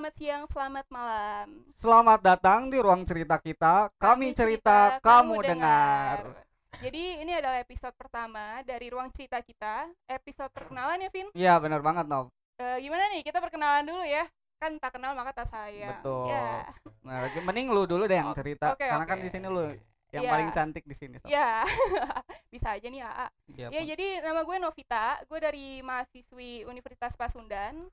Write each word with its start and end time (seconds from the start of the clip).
selamat 0.00 0.16
siang, 0.16 0.44
selamat 0.48 0.86
malam. 0.88 1.46
Selamat 1.76 2.20
datang 2.24 2.72
di 2.72 2.80
ruang 2.80 3.04
cerita 3.04 3.36
kita. 3.36 3.92
Kami, 4.00 4.32
cerita, 4.32 4.96
kamu 4.96 5.44
dengar. 5.44 6.40
Jadi 6.80 7.20
ini 7.20 7.36
adalah 7.36 7.60
episode 7.60 7.92
pertama 8.00 8.64
dari 8.64 8.88
ruang 8.88 9.12
cerita 9.12 9.44
kita. 9.44 9.92
Episode 10.08 10.48
perkenalan 10.56 11.04
ya, 11.04 11.12
Vin? 11.12 11.28
Iya, 11.36 11.60
benar 11.60 11.84
banget, 11.84 12.08
Nov. 12.08 12.32
Eh, 12.56 12.80
gimana 12.80 13.12
nih? 13.12 13.20
Kita 13.28 13.44
perkenalan 13.44 13.84
dulu 13.84 14.00
ya. 14.08 14.24
Kan 14.56 14.80
tak 14.80 14.96
kenal 14.96 15.12
maka 15.12 15.36
tak 15.36 15.52
sayang. 15.52 16.00
Betul. 16.00 16.32
Ya. 16.32 16.72
Nah, 17.04 17.20
mending 17.44 17.68
lu 17.68 17.84
dulu 17.84 18.08
deh 18.08 18.16
yang 18.16 18.32
cerita. 18.32 18.72
oke, 18.72 18.80
Karena 18.80 19.04
kan 19.04 19.20
oke. 19.20 19.24
di 19.28 19.28
sini 19.28 19.52
lu 19.52 19.68
yang 20.16 20.24
Iya. 20.24 20.32
paling 20.32 20.48
cantik 20.56 20.84
di 20.88 20.96
sini. 20.96 21.20
Sob. 21.20 21.28
Ya. 21.28 21.60
Bisa 22.56 22.72
aja 22.72 22.88
nih, 22.88 23.04
AA. 23.04 23.28
Iya, 23.52 23.66
Ya, 23.68 23.80
Pon. 23.84 23.88
jadi 23.92 24.06
nama 24.24 24.40
gue 24.48 24.56
Novita. 24.64 25.20
Gue 25.28 25.44
dari 25.44 25.84
mahasiswi 25.84 26.64
Universitas 26.64 27.12
Pasundan. 27.20 27.84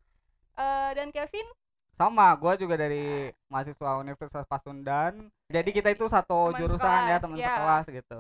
Eh, 0.56 0.92
dan 0.96 1.12
Kelvin 1.12 1.44
Sama, 1.98 2.30
gua 2.38 2.54
juga 2.54 2.78
dari 2.78 3.34
mahasiswa 3.50 3.98
Universitas 3.98 4.46
Pasundan. 4.46 5.34
Jadi 5.50 5.70
kita 5.74 5.90
itu 5.90 6.06
satu 6.06 6.54
Teman 6.54 6.60
jurusan 6.62 6.86
ya, 6.86 7.18
sekelas, 7.18 7.22
teman 7.26 7.38
ya. 7.42 7.48
sekelas 7.50 7.86
gitu. 7.90 8.20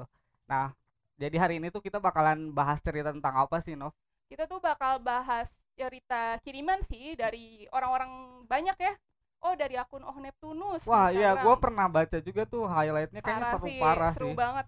Nah, 0.49 0.65
jadi 1.13 1.35
hari 1.37 1.61
ini 1.61 1.69
tuh 1.69 1.85
kita 1.85 2.01
bakalan 2.01 2.49
bahas 2.49 2.81
cerita 2.81 3.13
tentang 3.13 3.37
apa 3.37 3.61
sih, 3.61 3.77
Nov? 3.77 3.93
kita 4.27 4.43
tuh 4.43 4.59
bakal 4.59 4.99
bahas 4.99 5.47
cerita 5.71 6.35
kiriman 6.43 6.83
sih 6.83 7.15
dari 7.15 7.63
orang-orang 7.71 8.43
banyak 8.43 8.75
ya. 8.75 8.91
Oh 9.39 9.55
dari 9.55 9.79
akun 9.79 10.03
Oh 10.03 10.17
Neptunus. 10.19 10.83
Wah, 10.83 11.13
iya, 11.15 11.31
gua 11.31 11.55
Instagram. 11.55 11.63
pernah 11.63 11.87
baca 11.87 12.17
juga 12.19 12.43
tuh 12.43 12.67
highlightnya 12.67 13.21
kayaknya 13.23 13.39
parah 13.39 13.53
seru 13.55 13.67
sih, 13.69 13.77
parah 13.79 14.11
seru 14.11 14.27
sih. 14.27 14.35
banget. 14.35 14.65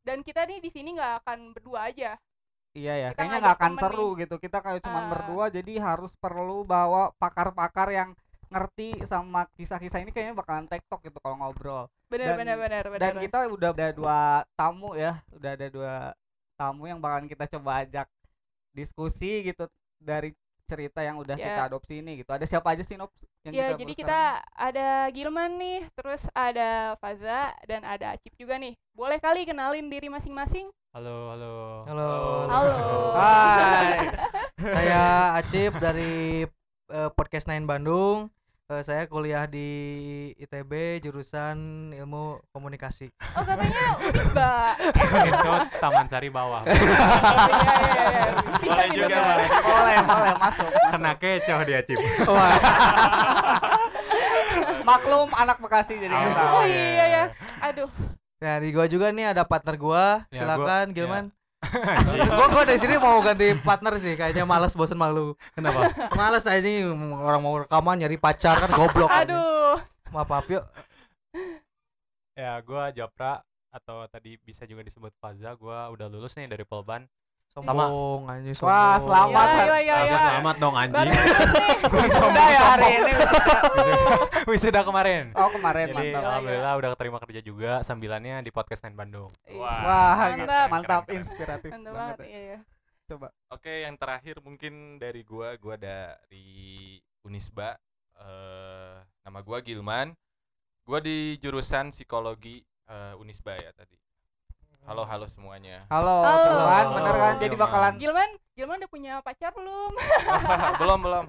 Dan 0.00 0.18
kita 0.24 0.46
nih 0.48 0.62
di 0.62 0.70
sini 0.72 0.96
nggak 0.96 1.12
akan 1.20 1.38
berdua 1.52 1.90
aja. 1.90 2.16
Iya 2.72 2.94
ya, 2.96 3.08
Kita 3.12 3.18
kayaknya 3.18 3.38
nggak 3.42 3.56
akan 3.60 3.72
seru 3.76 4.08
gitu. 4.16 4.34
Kita 4.38 4.58
kayak 4.62 4.80
cuman 4.80 5.04
Ah. 5.04 5.10
berdua, 5.12 5.44
jadi 5.50 5.72
harus 5.82 6.12
perlu 6.16 6.62
bawa 6.64 7.10
pakar-pakar 7.18 7.90
yang 7.92 8.10
ngerti 8.48 8.96
sama 9.04 9.44
kisah-kisah 9.52 10.00
ini 10.00 10.10
kayaknya 10.10 10.34
bakalan 10.34 10.64
tektok 10.64 11.04
gitu 11.04 11.18
kalau 11.20 11.36
ngobrol. 11.36 11.84
Bener 12.08 12.32
Dan- 12.32 12.38
bener 12.40 12.56
bener 12.56 12.84
bener. 12.88 13.00
Dan 13.00 13.14
kita 13.20 13.38
udah 13.46 13.70
ada 13.70 13.88
dua 13.92 14.18
tamu 14.56 14.96
ya, 14.96 15.20
udah 15.30 15.50
ada 15.52 15.66
dua 15.68 15.94
tamu 16.56 16.88
yang 16.88 16.98
bakalan 16.98 17.28
kita 17.28 17.44
coba 17.46 17.84
ajak 17.84 18.08
diskusi 18.72 19.44
gitu 19.44 19.68
dari 19.98 20.32
cerita 20.64 21.00
yang 21.00 21.16
udah 21.16 21.32
Ya. 21.32 21.44
kita 21.48 21.62
adopsi 21.66 22.00
ini 22.00 22.20
gitu. 22.20 22.28
Ada 22.28 22.44
siapa 22.44 22.76
aja 22.76 22.84
sih 22.84 22.96
Nop? 22.96 23.08
yang 23.40 23.54
Ya 23.54 23.72
kita 23.72 23.78
jadi 23.80 23.92
kita 23.94 24.20
ada 24.52 24.88
Gilman 25.08 25.56
nih, 25.56 25.80
terus 25.94 26.26
ada 26.34 26.98
Faza 26.98 27.54
dan 27.64 27.86
ada 27.86 28.12
Acip 28.12 28.34
juga 28.36 28.58
nih. 28.58 28.76
Boleh 28.92 29.16
kali 29.16 29.46
kenalin 29.46 29.88
diri 29.88 30.10
masing-masing? 30.10 30.68
Halo, 30.92 31.32
halo. 31.32 31.54
Halo. 31.86 32.10
Halo. 32.50 32.76
Hai. 33.16 34.10
Saya 34.76 35.04
Acip 35.38 35.72
dari 35.78 36.44
eh, 36.88 37.10
Podcast 37.14 37.46
Nine 37.46 37.64
Bandung. 37.64 38.28
Eh, 38.68 38.84
saya 38.84 39.08
kuliah 39.08 39.48
di 39.48 39.64
ITB 40.36 41.00
jurusan 41.00 41.56
Ilmu 41.88 42.36
Komunikasi. 42.52 43.08
Oh 43.32 43.40
katanya 43.40 43.96
Unisba. 43.96 44.76
Itu 45.24 45.52
Taman 45.80 46.04
Sari 46.04 46.28
Bawah. 46.28 46.68
Iya 46.68 47.64
iya 47.80 48.04
iya. 48.04 48.28
Bisa 48.60 48.68
Boleh 48.68 48.88
juga, 48.92 49.16
boleh. 49.16 49.48
boleh, 49.64 49.96
boleh 50.04 50.32
masuk. 50.36 50.68
masuk. 50.68 50.70
Kena 50.92 51.12
kecoh 51.16 51.60
dia, 51.64 51.80
Cip. 51.80 51.96
Maklum 54.84 55.28
anak 55.32 55.56
Bekasi 55.58 55.96
jadi 55.96 56.12
Oh, 56.12 56.20
kita. 56.22 56.42
Oh 56.52 56.64
iya, 56.64 56.84
iya 56.92 57.06
ya. 57.08 57.24
Aduh. 57.64 57.88
Nah, 58.38 58.54
di 58.60 58.68
gua 58.68 58.84
juga 58.84 59.08
nih 59.08 59.32
ada 59.32 59.48
partner 59.48 59.76
gua. 59.76 60.28
Ya, 60.28 60.44
Silakan 60.44 60.86
gua- 60.86 60.94
Gilman. 60.94 61.24
gua 62.38 62.46
gua 62.50 62.62
dari 62.64 62.80
sini 62.80 62.96
mau 62.96 63.20
ganti 63.20 63.52
partner 63.60 63.94
sih, 64.00 64.14
kayaknya 64.16 64.44
males 64.48 64.74
bosen 64.74 64.96
malu. 64.98 65.36
Kenapa? 65.52 65.90
Males 66.16 66.44
aja 66.46 66.68
orang 66.98 67.40
mau 67.40 67.54
rekaman 67.60 67.96
nyari 68.00 68.16
pacar 68.16 68.58
kan 68.58 68.70
goblok. 68.72 69.10
aja. 69.10 69.24
Aduh. 69.24 69.76
Maaf, 70.12 70.28
maaf 70.28 70.46
yuk. 70.48 70.64
Ya, 72.38 72.56
gua 72.62 72.94
Japra 72.94 73.42
atau 73.68 74.06
tadi 74.08 74.40
bisa 74.40 74.64
juga 74.64 74.80
disebut 74.86 75.12
Faza. 75.20 75.52
Gua 75.58 75.90
udah 75.92 76.08
lulus 76.08 76.36
nih 76.38 76.48
dari 76.48 76.64
Polban. 76.64 77.04
Sombong 77.48 78.28
anjing 78.28 78.54
sombong. 78.54 78.70
Wah, 78.70 78.96
selamat. 79.00 79.46
Iya 79.48 79.64
iya 79.64 79.78
iya. 79.80 79.94
Harusnya 79.96 80.14
iya. 80.14 80.26
selamat 80.28 80.56
dong 80.60 80.74
anjing. 80.76 81.08
Udah 82.28 82.46
ya 82.46 82.62
hari 82.76 82.88
ini. 83.00 83.12
Wisuda 84.50 84.80
kemarin. 84.84 85.24
Oh 85.34 85.48
kemarin 85.50 85.86
Jadi 85.90 85.96
mantap. 85.96 86.22
Alhamdulillah 86.22 86.72
udah 86.78 86.88
keterima 86.94 87.18
kerja 87.24 87.40
juga 87.42 87.72
sambilannya 87.82 88.36
di 88.44 88.50
podcast 88.52 88.84
Nine 88.86 88.96
Bandung. 88.96 89.30
Wah, 89.56 89.74
Mantap. 89.82 90.28
gitu. 90.38 90.46
Keren, 90.46 90.68
mantap, 90.70 90.88
keren, 90.88 91.04
keren. 91.08 91.18
inspiratif 91.20 91.70
Mantap 91.72 91.92
banget. 91.92 92.16
banget. 92.16 92.18
ya. 92.18 92.28
Iya 92.28 92.40
iya. 92.44 92.58
Coba. 93.08 93.28
Oke, 93.48 93.72
yang 93.88 93.96
terakhir 93.96 94.36
mungkin 94.44 94.72
dari 95.00 95.20
gua, 95.24 95.48
gua 95.56 95.74
dari 95.80 96.48
Unisba. 97.24 97.80
Eh 98.20 98.94
nama 99.24 99.40
gua 99.40 99.58
Gilman. 99.64 100.12
Gua 100.84 101.00
di 101.00 101.36
jurusan 101.40 101.92
psikologi 101.92 102.60
eh, 102.88 103.14
Unisba 103.20 103.56
ya 103.56 103.72
tadi. 103.72 103.96
Halo 104.84 105.02
halo 105.04 105.26
semuanya. 105.26 105.84
Halo, 105.88 106.22
Halo. 106.22 106.44
Gilman, 106.44 106.86
bener 106.94 107.14
kan? 107.14 107.34
Jadi 107.38 107.54
bakalan 107.56 107.94
Gilman, 107.98 108.30
Gilman 108.54 108.76
udah 108.78 108.90
punya 108.90 109.12
pacar 109.20 109.50
belum? 109.52 109.92
belum 110.80 110.98
belum. 111.02 111.24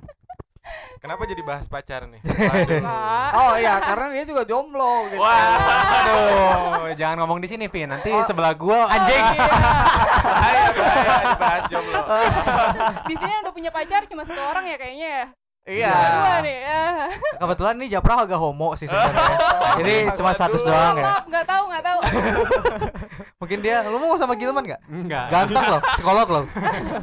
Kenapa 1.02 1.26
jadi 1.26 1.42
bahas 1.42 1.66
pacar 1.66 2.06
nih? 2.06 2.22
Waduh. 2.22 2.78
Enggak. 2.78 3.30
Oh 3.34 3.54
iya, 3.58 3.82
karena 3.82 4.06
dia 4.14 4.24
juga 4.24 4.44
jomblo 4.46 5.10
gitu. 5.10 5.18
Wah, 5.18 5.58
Aduh, 5.98 6.94
jangan 6.94 7.26
ngomong 7.26 7.40
di 7.42 7.50
sini, 7.50 7.66
Vin. 7.66 7.90
Nanti 7.90 8.12
Oh. 8.12 8.22
sebelah 8.22 8.54
gua 8.54 8.86
Anjing. 8.86 9.24
bahaya 9.34 10.64
bahaya 10.70 11.16
dibahas 11.26 11.64
jomblo. 11.68 12.02
Di 13.08 13.16
sini 13.18 13.34
udah 13.42 13.52
punya 13.52 13.72
pacar 13.74 14.06
cuma 14.06 14.22
satu 14.24 14.40
orang 14.46 14.64
ya 14.68 14.78
kayaknya 14.78 15.08
ya. 15.10 15.26
Iya. 15.70 15.94
Dua 15.94 16.36
nih 16.42 16.58
ya. 16.60 16.82
Kebetulan 17.38 17.76
nih 17.78 17.88
Japra 17.92 18.14
agak 18.20 18.40
homo 18.40 18.74
sih 18.74 18.86
sebenarnya. 18.86 19.38
Jadi 19.78 19.94
cuma 20.16 20.32
status 20.34 20.62
doang 20.64 20.98
ya. 20.98 21.06
Maaf, 21.06 21.26
nggak 21.28 21.46
tahu 21.46 21.64
nggak 21.68 21.84
tahu. 21.84 22.00
Mungkin 23.42 23.60
dia 23.60 23.84
lu 23.86 23.98
mau 23.98 24.16
sama 24.16 24.34
Gilman 24.36 24.64
gak? 24.66 24.82
enggak. 24.88 25.26
Ganteng 25.32 25.66
loh, 25.68 25.82
psikolog 25.96 26.28
loh. 26.28 26.46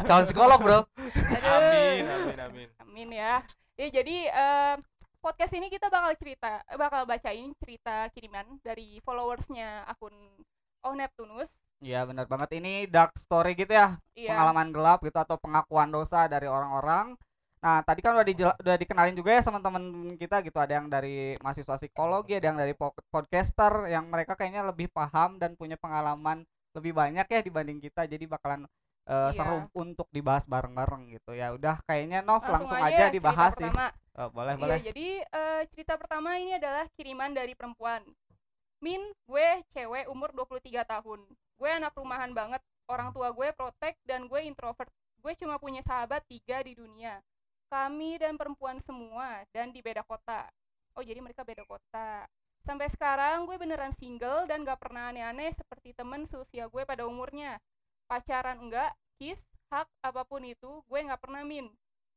Calon 0.05 0.25
psikolog, 0.25 0.59
Bro. 0.61 0.79
Aduh. 0.83 1.57
Amin 1.57 2.03
amin 2.07 2.39
amin. 2.41 2.69
Amin 2.83 3.09
ya. 3.13 3.41
Ya 3.77 3.87
jadi 3.93 4.17
eh, 4.29 4.75
podcast 5.21 5.53
ini 5.53 5.69
kita 5.69 5.93
bakal 5.93 6.15
cerita, 6.17 6.63
eh, 6.65 6.79
bakal 6.79 7.05
bacain 7.05 7.53
cerita 7.61 8.09
kiriman 8.13 8.47
dari 8.65 9.03
followersnya 9.05 9.85
akun 9.85 10.15
Oh 10.87 10.95
Neptunus. 10.95 11.51
Iya, 11.83 12.07
benar 12.07 12.25
banget. 12.25 12.57
Ini 12.57 12.87
dark 12.89 13.19
story 13.19 13.53
gitu 13.53 13.75
ya, 13.75 13.99
Iya. 14.17 14.33
pengalaman 14.33 14.71
gelap 14.73 15.03
gitu 15.03 15.19
atau 15.19 15.37
pengakuan 15.37 15.91
dosa 15.91 16.25
dari 16.31 16.47
orang-orang. 16.47 17.19
Nah, 17.57 17.81
tadi 17.83 18.01
kan 18.05 18.15
udah 18.15 18.27
dijela- 18.27 18.59
udah 18.61 18.77
dikenalin 18.77 19.17
juga 19.17 19.31
ya 19.33 19.43
sama 19.43 19.59
teman 19.59 19.83
kita 20.15 20.45
gitu. 20.45 20.59
Ada 20.61 20.79
yang 20.79 20.87
dari 20.87 21.35
mahasiswa 21.41 21.75
psikologi, 21.77 22.37
ada 22.37 22.53
yang 22.53 22.59
dari 22.61 22.77
po- 22.77 22.95
podcaster 23.09 23.89
yang 23.89 24.07
mereka 24.07 24.37
kayaknya 24.37 24.63
lebih 24.63 24.87
paham 24.89 25.41
dan 25.41 25.57
punya 25.57 25.75
pengalaman 25.75 26.45
lebih 26.77 26.93
banyak 26.93 27.27
ya 27.27 27.41
dibanding 27.41 27.81
kita. 27.81 28.05
Jadi 28.05 28.29
bakalan 28.29 28.69
eh, 29.07 29.31
Iya. 29.31 29.39
seru 29.39 29.71
untuk 29.73 30.11
dibahas 30.11 30.43
bareng-bareng 30.45 31.15
gitu. 31.15 31.31
Ya 31.31 31.55
udah 31.55 31.79
kayaknya 31.87 32.27
Nov 32.27 32.43
langsung, 32.43 32.75
aja 32.75 32.91
aja 32.91 32.97
cerita 33.07 33.15
dibahas 33.15 33.53
sih. 33.55 33.63
pertama. 33.63 33.87
Oh, 34.19 34.29
boleh, 34.35 34.53
Iya, 34.53 34.61
boleh. 34.61 34.79
jadi 34.83 35.09
eh, 35.23 35.63
cerita 35.71 35.95
pertama 35.95 36.29
ini 36.35 36.59
adalah 36.59 36.91
kiriman 36.93 37.31
dari 37.31 37.55
perempuan. 37.55 38.03
Min, 38.83 38.99
gue 39.25 39.49
cewek 39.71 40.11
umur 40.11 40.35
23 40.35 40.83
tahun. 40.83 41.23
Gue 41.55 41.71
anak 41.71 41.95
rumahan 41.95 42.35
banget. 42.35 42.59
Orang 42.87 43.15
tua 43.15 43.31
gue 43.31 43.49
protek 43.55 43.95
dan 44.03 44.27
gue 44.27 44.43
introvert. 44.43 44.91
Gue 45.23 45.39
cuma 45.39 45.57
punya 45.57 45.81
sahabat 45.81 46.27
tiga 46.27 46.61
di 46.61 46.75
dunia. 46.75 47.23
Kami 47.67 48.23
dan 48.23 48.39
perempuan 48.39 48.79
semua 48.79 49.43
dan 49.51 49.75
di 49.75 49.83
beda 49.83 50.07
kota. 50.07 50.47
Oh, 50.95 51.03
jadi 51.03 51.19
mereka 51.19 51.43
beda 51.43 51.67
kota. 51.67 52.25
Sampai 52.67 52.91
sekarang 52.91 53.47
gue 53.47 53.55
beneran 53.59 53.95
single 53.95 54.47
dan 54.51 54.67
gak 54.67 54.83
pernah 54.83 55.11
aneh-aneh 55.15 55.55
seperti 55.55 55.95
temen 55.95 56.27
seusia 56.27 56.67
gue 56.67 56.83
pada 56.83 57.07
umurnya. 57.07 57.59
Pacaran 58.11 58.59
enggak, 58.59 58.91
kiss, 59.19 59.43
hak, 59.71 59.87
apa 60.03 60.23
pun 60.27 60.43
itu, 60.43 60.83
gue 60.87 60.99
gak 61.07 61.23
pernah 61.23 61.47
min. 61.47 61.71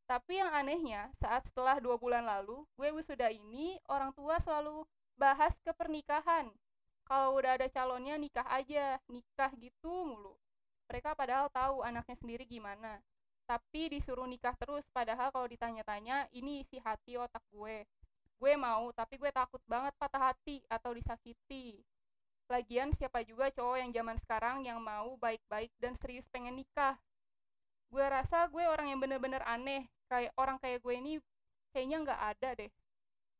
Tapi 0.09 0.41
yang 0.41 0.49
anehnya, 0.49 1.13
saat 1.21 1.45
setelah 1.45 1.77
dua 1.77 2.01
bulan 2.01 2.25
lalu, 2.25 2.65
gue 2.73 2.89
wisuda 2.97 3.29
ini, 3.29 3.77
orang 3.85 4.09
tua 4.17 4.41
selalu 4.41 4.81
bahas 5.13 5.53
ke 5.61 5.69
pernikahan. 5.77 6.49
Kalau 7.05 7.37
udah 7.37 7.57
ada 7.57 7.69
calonnya 7.69 8.17
nikah 8.17 8.45
aja, 8.49 8.97
nikah 9.05 9.53
gitu 9.57 9.89
mulu. 10.05 10.33
Mereka 10.89 11.13
padahal 11.13 11.49
tahu 11.53 11.85
anaknya 11.85 12.17
sendiri 12.17 12.45
gimana. 12.49 12.97
Tapi 13.49 13.89
disuruh 13.89 14.29
nikah 14.29 14.53
terus, 14.61 14.85
padahal 14.93 15.33
kalau 15.33 15.49
ditanya-tanya, 15.49 16.29
ini 16.37 16.61
isi 16.61 16.77
hati 16.77 17.17
otak 17.17 17.41
gue. 17.49 17.81
Gue 18.37 18.53
mau, 18.53 18.93
tapi 18.93 19.17
gue 19.17 19.33
takut 19.33 19.57
banget 19.65 19.89
patah 19.97 20.29
hati 20.29 20.61
atau 20.69 20.93
disakiti. 20.93 21.81
Lagian 22.45 22.93
siapa 22.93 23.25
juga 23.25 23.49
cowok 23.49 23.81
yang 23.81 23.89
zaman 23.89 24.21
sekarang 24.21 24.69
yang 24.69 24.77
mau 24.77 25.17
baik-baik 25.17 25.73
dan 25.81 25.97
serius 25.97 26.29
pengen 26.29 26.61
nikah. 26.61 26.93
Gue 27.89 28.05
rasa 28.05 28.45
gue 28.53 28.61
orang 28.69 28.93
yang 28.93 29.01
bener-bener 29.01 29.41
aneh, 29.49 29.89
kayak 30.05 30.29
orang 30.37 30.61
kayak 30.61 30.85
gue 30.85 30.93
ini 30.93 31.13
kayaknya 31.73 32.05
nggak 32.05 32.21
ada 32.37 32.49
deh. 32.53 32.71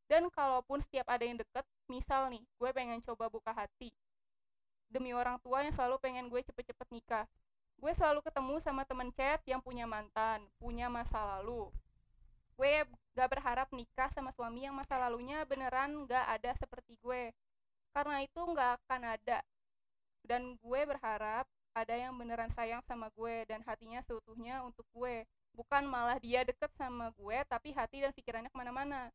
Dan 0.09 0.25
kalaupun 0.33 0.81
setiap 0.81 1.05
ada 1.05 1.21
yang 1.21 1.37
deket, 1.37 1.61
misal 1.85 2.33
nih, 2.33 2.41
gue 2.57 2.69
pengen 2.73 2.97
coba 3.05 3.29
buka 3.29 3.53
hati. 3.53 3.93
Demi 4.89 5.13
orang 5.13 5.37
tua 5.45 5.61
yang 5.61 5.69
selalu 5.69 6.01
pengen 6.01 6.33
gue 6.33 6.41
cepet-cepet 6.41 6.89
nikah. 6.89 7.29
Gue 7.79 7.95
selalu 7.95 8.19
ketemu 8.19 8.59
sama 8.59 8.83
temen 8.83 9.07
chat 9.15 9.39
yang 9.47 9.63
punya 9.63 9.87
mantan, 9.87 10.43
punya 10.59 10.91
masa 10.91 11.39
lalu. 11.39 11.71
gue 12.59 12.83
gak 13.15 13.29
berharap 13.31 13.71
nikah 13.71 14.11
sama 14.11 14.35
suami 14.35 14.67
yang 14.67 14.75
masa 14.75 14.99
lalunya 14.99 15.47
beneran 15.47 16.03
gak 16.03 16.27
ada 16.27 16.51
seperti 16.59 16.99
gue. 16.99 17.31
Karena 17.95 18.19
itu 18.19 18.41
gak 18.51 18.83
akan 18.83 19.15
ada. 19.15 19.39
Dan 20.27 20.59
gue 20.59 20.81
berharap 20.83 21.47
ada 21.71 21.95
yang 21.95 22.11
beneran 22.19 22.51
sayang 22.51 22.83
sama 22.83 23.07
gue 23.15 23.47
dan 23.47 23.63
hatinya 23.63 24.03
seutuhnya 24.03 24.59
untuk 24.67 24.83
gue. 24.91 25.23
Bukan 25.55 25.87
malah 25.87 26.19
dia 26.19 26.43
deket 26.43 26.75
sama 26.75 27.15
gue 27.15 27.37
tapi 27.47 27.71
hati 27.71 28.03
dan 28.03 28.11
pikirannya 28.11 28.51
ke 28.51 28.59
mana-mana 28.59 29.07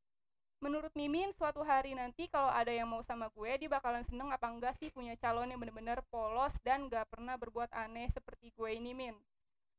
menurut 0.65 0.97
Mimin 0.97 1.29
suatu 1.37 1.61
hari 1.61 1.93
nanti 1.93 2.25
kalau 2.25 2.49
ada 2.49 2.73
yang 2.73 2.89
mau 2.89 3.05
sama 3.05 3.29
gue 3.37 3.53
dia 3.61 3.69
bakalan 3.69 4.01
seneng 4.01 4.33
apa 4.33 4.49
enggak 4.49 4.73
sih 4.81 4.89
punya 4.89 5.13
calon 5.21 5.53
yang 5.53 5.61
bener-bener 5.61 6.01
polos 6.09 6.57
dan 6.65 6.89
gak 6.89 7.05
pernah 7.13 7.37
berbuat 7.37 7.69
aneh 7.69 8.09
seperti 8.09 8.49
gue 8.57 8.73
ini 8.73 8.97
Min? 8.97 9.13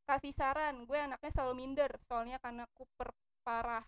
Kasih 0.05 0.29
saran 0.37 0.85
gue 0.85 0.93
anaknya 0.93 1.33
selalu 1.33 1.57
minder 1.57 1.89
soalnya 2.05 2.37
karena 2.37 2.69
kuper 2.77 3.09
parah. 3.41 3.81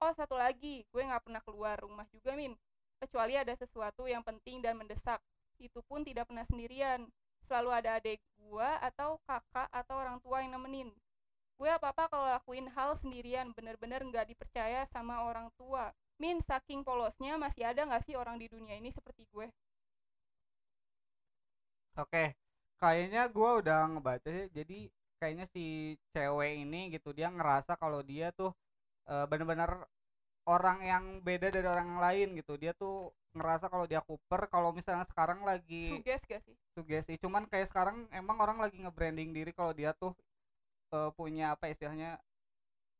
Oh 0.00 0.08
satu 0.16 0.40
lagi 0.40 0.88
gue 0.88 1.02
nggak 1.04 1.28
pernah 1.28 1.44
keluar 1.44 1.76
rumah 1.84 2.08
juga 2.08 2.32
Min. 2.32 2.56
Kecuali 2.96 3.36
ada 3.36 3.52
sesuatu 3.52 4.08
yang 4.08 4.24
penting 4.24 4.64
dan 4.64 4.80
mendesak. 4.80 5.20
Itu 5.60 5.84
pun 5.84 6.00
tidak 6.00 6.32
pernah 6.32 6.48
sendirian. 6.48 7.04
Selalu 7.44 7.70
ada 7.76 8.00
adik 8.00 8.24
gue 8.40 8.68
atau 8.80 9.20
kakak 9.28 9.68
atau 9.68 10.00
orang 10.00 10.16
tua 10.24 10.40
yang 10.40 10.56
nemenin. 10.56 10.88
Gue 11.60 11.68
apa-apa 11.68 12.08
kalau 12.08 12.24
lakuin 12.24 12.72
hal 12.72 12.96
sendirian 12.96 13.52
bener-bener 13.52 14.00
nggak 14.00 14.32
dipercaya 14.32 14.88
sama 14.88 15.20
orang 15.20 15.52
tua 15.60 15.92
Min, 16.22 16.36
saking 16.48 16.80
polosnya 16.88 17.32
masih 17.44 17.62
ada 17.70 17.82
nggak 17.88 18.04
sih 18.06 18.14
orang 18.22 18.36
di 18.42 18.46
dunia 18.54 18.74
ini 18.80 18.90
seperti 18.96 19.22
gue? 19.32 19.46
Oke, 21.96 22.24
kayaknya 22.80 23.20
gua 23.32 23.50
udah 23.60 23.78
ngebaca 23.92 24.28
sih. 24.28 24.48
Jadi 24.52 24.78
kayaknya 25.20 25.46
si 25.48 25.96
cewek 26.12 26.52
ini 26.64 26.92
gitu 26.94 27.08
dia 27.16 27.28
ngerasa 27.32 27.72
kalau 27.80 28.00
dia 28.04 28.28
tuh 28.36 28.52
eh, 29.10 29.24
bener-bener 29.30 29.70
orang 30.48 30.78
yang 30.92 31.04
beda 31.26 31.48
dari 31.54 31.66
orang 31.68 31.86
yang 31.92 32.02
lain 32.08 32.28
gitu. 32.40 32.54
Dia 32.62 32.72
tuh 32.76 33.12
ngerasa 33.36 33.66
kalau 33.72 33.86
dia 33.90 34.00
Cooper 34.04 34.42
kalau 34.54 34.70
misalnya 34.76 35.04
sekarang 35.08 35.40
lagi 35.50 36.04
Suges 36.04 36.22
gak 36.28 36.42
sih? 36.44 36.56
sugesti. 36.76 37.14
Cuman 37.22 37.44
kayak 37.50 37.68
sekarang 37.72 38.08
emang 38.14 38.38
orang 38.44 38.58
lagi 38.64 38.78
nge-branding 38.82 39.30
diri 39.36 39.52
kalau 39.56 39.72
dia 39.76 39.92
tuh 39.96 40.12
eh, 40.94 41.10
punya 41.18 41.54
apa 41.56 41.70
istilahnya 41.72 42.18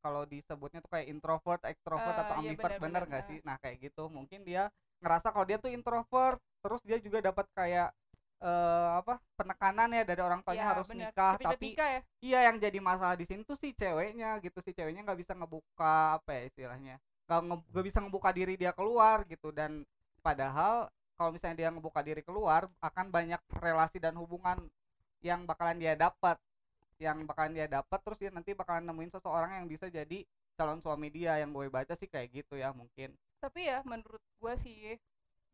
kalau 0.07 0.23
disebutnya 0.31 0.79
tuh 0.85 0.91
kayak 0.95 1.09
introvert, 1.11 1.63
extrovert 1.67 2.15
Eh, 2.15 2.23
atau 2.23 2.35
iya 2.47 2.51
ambivert 2.55 2.79
bener 2.79 3.03
benar-benar, 3.03 3.03
nggak 3.11 3.25
sih? 3.29 3.39
Nah 3.43 3.57
kayak 3.63 3.77
gitu 3.91 4.03
mungkin 4.07 4.41
dia 4.47 4.71
ngerasa 5.03 5.29
kalau 5.35 5.47
dia 5.51 5.59
tuh 5.59 5.71
introvert, 5.75 6.39
terus 6.63 6.81
dia 6.87 6.99
juga 7.03 7.19
dapat 7.29 7.47
kayak 7.59 7.91
eh 8.37 8.91
apa 9.01 9.17
penekanan 9.39 9.89
ya 9.97 10.03
dari 10.05 10.21
orang 10.21 10.45
tuanya 10.45 10.69
Ya, 10.69 10.71
harus 10.77 10.89
bener. 10.93 11.09
nikah, 11.09 11.33
tapi 11.41 11.67
nikah 11.73 11.89
ya. 11.97 12.01
iya 12.21 12.39
yang 12.53 12.57
jadi 12.61 12.79
masalah 12.85 13.17
di 13.17 13.25
sini 13.25 13.43
tuh 13.49 13.57
si 13.57 13.73
ceweknya 13.73 14.37
gitu 14.45 14.59
si 14.61 14.77
ceweknya 14.77 15.03
nggak 15.09 15.21
bisa 15.25 15.33
ngebuka 15.33 16.21
apa 16.21 16.31
ya 16.37 16.43
istilahnya 16.53 16.95
nggak 17.27 17.41
nge- 17.49 17.85
bisa 17.89 17.99
ngebuka 18.05 18.31
diri 18.37 18.55
dia 18.61 18.73
keluar 18.77 19.25
gitu 19.27 19.49
dan 19.57 19.83
padahal 20.21 20.89
kalau 21.17 21.31
misalnya 21.33 21.57
dia 21.65 21.69
ngebuka 21.73 22.01
diri 22.05 22.21
keluar 22.21 22.69
akan 22.85 23.07
banyak 23.09 23.41
relasi 23.57 23.97
dan 24.05 24.13
hubungan 24.21 24.69
yang 25.25 25.49
bakalan 25.49 25.81
dia 25.81 25.97
dapat 25.97 26.37
yang 27.05 27.19
bakalan 27.29 27.53
dia 27.57 27.67
dapat 27.69 27.99
terus 28.05 28.19
dia 28.23 28.31
nanti 28.33 28.51
bakalan 28.57 28.85
nemuin 28.89 29.13
seseorang 29.17 29.53
yang 29.61 29.67
bisa 29.73 29.87
jadi 29.93 30.19
calon 30.57 30.81
suami 30.85 31.09
dia 31.13 31.33
yang 31.43 31.51
gue 31.53 31.69
baca 31.69 31.93
sih 32.01 32.09
kayak 32.09 32.29
gitu 32.33 32.55
ya 32.57 32.73
mungkin 32.73 33.13
Tapi 33.43 33.61
ya 33.71 33.79
menurut 33.87 34.23
gue 34.43 34.55
sih, 34.65 34.97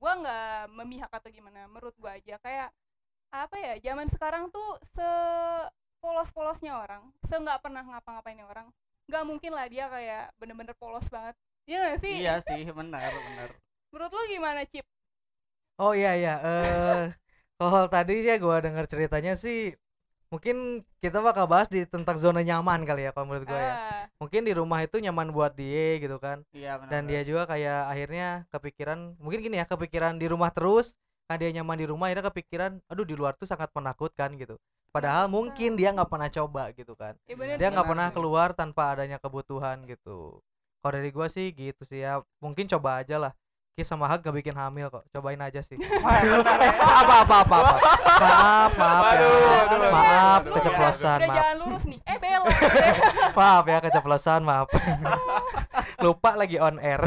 gue 0.01 0.13
nggak 0.23 0.71
memihak 0.79 1.11
atau 1.13 1.31
gimana. 1.31 1.67
Menurut 1.71 1.95
gue 1.99 2.11
aja 2.11 2.37
kayak 2.45 2.69
apa 3.35 3.57
ya? 3.59 3.75
Zaman 3.87 4.09
sekarang 4.15 4.45
tuh 4.55 4.69
se 4.95 5.07
polos-polosnya 6.03 6.73
orang, 6.85 7.03
se 7.29 7.35
nggak 7.39 7.63
pernah 7.65 7.83
ngapa-ngapainnya 7.87 8.47
orang. 8.53 8.69
Nggak 9.09 9.25
mungkin 9.29 9.53
lah 9.57 9.67
dia 9.71 9.87
kayak 9.95 10.25
bener-bener 10.41 10.75
polos 10.79 11.07
banget. 11.15 11.37
Iya 11.69 11.79
gak 11.95 11.99
sih? 12.03 12.17
iya 12.17 12.33
sih 12.49 12.63
benar 12.79 13.13
benar 13.27 13.51
Menurut 13.93 14.13
lu 14.17 14.23
gimana, 14.33 14.61
Cip? 14.71 14.85
Oh 15.83 15.93
iya 15.99 16.11
iya. 16.21 16.31
Eh 16.47 17.03
kalau 17.59 17.83
tadi 17.95 18.13
ya 18.29 18.35
gua 18.45 18.57
dengar 18.65 18.85
ceritanya 18.93 19.33
sih 19.45 19.57
mungkin 20.33 20.81
kita 21.05 21.21
bakal 21.21 21.45
bahas 21.45 21.69
di 21.69 21.85
tentang 21.85 22.17
zona 22.17 22.41
nyaman 22.41 22.89
kali 22.89 23.05
ya 23.05 23.13
kalau 23.13 23.29
menurut 23.29 23.45
gua 23.45 23.61
ya. 23.61 23.75
Ah, 23.77 24.05
Mungkin 24.17 24.49
di 24.49 24.53
rumah 24.57 24.81
itu 24.81 24.97
nyaman 24.97 25.29
buat 25.29 25.53
dia 25.53 26.01
gitu 26.01 26.17
kan. 26.17 26.41
iya 26.57 26.81
benar 26.81 26.89
Dan 26.89 27.03
dia 27.05 27.21
juga 27.21 27.45
kayak 27.45 27.93
akhirnya 27.93 28.49
kepikiran 28.49 29.21
mungkin 29.21 29.45
gini 29.45 29.61
ya, 29.61 29.69
kepikiran 29.69 30.17
di 30.17 30.27
rumah 30.33 30.49
terus. 30.49 30.97
Kan 31.29 31.37
dia 31.37 31.53
nyaman 31.53 31.77
di 31.77 31.87
rumah 31.87 32.09
akhirnya 32.09 32.33
kepikiran 32.33 32.81
aduh 32.89 33.05
di 33.05 33.13
luar 33.13 33.37
tuh 33.37 33.45
sangat 33.45 33.69
menakutkan 33.77 34.33
gitu. 34.41 34.57
Padahal 34.89 35.29
mungkin 35.29 35.77
dia 35.77 35.93
nggak 35.93 36.09
pernah 36.09 36.29
coba 36.33 36.73
gitu 36.73 36.97
kan. 36.97 37.13
ya 37.29 37.37
bener 37.37 37.57
Dia 37.61 37.69
nggak 37.69 37.85
Benar 37.85 37.93
pernah 37.93 38.09
keluar 38.17 38.49
tanpa 38.57 38.97
adanya 38.97 39.21
kebutuhan 39.21 39.85
gitu. 39.85 40.41
Kalau 40.81 40.93
dari 40.97 41.13
gua 41.13 41.29
sih 41.29 41.53
gitu 41.53 41.85
sih 41.85 42.01
ya. 42.01 42.25
Mungkin 42.41 42.65
coba 42.73 43.05
aja 43.05 43.21
lah. 43.21 43.33
Kis 43.73 43.89
sama 43.89 44.05
Hag 44.05 44.21
gak 44.21 44.37
bikin 44.37 44.53
hamil 44.53 44.93
kok. 44.93 45.01
Cobain 45.09 45.41
aja 45.41 45.65
sih. 45.65 45.81
Eh, 46.13 46.69
apa 46.77 47.25
apa 47.25 47.37
apa 47.41 47.57
apa. 47.57 47.75
Maaf, 48.21 48.73
maaf 48.77 49.05
ya. 49.09 49.29
Maaf 49.89 50.43
keceplosan, 50.53 51.19
maaf. 51.25 51.37
jalan 51.41 51.57
lurus 51.65 51.85
nih. 51.89 52.01
Eh 52.05 52.17
belok. 52.21 52.45
Maaf 53.41 53.65
ya 53.65 53.79
keceplosan, 53.81 54.41
maaf. 54.45 54.69
Lupa 56.05 56.37
lagi 56.37 56.61
on 56.61 56.77
air. 56.79 57.01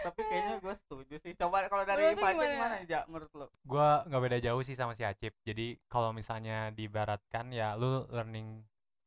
tapi 0.00 0.20
kayaknya 0.22 0.54
gue 0.62 0.74
setuju 0.78 1.14
sih 1.18 1.32
coba 1.34 1.66
kalau 1.66 1.82
dari 1.82 2.14
Fajar 2.14 2.32
gimana? 2.32 2.46
gimana 2.46 2.74
nih 2.78 2.86
Ja 2.86 3.00
menurut 3.04 3.32
lo 3.34 3.46
Gua 3.66 4.06
nggak 4.06 4.22
beda 4.22 4.38
jauh 4.40 4.62
sih 4.62 4.72
sama 4.72 4.94
si 4.94 5.02
Acip. 5.02 5.34
Jadi 5.42 5.76
kalau 5.86 6.14
misalnya 6.14 6.70
dibaratkan 6.70 7.50
ya 7.50 7.74
lu 7.74 8.06
learning 8.08 8.62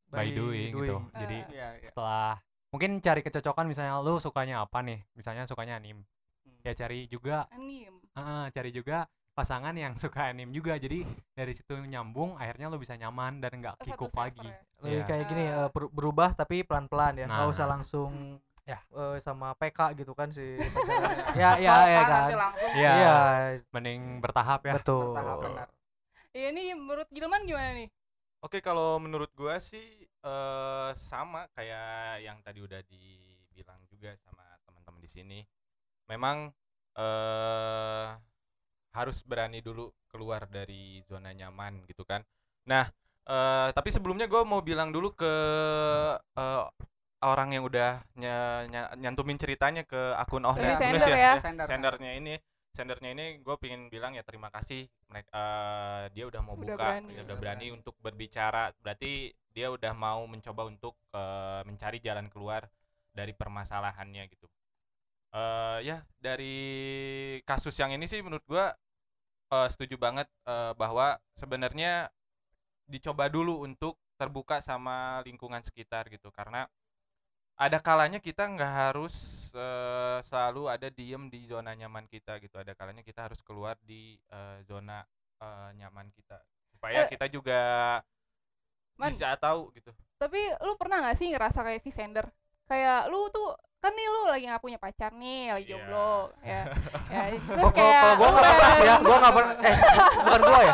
by, 0.05 0.27
doing, 0.29 0.69
gitu. 0.69 0.99
doing. 0.99 1.03
Jadi 1.15 1.37
Ah. 1.39 1.49
iya 1.49 1.67
iya 1.79 1.81
setelah 1.81 2.33
mungkin 2.69 2.99
cari 2.99 3.21
kecocokan 3.21 3.65
misalnya 3.65 3.97
lu 3.99 4.17
sukanya 4.17 4.61
apa 4.61 4.79
nih? 4.79 5.01
Misalnya 5.13 5.43
sukanya 5.43 5.77
anime. 5.77 6.05
Hmm. 6.45 6.59
Ya 6.61 6.73
cari 6.73 7.05
juga 7.05 7.49
Anim. 7.49 7.93
ah, 8.13 8.47
cari 8.49 8.69
juga 8.69 9.05
pasangan 9.31 9.71
yang 9.73 9.93
suka 10.03 10.29
anime 10.29 10.51
juga. 10.51 10.75
Jadi 10.75 11.01
dari 11.31 11.53
situ 11.53 11.73
nyambung 11.75 12.35
akhirnya 12.35 12.67
lu 12.67 12.77
bisa 12.77 12.93
nyaman 12.93 13.39
dan 13.39 13.57
nggak 13.57 13.81
kikuk 13.81 14.13
lagi. 14.13 14.45
ya. 14.45 14.57
Lebih 14.79 14.95
Iya. 14.95 15.07
kayak 15.07 15.25
gini 15.27 15.43
ber- 15.69 15.91
berubah 15.91 16.29
tapi 16.33 16.63
pelan-pelan 16.63 17.17
ya. 17.17 17.25
Nggak 17.25 17.43
Nah. 17.43 17.51
usah 17.51 17.65
langsung 17.65 18.37
Ya. 18.63 18.77
eh, 18.93 19.17
sama 19.17 19.57
PK 19.57 19.97
gitu 19.97 20.13
kan 20.13 20.29
si 20.29 20.45
ya 21.41 21.57
ya 21.57 21.75
ya 21.89 22.01
kan 22.05 22.29
kan. 22.29 22.51
Iya. 22.77 22.91
Iya, 22.93 23.15
Mending 23.71 24.21
bertahap 24.21 24.61
ya. 24.63 24.77
betul. 24.77 25.09
bertahap 25.11 25.37
benar 25.41 25.67
Iya 26.29 26.53
nih 26.53 26.77
menurut 26.77 27.09
Gilman 27.09 27.41
gimana 27.41 27.73
nih? 27.73 27.89
Oke, 28.39 28.63
kalau 28.63 29.03
menurut 29.03 29.31
gua 29.35 29.59
sih 29.59 29.83
eh 30.23 30.91
sama 30.95 31.47
kayak 31.55 32.23
yang 32.23 32.39
tadi 32.39 32.59
udah 32.63 32.79
dibilang 32.87 33.79
juga 33.91 34.15
sama 34.23 34.43
teman-teman 34.63 35.01
di 35.03 35.09
sini. 35.11 35.39
Memang 36.07 36.47
eh 36.95 38.07
harus 38.95 39.21
berani 39.27 39.59
dulu 39.59 39.91
keluar 40.11 40.47
dari 40.47 41.03
zona 41.05 41.35
nyaman 41.35 41.83
gitu 41.91 42.07
kan. 42.07 42.23
Nah, 42.71 42.87
eh 43.27 43.69
tapi 43.75 43.89
sebelumnya 43.91 44.25
gua 44.31 44.47
mau 44.47 44.63
bilang 44.63 44.89
dulu 44.95 45.11
ke 45.19 45.33
eh, 46.39 46.63
orang 47.19 47.49
yang 47.51 47.63
udah 47.67 47.99
ny- 48.15 48.65
ny- 48.71 48.93
nyantumin 49.03 49.35
ceritanya 49.35 49.83
ke 49.83 50.15
akun 50.15 50.47
Oh 50.47 50.55
sender 50.55 50.79
ya. 50.79 51.17
ya. 51.19 51.33
Sender, 51.43 51.65
sendernya 51.67 52.11
ini 52.15 52.33
sendernya 52.79 53.11
ini 53.11 53.25
gue 53.43 53.55
pengen 53.59 53.91
bilang 53.91 54.15
ya 54.15 54.23
terima 54.23 54.47
kasih 54.47 54.87
mereka 55.11 55.43
dia 56.15 56.23
udah 56.31 56.39
mau 56.39 56.55
Udah 56.55 56.63
buka 56.63 56.79
berani. 56.79 57.11
dia 57.11 57.21
udah 57.27 57.35
berani 57.35 57.67
untuk 57.75 57.95
berbicara. 57.99 58.71
Berarti 58.79 59.35
dia 59.51 59.67
udah 59.67 59.91
mau 59.91 60.23
mencoba 60.23 60.63
untuk 60.63 60.95
eh, 61.11 61.61
mencari 61.67 61.99
jalan 61.99 62.31
keluar 62.31 62.71
dari 63.11 63.35
permasalahannya 63.35 64.23
gitu. 64.31 64.47
Eh 65.35 65.79
ya 65.83 66.07
dari 66.23 66.55
kasus 67.43 67.75
yang 67.75 67.91
ini 67.91 68.07
sih 68.07 68.23
menurut 68.23 68.47
gua 68.47 68.71
eh, 69.51 69.67
setuju 69.67 69.99
banget 69.99 70.31
eh, 70.47 70.71
bahwa 70.79 71.19
sebenarnya 71.35 72.07
dicoba 72.87 73.27
dulu 73.27 73.67
untuk 73.67 73.99
terbuka 74.15 74.63
sama 74.63 75.19
lingkungan 75.27 75.59
sekitar 75.67 76.07
gitu. 76.07 76.31
Karena 76.31 76.63
ada 77.59 77.77
kalanya 77.83 78.23
kita 78.23 78.47
nggak 78.47 78.73
harus 78.87 79.15
eh, 79.51 80.17
selalu 80.23 80.71
ada 80.71 80.87
diem 80.87 81.27
di 81.27 81.43
zona 81.43 81.75
nyaman 81.75 82.07
kita 82.07 82.39
gitu 82.39 82.55
ada 82.55 82.71
kalanya 82.71 83.03
kita 83.03 83.27
harus 83.27 83.43
keluar 83.43 83.75
di 83.83 84.15
eh, 84.15 84.57
zona 84.63 85.03
eh, 85.43 85.69
nyaman 85.75 86.07
kita 86.15 86.39
supaya 86.71 87.03
Eh, 87.03 87.11
kita 87.11 87.27
juga 87.27 87.59
Man, 88.95 89.11
bisa 89.11 89.35
tahu 89.35 89.75
gitu 89.75 89.91
tapi 90.19 90.39
lu 90.63 90.75
pernah 90.75 90.99
gak 91.07 91.15
sih 91.15 91.31
ngerasa 91.31 91.63
kayak 91.63 91.79
si 91.79 91.95
Sender? 91.95 92.27
Kayak 92.67 93.07
lu 93.07 93.31
tuh 93.31 93.55
kan 93.79 93.95
nih 93.95 94.07
lu 94.11 94.27
lagi 94.27 94.43
gak 94.51 94.59
punya 94.59 94.75
pacar 94.75 95.15
nih, 95.15 95.55
lagi 95.55 95.63
Iya. 95.63 95.71
jomblo 95.79 96.35
ya. 96.43 96.61
ya 97.15 97.21
terus 97.39 97.55
kalau 97.55 97.71
kayak 97.71 97.95
kalau 97.95 98.15
gua 98.19 98.27
lu 98.27 98.35
nggak 98.35 98.55
pernah 98.59 98.75
ya, 98.83 98.95
gua 98.99 99.17
nggak 99.23 99.33
pernah. 99.39 99.53
Eh, 99.63 99.75
bukan 100.19 100.41
gua 100.43 100.59
ya. 100.59 100.73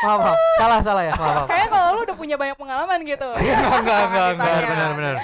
Maaf, 0.00 0.18
maaf. 0.24 0.38
Salah, 0.56 0.78
salah 0.80 1.02
ya. 1.04 1.14
Maaf, 1.20 1.34
maaf. 1.36 1.48
Kayak 1.52 1.68
kalau 1.68 1.88
lu 1.92 2.00
udah 2.08 2.16
punya 2.16 2.36
banyak 2.40 2.56
pengalaman 2.56 2.98
gitu. 3.04 3.28
Enggak, 3.28 3.60
enggak, 3.60 3.76
enggak, 3.76 4.00
enggak. 4.08 4.28
Benar, 4.40 4.62
benar, 4.64 4.90
benar. 4.96 5.16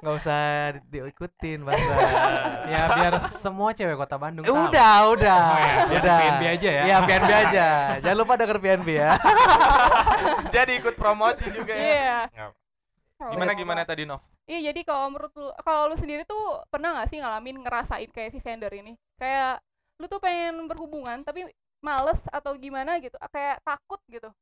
Enggak 0.00 0.14
usah 0.16 0.40
di- 0.72 1.02
diikutin, 1.02 1.58
Bangsa. 1.60 1.92
ya 2.66 2.82
biar 2.88 3.14
semua 3.20 3.70
cewek 3.70 3.94
kota 3.94 4.16
Bandung 4.16 4.42
Eh, 4.42 4.48
tahu. 4.48 4.64
udah, 4.66 4.94
udah. 5.10 5.40
Oh 5.46 5.58
ya, 5.58 5.74
biar 5.84 6.00
udah. 6.00 6.16
PNB 6.18 6.42
aja 6.50 6.70
ya. 6.70 6.82
Iya, 6.82 6.96
PNB 7.00 7.30
aja. 7.30 7.66
Jangan 8.00 8.18
lupa 8.18 8.34
denger 8.34 8.58
PNB 8.58 8.88
ya. 8.90 9.10
jadi 10.54 10.72
ikut 10.74 10.94
promosi 10.94 11.44
juga 11.48 11.72
ya 11.72 11.84
Iya. 11.84 12.18
Nggak. 12.26 12.50
Kalau 13.20 13.30
Gimana 13.30 13.52
nyoba. 13.52 13.60
gimana 13.60 13.82
tadi 13.84 14.02
Nov? 14.02 14.22
Iya 14.44 14.58
jadi 14.66 14.80
kalau 14.82 15.06
menurut 15.08 15.32
lu 15.32 15.52
kalau 15.60 15.82
lu 15.86 15.94
sendiri 15.94 16.24
tuh 16.24 16.40
pernah 16.66 16.96
nggak 16.96 17.06
sih 17.06 17.20
ngalamin 17.20 17.60
ngerasain 17.60 18.08
kayak 18.08 18.32
si 18.32 18.40
sender 18.40 18.72
ini 18.72 18.96
kayak 19.14 19.60
lu 19.94 20.08
tuh 20.08 20.16
pengen 20.18 20.64
berhubungan 20.64 21.20
tapi 21.20 21.44
males 21.78 22.18
atau 22.26 22.56
gimana 22.56 22.96
gitu 22.98 23.14
kayak 23.26 23.60
takut 23.60 24.00
gitu 24.06 24.32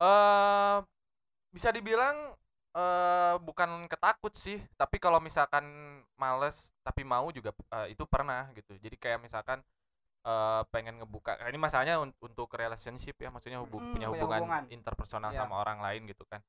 eh 0.00 0.76
bisa 1.50 1.68
dibilang 1.68 2.32
eh 2.72 3.34
bukan 3.44 3.84
ketakut 3.92 4.32
sih, 4.32 4.56
tapi 4.80 4.96
kalau 4.96 5.20
misalkan 5.20 5.64
males 6.16 6.72
tapi 6.80 7.04
mau 7.04 7.28
juga 7.28 7.52
eh, 7.76 7.92
itu 7.92 8.04
pernah 8.08 8.48
gitu. 8.56 8.72
Jadi 8.80 8.96
kayak 8.96 9.20
misalkan 9.20 9.60
eh 10.24 10.62
pengen 10.72 11.02
ngebuka 11.02 11.36
ini 11.50 11.58
masalahnya 11.60 12.00
un- 12.00 12.16
untuk 12.22 12.48
relationship 12.54 13.16
ya, 13.20 13.28
maksudnya 13.28 13.60
hubu- 13.60 13.80
Mm-mm. 13.82 13.92
punya 13.94 14.08
hubungan 14.08 14.40
hubungan. 14.46 14.64
interpersonal 14.72 15.30
Iya. 15.34 15.44
sama 15.44 15.60
orang 15.60 15.78
lain 15.84 16.08
gitu 16.08 16.24
kan. 16.24 16.40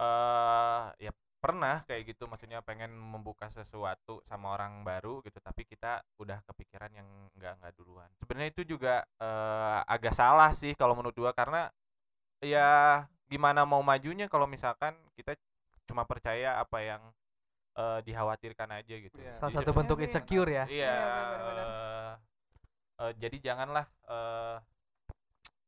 Eh 0.00 0.84
ya 1.08 1.12
pernah 1.40 1.84
kayak 1.88 2.12
gitu 2.16 2.28
maksudnya 2.28 2.60
pengen 2.60 2.92
membuka 2.92 3.48
sesuatu 3.48 4.20
sama 4.28 4.52
orang 4.52 4.84
baru 4.84 5.24
gitu 5.24 5.40
tapi 5.40 5.64
kita 5.64 6.04
udah 6.20 6.44
kepikiran 6.44 6.92
yang 6.92 7.08
enggak 7.36 7.56
enggak 7.60 7.72
duluan. 7.76 8.08
Sebenarnya 8.20 8.50
itu 8.52 8.62
juga 8.64 9.04
eh 9.20 9.80
agak 9.88 10.12
salah 10.16 10.52
sih 10.56 10.72
kalau 10.76 10.92
menurut 10.96 11.16
gua 11.16 11.32
karena 11.32 11.68
ya 12.40 13.04
gimana 13.28 13.64
mau 13.68 13.80
majunya 13.84 14.26
kalau 14.28 14.44
misalkan 14.48 14.96
kita 15.16 15.36
cuma 15.90 16.02
percaya 16.04 16.56
apa 16.56 16.78
yang 16.78 17.02
eh, 17.74 17.98
dikhawatirkan 18.02 18.68
aja 18.72 18.94
gitu. 18.96 19.16
Iya. 19.18 19.34
Salah 19.36 19.52
satu 19.52 19.70
bentuk 19.72 19.98
Iya, 19.98 20.04
insecure 20.06 20.50
ya. 20.50 20.64
Iya. 20.66 20.94
Eh, 20.94 22.10
eh, 23.00 23.12
jadi 23.18 23.36
janganlah 23.42 23.86
eh, 24.06 24.56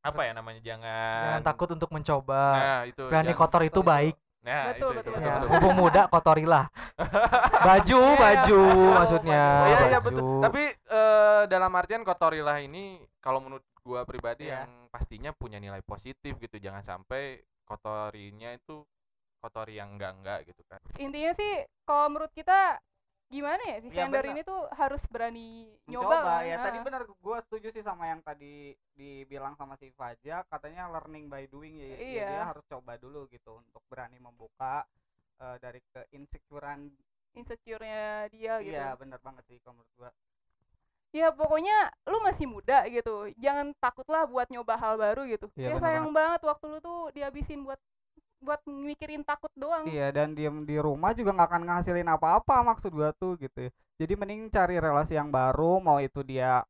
apa 0.02 0.20
ya 0.22 0.32
namanya 0.32 0.60
jangan. 0.60 1.22
Jangan 1.24 1.42
takut 1.44 1.68
untuk 1.70 1.90
mencoba. 1.90 2.42
Nah 2.54 2.80
itu. 2.86 3.02
Berani 3.06 3.26
jangan- 3.28 3.40
kotor 3.40 3.62
itu 3.62 3.80
baik. 3.82 4.16
Nah 4.42 4.74
Betul, 4.74 4.90
itu 4.90 4.98
betul, 4.98 5.10
betul, 5.14 5.22
Ya, 5.22 5.34
betul. 5.38 5.48
mumpung 5.54 5.74
muda 5.78 6.02
kotorilah. 6.10 6.64
baju, 7.68 8.00
Iya, 8.02 8.18
baju 8.26 8.60
maksudnya. 8.98 9.42
Iya 9.62 9.78
iya 9.86 9.98
baju. 9.98 10.06
betul. 10.10 10.38
Tapi 10.42 10.62
eh, 10.74 11.42
dalam 11.46 11.72
artian 11.72 12.02
kotorilah 12.02 12.58
ini 12.58 12.84
kalau 13.22 13.38
menurut 13.38 13.62
gua 13.86 14.02
pribadi 14.02 14.46
Iya. 14.46 14.66
yang 14.66 14.90
pastinya 14.90 15.30
punya 15.30 15.62
nilai 15.62 15.78
positif 15.82 16.34
gitu. 16.36 16.58
Jangan 16.58 16.82
sampai 16.82 17.38
kotorinya 17.62 18.50
itu 18.50 18.82
kotori 19.42 19.74
yang 19.76 19.98
enggak 19.98 20.12
enggak 20.14 20.38
gitu 20.46 20.62
kan. 20.70 20.78
intinya 20.96 21.34
sih 21.34 21.52
kalau 21.82 22.06
menurut 22.08 22.30
kita 22.30 22.78
gimana 23.26 23.64
ya 23.64 23.80
si 23.80 23.88
Iya, 23.88 24.04
sender 24.04 24.22
benar. 24.22 24.32
ini 24.36 24.42
tuh 24.44 24.60
harus 24.70 25.02
berani 25.08 25.64
nyoba 25.88 26.04
mencoba 26.04 26.20
kan? 26.38 26.42
ya 26.44 26.56
tadi 26.60 26.78
Nah, 26.78 26.84
benar 26.84 27.02
gue 27.08 27.38
setuju 27.42 27.68
sih 27.72 27.80
sama 27.80 28.04
yang 28.06 28.20
tadi 28.20 28.52
dibilang 28.92 29.56
sama 29.56 29.74
si 29.74 29.88
Faja 29.90 30.44
katanya 30.46 30.86
learning 30.86 31.26
by 31.26 31.48
doing 31.48 31.74
ya, 31.74 31.88
ya 31.88 31.96
Iya. 31.96 32.28
dia 32.28 32.42
harus 32.46 32.64
coba 32.68 32.92
dulu 32.94 33.24
gitu 33.26 33.56
untuk 33.58 33.80
berani 33.88 34.20
membuka 34.20 34.84
eh, 35.40 35.56
dari 35.58 35.80
keinsecurean 35.90 36.92
insecure-nya 37.32 38.28
dia 38.28 38.60
gitu 38.60 38.76
iya 38.76 38.92
benar 38.94 39.16
banget 39.18 39.42
sih 39.48 39.56
kalau 39.64 39.80
menurut 39.80 39.92
gua 39.96 40.10
ya 41.12 41.28
pokoknya 41.28 41.76
lu 42.08 42.20
masih 42.20 42.44
muda 42.44 42.84
gitu 42.88 43.28
jangan 43.36 43.72
takutlah 43.76 44.24
buat 44.24 44.48
nyoba 44.48 44.76
hal 44.76 44.96
baru 44.96 45.24
gitu 45.24 45.48
Iya, 45.56 45.72
ya 45.72 45.74
bener 45.76 45.84
sayang 45.84 46.08
banget 46.12 46.40
waktu 46.44 46.64
lu 46.68 46.78
tuh 46.80 47.08
dihabisin 47.12 47.64
buat 47.64 47.80
buat 48.42 48.60
mikirin 48.66 49.22
takut 49.22 49.48
doang 49.54 49.86
iya 49.86 50.10
dan 50.10 50.34
diem 50.34 50.66
di 50.66 50.76
rumah 50.76 51.14
juga 51.14 51.30
nggak 51.32 51.48
akan 51.48 51.62
ngasilin 51.64 52.08
apa-apa 52.10 52.66
maksud 52.66 52.90
gua 52.90 53.14
tuh 53.14 53.38
gitu 53.38 53.66
ya. 53.66 53.70
jadi 53.96 54.12
mending 54.18 54.50
cari 54.50 54.76
relasi 54.76 55.14
yang 55.14 55.30
baru 55.30 55.78
mau 55.78 55.96
itu 55.98 56.20
dia 56.20 56.66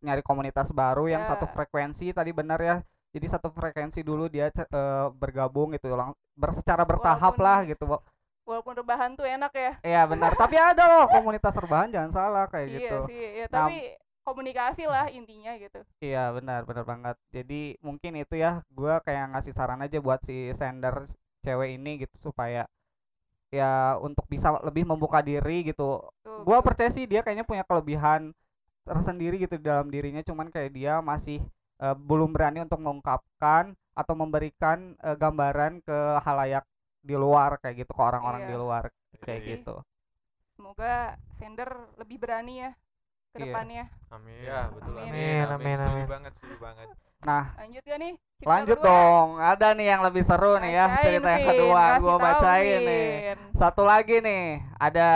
nyari 0.00 0.24
komunitas 0.24 0.72
baru 0.72 1.06
yang 1.06 1.22
Ya. 1.22 1.28
satu 1.28 1.44
frekuensi 1.46 2.10
tadi 2.10 2.32
benar 2.32 2.56
ya 2.56 2.76
jadi 3.12 3.26
satu 3.28 3.52
frekuensi 3.52 4.00
dulu 4.00 4.26
dia 4.26 4.48
eh, 4.48 5.06
bergabung 5.12 5.76
gitu 5.76 5.92
lang 5.92 6.16
ber, 6.32 6.56
secara 6.56 6.82
bertahap 6.82 7.36
Walaupun- 7.36 7.44
lah 7.44 7.58
gitu 7.68 7.84
walaupun 8.48 8.74
rebahan 8.80 9.14
tuh 9.14 9.28
enak 9.28 9.52
ya 9.54 9.72
Iya 9.84 10.02
benar, 10.08 10.34
tapi 10.34 10.58
ada 10.58 10.82
loh 10.88 11.06
komunitas 11.06 11.54
rebahan 11.54 11.92
jangan 11.92 12.10
salah 12.10 12.44
kayak 12.50 12.66
iya 12.66 12.76
gitu. 12.80 12.98
sih 13.06 13.20
ya, 13.20 13.46
Nah, 13.46 13.68
tapi 13.68 13.76
komunikasi 14.30 14.86
lah 14.86 15.10
intinya 15.10 15.52
gitu 15.58 15.82
Iya 16.00 16.32
benar, 16.32 16.64
benar 16.64 16.84
banget. 16.88 17.16
Jadi 17.34 17.76
mungkin 17.84 18.12
itu 18.16 18.34
ya, 18.40 18.64
gua 18.72 19.02
kayak 19.04 19.36
ngasih 19.36 19.52
saran 19.52 19.82
aja 19.84 19.98
buat 20.00 20.20
si 20.24 20.48
sender 20.56 21.04
cewek 21.44 21.76
ini 21.76 22.04
gitu 22.06 22.16
supaya 22.30 22.64
ya 23.50 23.98
untuk 24.00 24.24
bisa 24.30 24.54
lebih 24.62 24.86
membuka 24.86 25.20
diri 25.20 25.66
gitu. 25.66 26.00
betul. 26.22 26.62
percaya 26.64 26.88
sih 26.88 27.04
dia 27.04 27.20
kayaknya 27.20 27.44
punya 27.44 27.64
kelebihan 27.66 28.30
tersendiri 28.86 29.36
gitu 29.42 29.58
di 29.60 29.64
dalam 29.66 29.90
dirinya, 29.92 30.22
cuman 30.24 30.48
kayak 30.48 30.70
dia 30.72 31.02
masih 31.04 31.42
eh, 31.82 31.96
belum 31.98 32.30
berani 32.32 32.64
untuk 32.64 32.80
mengungkapkan 32.80 33.74
atau 33.92 34.14
memberikan 34.16 34.94
eh, 35.02 35.16
gambaran 35.18 35.82
ke 35.84 35.98
halayak 36.24 36.64
di 37.04 37.16
luar 37.16 37.56
kayak 37.60 37.84
gitu 37.84 37.92
ke 37.96 38.02
orang-orang 38.02 38.44
Iya. 38.44 38.48
di 38.52 38.56
luar 38.56 38.84
kayak 39.24 39.40
sih. 39.44 39.52
gitu. 39.60 39.76
semoga 40.56 41.16
sender 41.40 41.70
lebih 41.96 42.20
berani 42.20 42.68
ya 42.68 42.70
ke 43.30 43.46
Iya. 43.46 43.54
Amin. 44.10 44.42
Ya 44.42 44.60
betul 44.74 44.94
Amin. 44.98 45.10
amin. 45.14 45.46
Amin, 45.46 45.46
amin, 45.54 45.76
Setuju 45.78 45.86
amin. 45.94 46.06
banget, 46.10 46.32
setuju 46.34 46.56
banget. 46.58 46.88
Nah, 47.20 47.44
lanjut 47.54 47.84
ya 47.84 47.96
nih 48.00 48.12
cerita 48.16 48.48
lanjut 48.50 48.78
kedua? 48.80 48.88
dong. 48.90 49.28
Ada 49.38 49.68
nih 49.76 49.86
yang 49.86 50.02
lebih 50.02 50.22
seru 50.26 50.52
nih 50.58 50.72
ya, 50.74 50.84
Bacain, 50.88 51.04
cerita 51.06 51.28
yang 51.30 51.46
kedua. 51.52 51.82
Kasih 51.84 52.00
Gua 52.02 52.10
tahu, 52.10 52.24
bacain 52.24 52.80
nih. 52.82 53.06
Satu 53.54 53.82
lagi 53.86 54.16
nih, 54.24 54.44
ada 54.80 55.08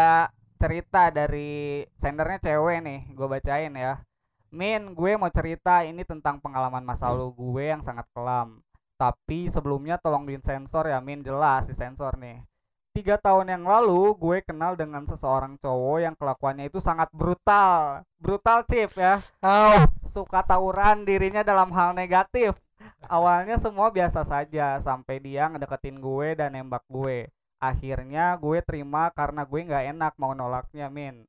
cerita 0.61 1.02
dari 1.11 1.52
sendernya 1.99 2.38
cewek 2.40 2.78
nih, 2.85 3.00
gue 3.11 3.26
bacain 3.26 3.73
ya. 3.75 3.94
Min, 4.54 4.94
gue 4.94 5.18
mau 5.18 5.33
cerita 5.35 5.83
ini 5.83 6.06
tentang 6.06 6.38
pengalaman 6.38 6.87
masa 6.87 7.11
lalu 7.11 7.35
gue 7.35 7.64
yang 7.75 7.83
sangat 7.83 8.06
kelam. 8.14 8.62
Tapi 8.94 9.50
sebelumnya 9.50 9.99
tolong 9.99 10.23
disensor 10.23 10.87
ya 10.87 11.02
Min, 11.02 11.26
jelas 11.26 11.66
disensor 11.66 12.14
nih. 12.14 12.38
Tiga 12.94 13.18
tahun 13.18 13.50
yang 13.50 13.66
lalu 13.66 14.14
gue 14.14 14.38
kenal 14.46 14.78
dengan 14.78 15.02
seseorang 15.02 15.58
cowok 15.58 15.98
yang 15.98 16.14
kelakuannya 16.14 16.70
itu 16.70 16.78
sangat 16.78 17.10
brutal. 17.10 18.06
Brutal 18.22 18.62
chip 18.70 18.94
ya. 18.94 19.18
Suka 20.06 20.46
tawuran 20.46 21.02
dirinya 21.02 21.42
dalam 21.42 21.74
hal 21.74 21.90
negatif. 21.90 22.54
Awalnya 23.10 23.58
semua 23.58 23.90
biasa 23.90 24.22
saja 24.22 24.78
sampai 24.78 25.18
dia 25.18 25.50
ngedeketin 25.50 25.98
gue 25.98 26.38
dan 26.38 26.54
nembak 26.54 26.86
gue 26.86 27.28
akhirnya 27.64 28.36
gue 28.36 28.60
terima 28.60 29.08
karena 29.16 29.48
gue 29.48 29.60
nggak 29.64 29.84
enak 29.96 30.12
mau 30.20 30.36
nolaknya 30.36 30.92
min 30.92 31.24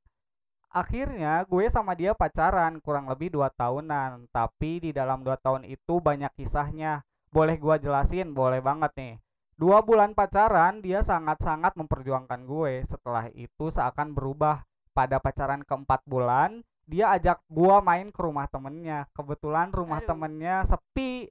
akhirnya 0.68 1.40
gue 1.48 1.64
sama 1.72 1.96
dia 1.96 2.12
pacaran 2.12 2.76
kurang 2.84 3.08
lebih 3.08 3.32
dua 3.32 3.48
tahunan 3.48 4.28
tapi 4.28 4.84
di 4.84 4.90
dalam 4.92 5.24
dua 5.24 5.40
tahun 5.40 5.64
itu 5.64 5.96
banyak 5.96 6.28
kisahnya 6.36 7.00
boleh 7.32 7.56
gue 7.56 7.88
jelasin 7.88 8.36
boleh 8.36 8.60
banget 8.60 8.92
nih 9.00 9.14
dua 9.56 9.80
bulan 9.80 10.12
pacaran 10.12 10.84
dia 10.84 11.00
sangat-sangat 11.00 11.74
memperjuangkan 11.74 12.44
gue. 12.44 12.84
Setelah 12.86 13.28
itu 13.32 13.72
seakan 13.72 14.12
berubah. 14.12 14.64
Pada 14.96 15.20
pacaran 15.20 15.60
keempat 15.60 16.00
bulan 16.08 16.64
dia 16.86 17.10
ajak 17.18 17.42
gua 17.50 17.82
main 17.82 18.14
ke 18.14 18.20
rumah 18.22 18.46
temennya. 18.46 19.10
Kebetulan 19.10 19.74
rumah 19.74 20.00
Aduh. 20.00 20.08
temennya 20.14 20.62
sepi. 20.64 21.26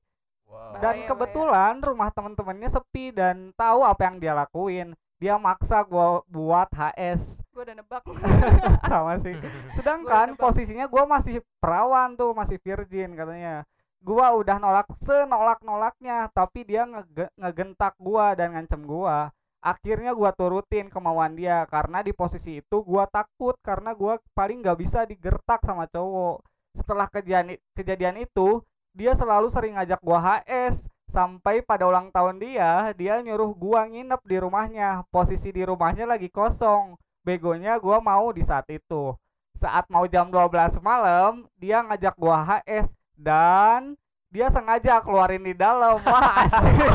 Wow. 0.46 0.78
Bahaya, 0.78 0.78
dan 0.78 0.96
bahaya. 1.02 1.08
kebetulan 1.10 1.74
rumah 1.82 2.10
temen-temennya 2.14 2.70
sepi 2.70 3.06
dan 3.16 3.56
tahu 3.56 3.82
apa 3.82 4.02
yang 4.06 4.16
dia 4.22 4.36
lakuin. 4.36 4.94
Dia 5.16 5.40
maksa 5.40 5.82
gua 5.88 6.22
buat 6.28 6.68
HS 6.76 7.40
gue 7.56 7.64
udah 7.64 7.76
nebak. 7.80 8.04
Sama 8.92 9.16
sih. 9.24 9.32
Gua 9.40 9.72
sedangkan 9.80 10.36
nebak. 10.36 10.44
posisinya 10.44 10.86
gua 10.92 11.08
masih 11.08 11.40
perawan 11.64 12.20
tuh 12.20 12.36
masih 12.36 12.60
virgin 12.60 13.16
katanya 13.16 13.64
gua 14.06 14.38
udah 14.38 14.62
nolak 14.62 14.88
senolak 15.02 15.60
nolaknya 15.66 16.30
tapi 16.30 16.62
dia 16.62 16.86
ngege- 16.86 17.34
ngegentak 17.42 17.98
gua 17.98 18.38
dan 18.38 18.54
ngancem 18.54 18.86
gua. 18.86 19.34
Akhirnya 19.66 20.14
gua 20.14 20.30
turutin 20.30 20.94
kemauan 20.94 21.34
dia 21.34 21.66
karena 21.66 22.06
di 22.06 22.14
posisi 22.14 22.62
itu 22.62 22.78
gua 22.86 23.10
takut 23.10 23.58
karena 23.66 23.98
gua 23.98 24.22
paling 24.38 24.62
nggak 24.62 24.78
bisa 24.78 25.10
digertak 25.10 25.66
sama 25.66 25.90
cowok. 25.90 26.46
Setelah 26.78 27.10
kejadian 27.10 27.58
kejadian 27.74 28.22
itu 28.22 28.62
dia 28.94 29.18
selalu 29.18 29.50
sering 29.50 29.74
ngajak 29.74 29.98
gua 30.06 30.22
HS 30.22 30.86
sampai 31.10 31.66
pada 31.66 31.90
ulang 31.90 32.14
tahun 32.14 32.38
dia 32.38 32.94
dia 32.94 33.18
nyuruh 33.26 33.58
gua 33.58 33.90
nginep 33.90 34.22
di 34.22 34.38
rumahnya. 34.38 35.02
Posisi 35.10 35.50
di 35.50 35.66
rumahnya 35.66 36.06
lagi 36.06 36.30
kosong. 36.30 36.94
Begonya 37.26 37.82
gua 37.82 37.98
mau 37.98 38.30
di 38.30 38.46
saat 38.46 38.70
itu. 38.70 39.18
Saat 39.58 39.90
mau 39.90 40.06
jam 40.06 40.30
12 40.30 40.78
malam 40.78 41.50
dia 41.58 41.82
ngajak 41.82 42.14
gua 42.22 42.46
HS 42.46 42.94
dan 43.16 43.96
dia 44.30 44.52
sengaja 44.52 45.00
keluarin 45.00 45.40
di 45.40 45.56
dalam 45.56 45.96
wah 46.04 46.44
anjing. 46.44 46.76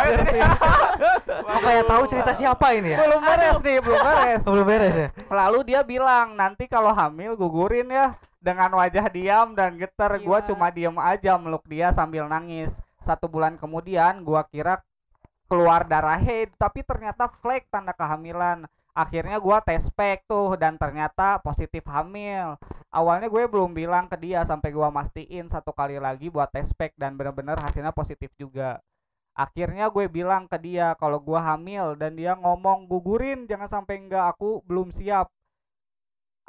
Anjir 0.00 0.22
sih. 0.32 0.40
Kok 1.28 1.60
kayak 1.60 1.84
tahu 1.84 2.02
cerita 2.08 2.32
siapa 2.32 2.66
ini 2.72 2.96
ya? 2.96 2.98
belum 3.04 3.20
beres 3.20 3.58
nih 3.60 3.78
belum 3.84 4.00
beres 4.00 4.42
Belum 4.48 4.64
beres 4.64 4.96
ya? 4.96 5.08
lalu 5.28 5.58
dia 5.68 5.80
bilang 5.84 6.32
nanti 6.32 6.64
kalau 6.64 6.94
hamil 6.96 7.36
gugurin 7.36 7.92
ya 7.92 8.16
dengan 8.40 8.72
wajah 8.72 9.12
diam 9.12 9.52
dan 9.52 9.76
getar 9.76 10.16
gua 10.24 10.40
Gila. 10.40 10.48
cuma 10.48 10.66
diem 10.72 10.96
aja 10.96 11.36
meluk 11.36 11.60
dia 11.68 11.92
sambil 11.92 12.24
nangis 12.24 12.72
satu 13.04 13.28
bulan 13.28 13.60
kemudian 13.60 14.24
gua 14.24 14.48
kira 14.48 14.80
keluar 15.52 15.84
darah 15.84 16.16
head 16.16 16.48
tapi 16.56 16.80
ternyata 16.80 17.28
flek 17.44 17.68
tanda 17.68 17.92
kehamilan 17.92 18.64
akhirnya 18.94 19.38
gua 19.38 19.62
tes 19.62 19.86
pack 19.92 20.26
tuh 20.26 20.58
dan 20.58 20.74
ternyata 20.76 21.38
positif 21.40 21.86
hamil. 21.86 22.58
Awalnya 22.90 23.30
gue 23.30 23.46
belum 23.46 23.70
bilang 23.70 24.10
ke 24.10 24.18
dia 24.18 24.42
sampai 24.42 24.74
gua 24.74 24.90
mastiin 24.90 25.46
satu 25.46 25.70
kali 25.70 26.02
lagi 26.02 26.26
buat 26.26 26.50
tes 26.50 26.74
pack 26.74 26.98
dan 26.98 27.14
bener-bener 27.14 27.54
hasilnya 27.58 27.94
positif 27.94 28.34
juga. 28.34 28.82
Akhirnya 29.38 29.86
gue 29.88 30.10
bilang 30.10 30.50
ke 30.50 30.58
dia 30.58 30.98
kalau 30.98 31.22
gua 31.22 31.54
hamil 31.54 31.94
dan 31.94 32.18
dia 32.18 32.34
ngomong 32.34 32.90
gugurin 32.90 33.46
jangan 33.46 33.70
sampai 33.70 34.02
enggak 34.02 34.34
aku 34.34 34.60
belum 34.66 34.90
siap. 34.90 35.30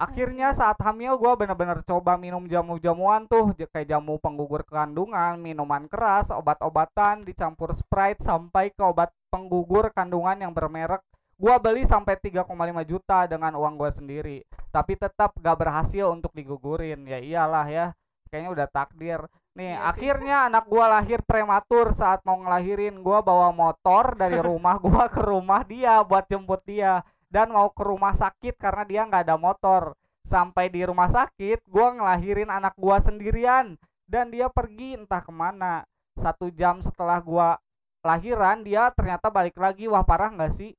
Akhirnya 0.01 0.49
saat 0.49 0.81
hamil 0.81 1.13
gua 1.21 1.37
bener-bener 1.37 1.85
coba 1.85 2.17
minum 2.17 2.41
jamu-jamuan 2.49 3.29
tuh 3.29 3.53
kayak 3.69 3.85
jamu 3.85 4.17
penggugur 4.17 4.65
kandungan 4.65 5.37
minuman 5.37 5.85
keras 5.85 6.33
obat-obatan 6.33 7.21
dicampur 7.21 7.69
sprite 7.77 8.25
sampai 8.25 8.73
ke 8.73 8.81
obat 8.81 9.13
penggugur 9.29 9.93
kandungan 9.93 10.41
yang 10.41 10.57
bermerek 10.57 11.05
gua 11.41 11.57
beli 11.57 11.89
sampai 11.89 12.13
3,5 12.21 12.45
juta 12.85 13.25
dengan 13.25 13.57
uang 13.57 13.73
gua 13.73 13.89
sendiri. 13.89 14.45
Tapi 14.69 14.93
tetap 14.93 15.33
gak 15.41 15.57
berhasil 15.57 16.05
untuk 16.13 16.29
digugurin. 16.37 17.01
Ya 17.09 17.17
iyalah 17.17 17.65
ya 17.65 17.85
kayaknya 18.29 18.51
udah 18.53 18.67
takdir. 18.69 19.19
Nih 19.57 19.73
Iya 19.75 19.89
sih. 19.97 20.05
akhirnya 20.05 20.37
anak 20.47 20.69
gua 20.69 20.85
lahir 21.01 21.25
prematur 21.25 21.97
saat 21.97 22.21
mau 22.21 22.37
ngelahirin. 22.37 23.01
Gua 23.01 23.25
bawa 23.25 23.49
motor 23.49 24.13
dari 24.13 24.37
rumah 24.49 24.77
gua 24.77 25.09
ke 25.09 25.21
rumah 25.25 25.65
dia 25.65 26.05
buat 26.05 26.29
jemput 26.29 26.61
dia. 26.61 27.01
Dan 27.25 27.49
mau 27.49 27.73
ke 27.73 27.81
rumah 27.81 28.13
sakit 28.13 28.61
karena 28.61 28.85
dia 28.85 29.01
nggak 29.09 29.25
ada 29.25 29.35
motor. 29.41 29.97
Sampai 30.29 30.69
di 30.69 30.85
rumah 30.85 31.09
sakit 31.09 31.65
gua 31.65 31.89
ngelahirin 31.97 32.53
anak 32.53 32.77
gua 32.77 33.01
sendirian. 33.01 33.81
Dan 34.05 34.29
dia 34.29 34.45
pergi 34.45 34.93
entah 34.93 35.25
ke 35.25 35.33
mana. 35.33 35.81
Satu 36.21 36.53
jam 36.53 36.85
setelah 36.85 37.17
gua 37.17 37.57
lahiran 38.05 38.61
dia 38.61 38.93
ternyata 38.93 39.33
balik 39.33 39.57
lagi. 39.57 39.89
Wah 39.89 40.05
parah 40.05 40.29
nggak 40.29 40.53
sih 40.53 40.77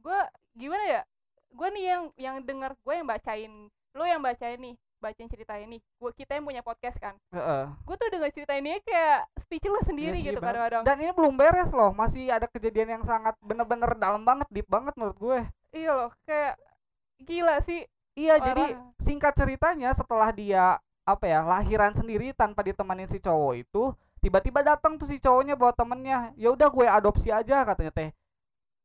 gue 0.00 0.20
gimana 0.56 0.84
ya 0.84 1.00
gue 1.50 1.68
nih 1.74 1.84
yang 1.84 2.02
yang 2.16 2.36
denger 2.42 2.72
gue 2.74 2.94
yang 2.94 3.06
bacain 3.06 3.52
lo 3.92 4.04
yang 4.06 4.22
bacain 4.22 4.58
nih 4.58 4.74
bacain 5.00 5.28
cerita 5.32 5.56
ini 5.56 5.80
gue 5.80 6.10
kita 6.12 6.36
yang 6.36 6.44
punya 6.44 6.60
podcast 6.60 7.00
kan 7.00 7.16
Heeh. 7.32 7.64
gue 7.72 7.96
tuh 7.96 8.08
denger 8.12 8.30
cerita 8.32 8.52
ini 8.52 8.76
kayak 8.84 9.28
speechless 9.40 9.88
sendiri 9.88 10.12
Iya 10.12 10.20
sih, 10.20 10.28
gitu 10.28 10.38
bener. 10.38 10.48
kadang-kadang 10.52 10.82
dan 10.84 10.96
ini 11.00 11.12
belum 11.16 11.34
beres 11.40 11.70
loh 11.72 11.90
masih 11.96 12.28
ada 12.28 12.44
kejadian 12.46 13.00
yang 13.00 13.04
sangat 13.04 13.32
bener-bener 13.40 13.96
dalam 13.96 14.22
banget 14.22 14.46
deep 14.52 14.68
banget 14.68 14.92
menurut 15.00 15.16
gue 15.16 15.38
iya 15.72 15.90
loh 15.96 16.12
kayak 16.28 16.54
gila 17.24 17.56
sih 17.64 17.80
iya 18.14 18.36
Parah. 18.36 18.46
jadi 18.52 18.64
singkat 19.00 19.32
ceritanya 19.34 19.90
setelah 19.96 20.28
dia 20.30 20.76
apa 21.08 21.24
ya 21.26 21.40
lahiran 21.42 21.96
sendiri 21.96 22.36
tanpa 22.36 22.60
ditemenin 22.62 23.08
si 23.08 23.18
cowok 23.18 23.52
itu 23.56 23.82
tiba-tiba 24.20 24.60
datang 24.60 25.00
tuh 25.00 25.08
si 25.08 25.16
cowoknya 25.16 25.56
bawa 25.56 25.72
temennya 25.72 26.30
ya 26.36 26.52
udah 26.52 26.68
gue 26.68 26.86
adopsi 26.86 27.32
aja 27.32 27.64
katanya 27.64 27.90
teh 27.90 28.10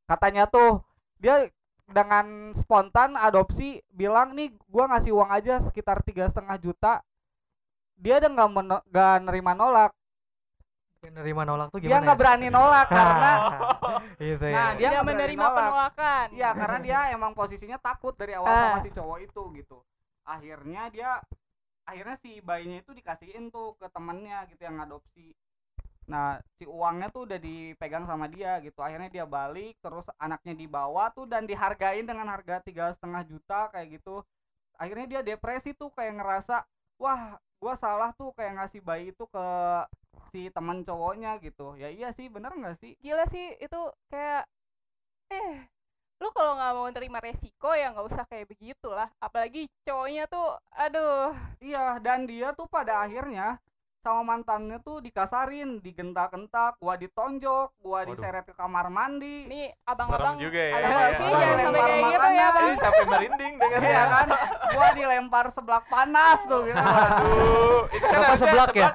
katanya 0.08 0.48
tuh 0.48 0.80
dia 1.26 1.50
dengan 1.90 2.54
spontan 2.54 3.18
adopsi 3.18 3.82
bilang 3.90 4.38
nih 4.38 4.54
gua 4.70 4.86
ngasih 4.94 5.10
uang 5.10 5.34
aja 5.34 5.58
sekitar 5.58 6.06
tiga 6.06 6.30
setengah 6.30 6.62
juta 6.62 7.02
dia 7.98 8.22
udah 8.22 8.30
nggak 8.30 8.50
nggak 8.94 9.16
nerima 9.26 9.58
nolak 9.58 9.90
Nerima 11.06 11.46
nolak 11.46 11.70
tuh 11.70 11.78
dia 11.86 11.94
gimana? 11.94 12.02
nggak 12.02 12.18
ya? 12.18 12.22
berani 12.26 12.48
nolak 12.50 12.88
karena 12.98 13.32
itu 14.34 14.46
ya. 14.50 14.58
Nah, 14.58 14.70
dia 14.74 14.78
dia 14.82 14.90
nggak 14.90 15.06
menerima 15.06 15.38
nolak. 15.38 15.54
penolakan 15.54 16.26
Iya 16.34 16.50
karena 16.58 16.78
dia 16.82 17.00
emang 17.14 17.32
posisinya 17.38 17.78
takut 17.78 18.14
dari 18.18 18.34
awal 18.34 18.50
Ah. 18.50 18.62
sama 18.74 18.80
si 18.82 18.90
cowok 18.90 19.18
itu 19.22 19.42
gitu. 19.54 19.78
Akhirnya 20.26 20.90
dia 20.90 21.10
akhirnya 21.86 22.18
si 22.18 22.42
bayinya 22.42 22.82
itu 22.82 22.90
dikasihin 22.98 23.54
tuh 23.54 23.78
ke 23.78 23.86
temennya 23.94 24.50
gitu 24.50 24.66
yang 24.66 24.82
ngadopsi. 24.82 25.30
Nah 26.12 26.38
si 26.58 26.66
uangnya 26.70 27.10
tuh 27.14 27.26
udah 27.30 27.40
dipegang 27.42 28.06
sama 28.10 28.26
dia 28.30 28.58
gitu. 28.62 28.80
Akhirnya 28.82 29.10
dia 29.12 29.26
balik 29.26 29.78
terus 29.84 30.06
anaknya 30.22 30.54
dibawa 30.58 31.10
tuh 31.16 31.26
dan 31.30 31.44
dihargain 31.50 32.06
dengan 32.06 32.28
harga 32.30 32.62
tiga 32.64 32.94
setengah 32.96 33.24
juta 33.28 33.70
kayak 33.74 34.02
gitu. 34.02 34.22
Akhirnya 34.82 35.08
dia 35.20 35.22
depresi 35.26 35.72
tuh 35.78 35.90
kayak 35.96 36.14
ngerasa 36.22 36.66
wah 37.02 37.38
gua 37.62 37.74
salah 37.80 38.12
tuh 38.20 38.32
kayak 38.38 38.54
ngasih 38.62 38.82
bayi 38.86 39.12
itu 39.14 39.26
ke 39.30 39.46
si 40.32 40.42
teman 40.56 40.84
cowoknya 40.88 41.38
gitu. 41.44 41.76
Ya 41.80 41.90
iya 41.92 42.10
sih 42.18 42.28
bener 42.32 42.52
nggak 42.56 42.78
sih? 42.82 42.94
gila 43.04 43.26
sih 43.32 43.56
itu 43.62 43.82
kayak 44.12 44.44
eh 45.32 45.56
lu 46.22 46.30
kalau 46.38 46.56
nggak 46.58 46.74
mau 46.78 46.90
terima 46.96 47.20
resiko 47.22 47.70
ya 47.76 47.92
nggak 47.94 48.08
usah 48.10 48.26
kayak 48.32 48.48
begitulah 48.52 49.10
apalagi 49.20 49.68
cowoknya 49.88 50.24
tuh 50.32 50.48
aduh 50.74 51.34
Iya, 51.64 52.00
dan 52.06 52.20
dia 52.30 52.52
tuh 52.58 52.68
pada 52.70 53.04
akhirnya 53.06 53.60
sama 54.06 54.22
mantannya 54.22 54.78
tuh 54.80 55.02
dikasarin, 55.02 55.82
digentak-gentak, 55.82 56.78
gua 56.78 56.94
ditonjok, 56.94 57.74
gua 57.82 58.06
Waduh. 58.06 58.14
diseret 58.14 58.46
ke 58.46 58.54
kamar 58.54 58.88
mandi. 58.88 59.50
ini 59.50 59.74
abang-abang 59.82 60.38
juga 60.38 60.62
ya, 60.62 60.74
abang-abang 60.78 61.02
ya. 61.02 61.18
sih 61.18 61.26
sampai 61.26 61.46
dilempar 61.50 61.90
kayak 61.90 61.98
gitu 61.98 62.06
ya 62.06 62.22
makanan. 62.22 62.54
bang 62.54 62.66
Ini 62.66 62.76
sampai 62.78 63.04
merinding 63.06 63.54
dengarnya. 63.58 63.90
Iya 63.90 64.04
kan? 64.06 64.28
Gua 64.70 64.88
dilempar 64.94 65.46
seblak 65.50 65.84
panas 65.90 66.40
tuh 66.46 66.62
gitu. 66.64 66.78
Aduh, 66.78 67.82
itu 67.90 67.98
kan 67.98 68.12
Kenapa 68.14 68.26
harusnya 68.30 68.46
seblak 68.46 68.70
ya? 68.72 68.90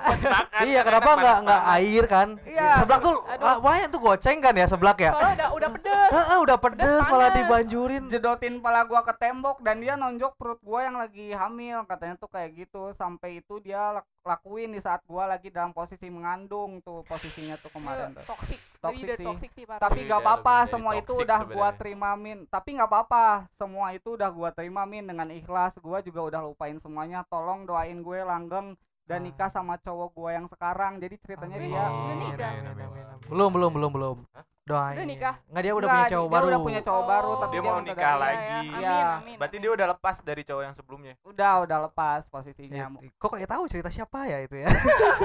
Iya, 0.61 0.81
kenapa 0.85 1.11
enak 1.11 1.19
nggak 1.19 1.39
nggak 1.41 1.63
panas-panas. 1.67 1.83
air 1.83 2.05
kan? 2.07 2.29
Iya. 2.47 2.69
Seblak 2.79 3.01
tuh 3.01 3.17
Aduh. 3.27 3.43
ah, 3.43 3.57
lumayan 3.59 3.89
tuh 3.91 4.01
goceng 4.01 4.39
kan 4.39 4.55
ya 4.55 4.67
seblak 4.67 4.99
ya? 5.01 5.11
soalnya 5.11 5.35
udah 5.35 5.49
udah 5.51 5.69
pedes 5.75 6.11
Heeh, 6.11 6.39
udah 6.39 6.59
pedes 6.59 7.05
malah 7.07 7.31
dibanjurin. 7.33 8.03
Jedotin 8.07 8.55
pala 8.59 8.85
gua 8.85 9.01
ke 9.01 9.15
tembok 9.17 9.59
dan 9.61 9.81
dia 9.81 9.95
nonjok 9.95 10.37
perut 10.37 10.61
gua 10.61 10.85
yang 10.85 10.95
lagi 10.95 11.33
hamil, 11.33 11.83
katanya 11.85 12.15
tuh 12.15 12.29
kayak 12.29 12.55
gitu. 12.55 12.93
Sampai 12.93 13.41
itu 13.41 13.59
dia 13.59 13.97
lak- 13.97 14.11
lakuin 14.21 14.71
di 14.71 14.79
saat 14.79 15.00
gua 15.07 15.25
lagi 15.27 15.49
dalam 15.49 15.71
posisi 15.71 16.09
mengandung 16.09 16.81
tuh 16.81 17.05
posisinya 17.05 17.57
tuh 17.57 17.71
kemarin 17.71 18.13
tuh. 18.13 18.25
toxic 18.25 18.61
Toxic 18.81 19.09
sih. 19.15 19.27
toxic 19.27 19.51
sih 19.53 19.65
parah 19.69 19.81
tapi 19.83 20.05
nggak 20.05 20.17
dari- 20.17 20.27
apa-apa 20.27 20.55
semua 20.67 20.93
itu 20.97 21.13
udah 21.15 21.41
gua 21.41 21.49
sebenarnya. 21.69 21.79
terima 21.79 22.11
min 22.17 22.39
tapi 22.47 22.69
nggak 22.77 22.89
apa-apa 22.89 23.25
semua 23.55 23.87
itu 23.93 24.09
udah 24.17 24.31
gua 24.31 24.51
terima 24.51 24.83
min 24.85 25.05
dengan 25.05 25.29
ikhlas 25.29 25.77
gua 25.79 26.01
juga 26.01 26.21
udah 26.25 26.41
lupain 26.45 26.77
semuanya 26.79 27.23
tolong 27.27 27.65
doain 27.65 28.01
gue 28.01 28.21
langgeng 28.21 28.75
dan 29.03 29.19
Ah. 29.19 29.25
nikah 29.25 29.49
sama 29.49 29.75
cowok 29.77 30.09
gua 30.11 30.31
yang 30.33 30.47
sekarang 30.47 30.93
jadi 30.97 31.15
ceritanya 31.19 31.57
Amin. 31.57 31.67
dia 31.67 31.83
Udah 31.83 32.17
nikah? 32.17 32.51
Amin, 32.51 32.67
amin, 32.67 33.05
amin. 33.07 33.27
Belum, 33.27 33.51
belum, 33.51 33.71
belum, 33.73 33.91
belum. 33.93 34.17
Doain. 34.63 34.95
Udah 34.95 35.03
nikah? 35.05 35.35
Nggak 35.45 35.63
dia 35.63 35.73
udah 35.73 35.81
Nggak, 35.81 35.97
punya 35.97 36.07
cowok 36.09 36.23
dia 36.23 36.35
baru. 36.37 36.47
udah 36.47 36.61
punya 36.61 36.81
cowok 36.81 37.05
baru 37.05 37.31
tapi 37.33 37.51
Dia 37.51 37.59
dia 37.59 37.67
mau 37.67 37.81
nikah 37.81 38.15
lagi. 38.15 38.39
Iya, 38.39 38.55
ya. 38.55 38.61
Iya. 38.61 38.91
amin 38.91 39.07
amin 39.19 39.37
Berarti 39.37 39.51
amin. 39.53 39.63
dia 39.63 39.73
udah 39.73 39.87
lepas 39.89 40.17
dari 40.21 40.43
cowok 40.45 40.63
yang 40.63 40.75
sebelumnya. 40.75 41.15
udah 41.23 41.53
udah 41.61 41.79
lepas 41.83 42.21
posisinya 42.25 42.77
Ya, 42.77 42.87
kok 43.13 43.31
kayak 43.31 43.51
tahu 43.51 43.65
cerita 43.67 43.91
siapa 43.91 44.19
ya 44.25 44.39
itu 44.41 44.57
ya. 44.57 44.69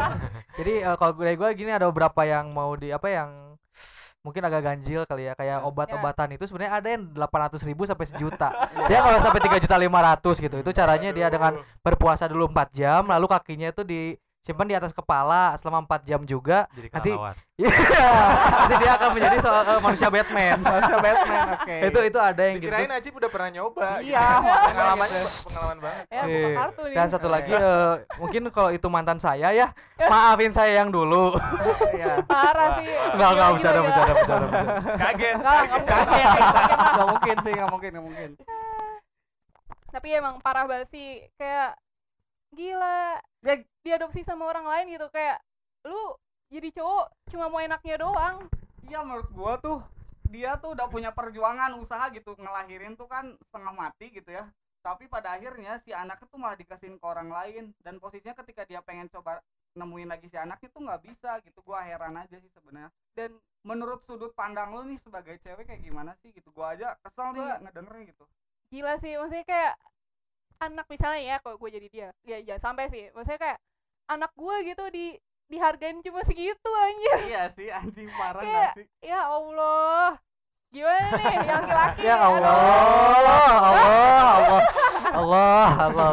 Jadi 0.58 0.74
eh, 0.82 0.96
kalau 0.96 1.14
dari 1.14 1.36
gue 1.36 1.50
gini 1.54 1.70
ada 1.70 1.86
beberapa 1.86 2.22
yang 2.24 2.50
mau 2.50 2.74
di 2.74 2.90
apa 2.90 3.08
yang 3.08 3.30
mungkin 4.26 4.42
agak 4.42 4.66
ganjil 4.66 5.06
kali 5.06 5.30
ya 5.30 5.38
kayak 5.38 5.62
Ya. 5.62 5.64
obat-obatan 5.64 6.34
itu 6.34 6.50
sebenarnya 6.50 6.74
ada 6.82 6.88
yang 6.90 7.06
800 7.14 7.62
ribu 7.62 7.86
sampai 7.86 8.10
sejuta. 8.10 8.50
Dia 8.90 9.06
kalau 9.06 9.22
sampai 9.22 9.38
3 9.46 9.62
juta 9.62 9.78
500 9.78 10.42
gitu 10.42 10.56
itu 10.58 10.72
caranya 10.74 11.10
dia 11.14 11.30
dengan 11.30 11.62
berpuasa 11.86 12.26
dulu 12.26 12.50
4 12.50 12.74
jam 12.74 13.06
lalu 13.06 13.30
kakinya 13.30 13.70
itu 13.70 13.86
disimpan 14.46 14.70
di 14.70 14.78
atas 14.78 14.94
kepala 14.94 15.58
selama 15.58 15.90
4 15.90 16.06
jam 16.06 16.22
juga 16.22 16.70
Jadi 16.72 16.94
Nanti-. 16.94 17.18
Iya. 17.56 17.72
nanti 18.68 18.76
dia 18.78 18.92
akan 18.94 19.10
menjadi 19.16 19.38
so- 19.40 19.64
eh, 19.66 19.80
manusia 19.80 20.10
Batman 20.12 20.60
Manusia 20.60 20.98
Batman 21.00 21.46
oke 21.56 21.76
itu 21.82 22.00
itu 22.04 22.20
ada 22.20 22.42
yang 22.44 22.56
gitu 22.58 22.68
Dikirain 22.68 22.92
Ajib 22.92 23.14
udah 23.16 23.30
pernah 23.32 23.50
nyoba. 23.50 23.88
Iya, 24.04 24.26
gitu. 24.28 24.44
gitu. 24.44 25.24
pengalaman 25.48 25.78
banget. 25.80 26.04
ya 26.06 26.22
buka 26.22 26.50
kartu 26.52 26.82
nih 26.84 26.94
dan 26.94 27.08
satu 27.08 27.28
lagi 27.32 27.54
eh, 27.56 27.94
mungkin 28.18 28.42
kalau 28.52 28.70
itu 28.70 28.88
mantan 28.88 29.18
saya 29.18 29.50
ya 29.50 29.68
maafin 29.98 30.52
saya 30.52 30.72
yang 30.78 30.92
dulu 30.92 31.32
Iya. 31.96 32.14
parah 32.28 32.70
sih. 32.78 32.92
Enggak, 33.16 33.30
enggak 33.32 33.48
Gila, 33.48 33.56
bercanda, 33.56 33.80
bercanda, 33.82 34.14
bercanda, 34.14 34.46
bercanda. 34.46 34.74
Kaget. 35.00 35.34
Enggak, 35.34 35.56
enggak 35.64 35.80
mungkin. 36.04 36.26
nggak 36.92 37.08
mungkin 37.08 37.36
sih 37.40 37.52
nggak 37.56 37.70
mungkin 37.72 37.90
nggak 37.90 38.06
mungkin 38.06 38.30
tapi 39.88 40.08
emang 40.12 40.44
parah 40.44 40.68
banget 40.68 40.92
sih 40.92 41.08
kayak 41.34 41.72
gila 42.56 43.20
Ya- 43.44 43.62
diadopsi 43.84 44.24
sama 44.24 44.48
orang 44.48 44.66
lain 44.66 44.96
gitu 44.96 45.08
kayak 45.12 45.38
lu 45.86 46.16
jadi 46.48 46.72
cowok 46.74 47.06
cuma 47.30 47.46
mau 47.46 47.60
enaknya 47.60 48.00
doang 48.00 48.48
Iya 48.82 49.02
menurut 49.02 49.30
gua 49.30 49.54
tuh 49.58 49.82
dia 50.30 50.58
tuh 50.58 50.74
udah 50.74 50.86
punya 50.86 51.10
perjuangan 51.10 51.74
usaha 51.76 52.06
gitu 52.10 52.34
ngelahirin 52.36 52.94
tuh 52.94 53.06
kan 53.06 53.34
setengah 53.40 53.74
mati 53.74 54.10
gitu 54.10 54.30
ya. 54.30 54.46
Tapi 54.80 55.08
pada 55.08 55.34
akhirnya 55.34 55.82
si 55.82 55.90
anaknya 55.90 56.30
tuh 56.30 56.38
malah 56.38 56.54
dikasihin 56.54 56.96
ke 56.96 57.06
orang 57.06 57.30
lain 57.30 57.74
dan 57.82 57.98
posisinya 57.98 58.38
ketika 58.38 58.62
dia 58.62 58.78
pengen 58.80 59.10
coba 59.10 59.42
nemuin 59.74 60.06
lagi 60.06 60.30
si 60.30 60.38
anaknya 60.38 60.70
tuh 60.70 60.82
nggak 60.82 61.02
bisa 61.02 61.42
gitu. 61.42 61.66
Gua 61.66 61.82
heran 61.82 62.14
aja 62.14 62.38
sih 62.38 62.52
sebenarnya. 62.52 62.94
dan 63.14 63.34
Menurut 63.66 64.06
sudut 64.06 64.30
pandang 64.38 64.70
lu 64.70 64.86
nih 64.86 65.02
sebagai 65.02 65.42
cewek 65.42 65.66
kayak 65.66 65.82
gimana 65.82 66.14
sih 66.22 66.30
gitu? 66.30 66.54
Gua 66.54 66.78
aja 66.78 66.94
kesel 67.02 67.34
nih 67.34 67.42
Gua- 67.42 67.60
ngedengernya 67.66 68.04
gitu. 68.14 68.26
gila 68.68 68.94
sih 68.98 69.14
maksudnya 69.16 69.46
kayak 69.46 69.74
anak 70.58 70.86
misalnya 70.86 71.22
ya 71.22 71.36
kalau 71.40 71.56
gue 71.56 71.70
jadi 71.70 71.88
dia 71.88 72.08
ya 72.24 72.38
jangan 72.44 72.62
sampai 72.64 72.86
sih 72.88 73.12
maksudnya 73.12 73.38
kayak 73.38 73.60
anak 74.08 74.32
gue 74.34 74.56
gitu 74.66 74.84
di 74.90 75.06
dihargain 75.46 76.02
cuma 76.02 76.22
segitu 76.22 76.70
anjir 76.72 77.18
iya 77.28 77.44
sih 77.50 77.70
anjing 77.70 78.10
parah 78.12 78.42
Kayak- 78.42 78.54
nggak 78.54 78.74
sih? 78.76 78.86
ya 79.02 79.20
Allah 79.24 80.10
gimana 80.68 81.08
nih 81.08 81.24
yang 81.24 81.64
laki-laki 81.64 82.00
Ya 82.04 82.16
aduh. 82.18 82.28
Allah, 82.28 82.52
Allah, 82.52 83.46
Allah, 83.56 83.86
Allah, 85.16 85.66
Allah, 85.70 85.70
Allah, 85.80 86.10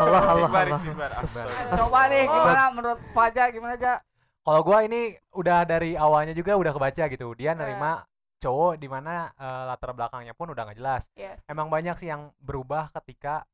Allah, 0.00 0.20
Allah, 0.30 0.48
Allah. 0.48 1.76
Coba 1.76 2.00
nih 2.06 2.24
gimana 2.24 2.62
menurut 2.70 3.00
Faja 3.12 3.44
gimana 3.50 3.74
aja? 3.74 3.94
Kalau 4.40 4.60
gua 4.62 4.78
ini 4.80 5.00
udah 5.30 5.66
dari 5.66 5.92
awalnya 5.92 6.32
juga 6.32 6.54
udah 6.54 6.70
kebaca 6.70 7.04
gitu. 7.04 7.26
Dia 7.34 7.52
nerima 7.52 8.06
cowok 8.36 8.76
di 8.76 8.88
mana 8.88 9.32
eh, 9.34 9.62
latar 9.68 9.96
belakangnya 9.96 10.34
pun 10.36 10.52
udah 10.52 10.62
nggak 10.68 10.78
jelas. 10.78 11.02
Yes. 11.16 11.40
Emang 11.48 11.72
banyak 11.72 11.96
sih 11.96 12.08
yang 12.12 12.32
berubah 12.40 12.92
ketika 12.92 13.44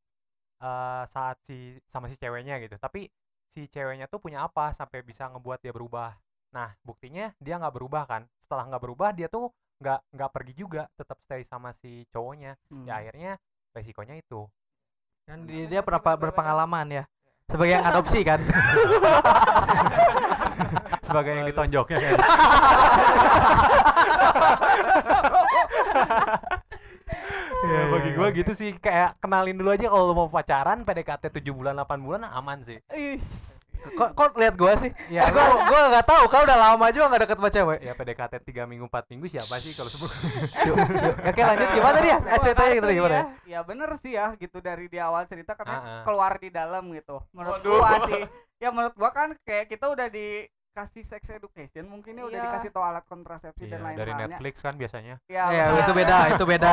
eh, 0.63 1.05
saat 1.11 1.39
si 1.47 1.79
sama 1.89 2.11
si 2.11 2.17
ceweknya 2.19 2.59
gitu. 2.63 2.77
Tapi 2.79 3.07
si 3.53 3.69
ceweknya 3.69 4.09
tuh 4.09 4.19
punya 4.19 4.49
apa 4.49 4.73
sampai 4.73 5.05
bisa 5.05 5.29
ngebuat 5.29 5.61
dia 5.61 5.73
berubah. 5.73 6.17
Nah, 6.53 6.69
buktinya 6.85 7.33
dia 7.41 7.57
nggak 7.57 7.75
berubah 7.75 8.05
kan. 8.05 8.23
Setelah 8.41 8.69
nggak 8.69 8.83
berubah, 8.85 9.09
dia 9.17 9.29
tuh 9.29 9.49
nggak 9.81 10.01
nggak 10.15 10.31
pergi 10.31 10.53
juga, 10.55 10.83
tetap 10.95 11.19
stay 11.25 11.43
sama 11.45 11.73
si 11.73 12.05
cowoknya. 12.13 12.57
Hmm. 12.69 12.85
Ya 12.85 13.01
akhirnya 13.01 13.33
resikonya 13.73 14.21
itu. 14.21 14.45
Kan 15.25 15.49
dia, 15.49 15.65
dia 15.71 15.81
sih 15.81 15.87
pernah 15.87 16.03
beberapa- 16.03 16.21
berpengalaman 16.29 16.87
ya. 16.93 17.05
Sebagai 17.49 17.73
yang 17.77 17.85
adopsi 17.85 18.25
kan. 18.25 18.41
Sebagai 21.07 21.33
yang 21.37 21.47
ditonjoknya 21.53 21.99
kan. 22.01 22.17
Iya, 27.63 27.79
Ya, 27.79 27.83
bagi 27.95 28.11
iya, 28.11 28.17
gua 28.19 28.29
iya. 28.33 28.39
gitu 28.43 28.53
sih 28.59 28.71
kayak 28.75 29.23
kenalin 29.23 29.55
dulu 29.55 29.71
aja 29.71 29.87
kalau 29.87 30.15
mau 30.17 30.27
pacaran 30.27 30.83
PDKT 30.83 31.31
7 31.31 31.55
bulan 31.55 31.79
8 31.79 32.03
bulan 32.03 32.27
aman 32.27 32.59
sih. 32.67 32.83
Ih, 32.91 33.23
kok 33.95 34.19
kok 34.19 34.35
lihat 34.35 34.55
gua 34.59 34.75
sih? 34.75 34.91
Ya, 35.07 35.31
gua 35.31 35.63
gua 35.71 35.81
nggak 35.95 36.07
tahu 36.07 36.25
kan 36.27 36.43
udah 36.43 36.59
lama 36.59 36.87
juga 36.91 37.07
nggak 37.07 37.23
deket 37.23 37.39
sama 37.39 37.51
cewek. 37.55 37.79
ya 37.87 37.93
PDKT 37.95 38.35
3 38.43 38.71
minggu 38.71 38.85
4 38.91 39.11
minggu 39.15 39.27
siapa 39.31 39.55
sih 39.63 39.73
kalau 39.79 39.91
yuk. 39.95 40.77
Oke 41.31 41.41
lanjut 41.43 41.69
gimana 41.71 41.99
dia? 42.03 42.17
Eh, 42.19 42.39
ceritanya 42.43 42.73
gitu 42.75 42.89
gimana? 42.91 43.15
dia. 43.15 43.25
ya 43.47 43.61
bener 43.63 43.91
sih 44.03 44.13
ya 44.19 44.27
gitu 44.35 44.59
dari 44.59 44.87
di 44.91 44.99
awal 44.99 45.23
cerita 45.31 45.55
katanya 45.55 45.83
ah. 45.83 46.03
keluar 46.03 46.33
di 46.43 46.49
dalam 46.51 46.83
gitu 46.91 47.23
menurut 47.31 47.63
Waduh. 47.63 47.79
gua 47.79 47.93
sih 48.11 48.23
ya 48.59 48.69
menurut 48.75 48.95
gua 48.99 49.11
kan 49.15 49.29
kayak 49.47 49.71
kita 49.71 49.87
udah 49.87 50.11
dikasih 50.73 51.05
sex 51.05 51.29
education 51.29 51.85
mungkin 51.85 52.17
ya 52.17 52.25
udah 52.25 52.33
Iya. 52.33 52.45
dikasih 52.49 52.71
tahu 52.73 52.81
alat 52.81 53.05
kontrasepsi 53.05 53.69
dan 53.69 53.77
Iya, 53.77 53.85
lain 53.85 53.97
dari 54.01 54.13
Netflix 54.17 54.55
kan 54.59 54.73
biasanya. 54.73 55.21
ya, 55.29 55.45
Ya, 55.53 55.65
itu 55.85 55.93
beda, 55.93 56.19
itu 56.33 56.45
beda. 56.49 56.73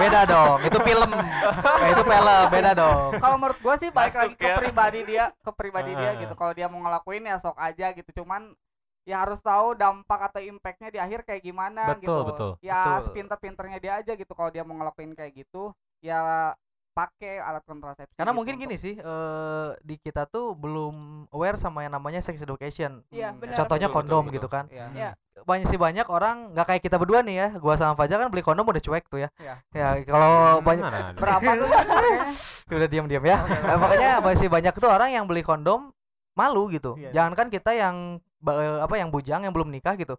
Beda 0.00 0.20
dong. 0.24 0.56
Itu 0.64 0.78
film. 0.80 1.10
Itu 1.92 2.02
film, 2.02 2.44
beda 2.48 2.72
dong. 2.72 3.20
kalau 3.20 3.36
menurut 3.36 3.60
gua 3.60 3.76
sih 3.76 3.92
balik 3.92 4.16
lagi 4.16 4.34
ke 4.34 4.48
ya. 4.48 4.56
pribadi 4.56 5.00
dia 5.04 5.24
ke 5.36 5.50
pribadi 5.52 5.92
dia 5.92 6.16
gitu 6.16 6.32
kalau 6.32 6.56
dia 6.56 6.72
mau 6.72 6.80
ngelakuin 6.80 7.28
ya 7.28 7.36
sok 7.36 7.60
aja 7.60 7.92
gitu 7.92 8.24
cuman 8.24 8.56
ya 9.04 9.20
harus 9.20 9.36
tahu 9.38 9.76
dampak 9.76 10.32
atau 10.32 10.40
impactnya 10.40 10.88
di 10.88 10.96
akhir 10.96 11.28
kayak 11.28 11.44
gimana 11.44 11.92
Betul, 11.92 12.00
gitu 12.00 12.20
betul. 12.24 12.50
ya 12.64 12.80
Betul. 12.96 13.04
sepinter-pinternya 13.04 13.78
dia 13.78 13.92
aja 14.00 14.12
gitu 14.16 14.32
kalau 14.32 14.48
dia 14.48 14.64
mau 14.64 14.72
ngelakuin 14.74 15.12
kayak 15.12 15.44
gitu 15.44 15.76
ya 16.00 16.56
pakai 16.94 17.36
alat 17.36 17.60
kontrasepsi 17.62 18.14
Karena 18.14 18.30
gitu 18.30 18.38
mungkin 18.38 18.54
untuk- 18.54 18.64
gini 18.64 18.76
sih, 18.76 18.94
eh 18.94 19.68
di 19.82 19.98
kita 19.98 20.24
tuh 20.24 20.54
belum 20.54 20.94
aware 21.28 21.58
sama 21.58 21.82
yang 21.82 21.92
namanya 21.92 22.18
sex 22.18 22.38
education. 22.38 23.02
Iya, 23.10 23.28
Hmm, 23.28 23.42
benar. 23.42 23.56
Contohnya 23.58 23.86
betul, 23.86 23.98
kondom 23.98 24.22
betul, 24.24 24.34
gitu 24.34 24.48
kan. 24.48 24.64
ya. 24.70 24.86
Iya. 24.88 25.10
Banyak 25.36 25.66
sih 25.66 25.76
banyak 25.76 26.06
orang 26.06 26.54
nggak 26.54 26.66
kayak 26.66 26.82
kita 26.82 26.96
berdua 26.96 27.20
nih 27.20 27.36
ya. 27.36 27.48
Gua 27.58 27.74
sama 27.74 27.92
Fajar 27.94 28.16
kan 28.16 28.30
beli 28.30 28.40
kondom 28.40 28.62
udah 28.62 28.78
cuek 28.80 29.04
tuh 29.04 29.18
ya. 29.18 29.28
Iya. 29.36 29.54
Ya 29.74 29.88
kalau 30.06 30.30
Hmm, 30.56 30.64
banyak 30.64 30.84
berapa 31.16 31.50
tuh 31.58 31.68
udah 32.78 32.88
diam-diam 32.88 33.24
ya. 33.24 33.38
Nah, 33.42 33.76
makanya 33.76 34.10
masih 34.22 34.46
banyak 34.46 34.72
tuh 34.72 34.88
orang 34.88 35.10
yang 35.10 35.26
beli 35.26 35.42
kondom 35.42 35.90
malu 36.32 36.70
gitu. 36.70 36.94
Iya. 36.94 37.10
Jangankan 37.12 37.50
kita 37.50 37.74
yang 37.74 37.96
ba- 38.38 38.80
apa 38.80 38.94
yang 38.94 39.10
bujang 39.10 39.42
yang 39.42 39.50
belum 39.50 39.68
nikah 39.68 39.94
gitu. 39.94 40.14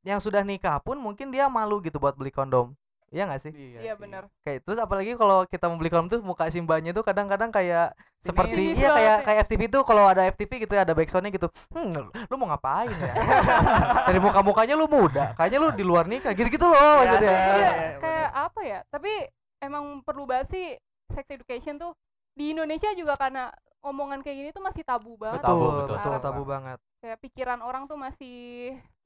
Yang 0.00 0.28
sudah 0.28 0.40
nikah 0.40 0.80
pun 0.80 0.96
mungkin 0.96 1.28
dia 1.28 1.48
malu 1.48 1.80
gitu 1.80 1.96
buat 1.96 2.12
beli 2.12 2.28
kondom. 2.28 2.72
Iya 3.10 3.26
gak 3.26 3.42
sih? 3.42 3.50
Iya 3.50 3.78
sih. 3.82 3.98
benar. 3.98 4.22
Kayak 4.46 4.62
terus 4.62 4.78
apalagi 4.78 5.18
kalau 5.18 5.42
kita 5.42 5.66
mau 5.66 5.74
beli 5.74 5.90
kondom 5.90 6.06
tuh 6.06 6.20
muka 6.22 6.46
simbanya 6.46 6.94
tuh 6.94 7.02
kadang-kadang 7.02 7.50
kayak 7.50 7.90
seperti 8.22 8.70
Sinis 8.70 8.78
iya 8.86 8.90
kayak 8.94 9.16
ya. 9.18 9.24
kayak 9.26 9.38
FTV 9.50 9.62
tuh 9.66 9.82
kalau 9.82 10.06
ada 10.06 10.22
FTV 10.30 10.50
gitu 10.62 10.72
ya 10.78 10.86
ada 10.86 10.94
backsoundnya 10.94 11.34
gitu. 11.34 11.50
Hmm, 11.74 11.90
lu 12.06 12.34
mau 12.38 12.54
ngapain 12.54 12.86
ya? 12.94 13.12
Dari 14.08 14.20
muka-mukanya 14.22 14.78
lu 14.78 14.86
muda, 14.86 15.34
kayaknya 15.34 15.58
lu 15.58 15.68
di 15.74 15.82
luar 15.82 16.06
nikah 16.06 16.30
gitu-gitu 16.32 16.70
loh 16.70 17.02
maksudnya. 17.02 17.34
Iya, 17.34 17.50
iya, 17.58 17.70
kayak 17.98 18.30
apa 18.30 18.60
ya? 18.62 18.78
Tapi 18.86 19.12
emang 19.58 20.06
perlu 20.06 20.22
banget 20.24 20.46
sih 20.54 20.66
sex 21.10 21.26
education 21.34 21.82
tuh 21.82 21.90
di 22.38 22.54
Indonesia 22.54 22.94
juga 22.94 23.18
karena 23.18 23.50
omongan 23.82 24.22
kayak 24.22 24.36
gini 24.38 24.50
tuh 24.54 24.62
masih 24.62 24.86
tabu 24.86 25.18
banget. 25.18 25.42
Tabu, 25.42 25.58
Betul, 25.58 25.74
betul. 25.74 25.96
betul, 25.98 26.10
Parah. 26.14 26.22
tabu 26.22 26.42
banget. 26.46 26.78
Kayak 27.02 27.18
pikiran 27.26 27.58
orang 27.64 27.82
tuh 27.90 27.98
masih 27.98 28.38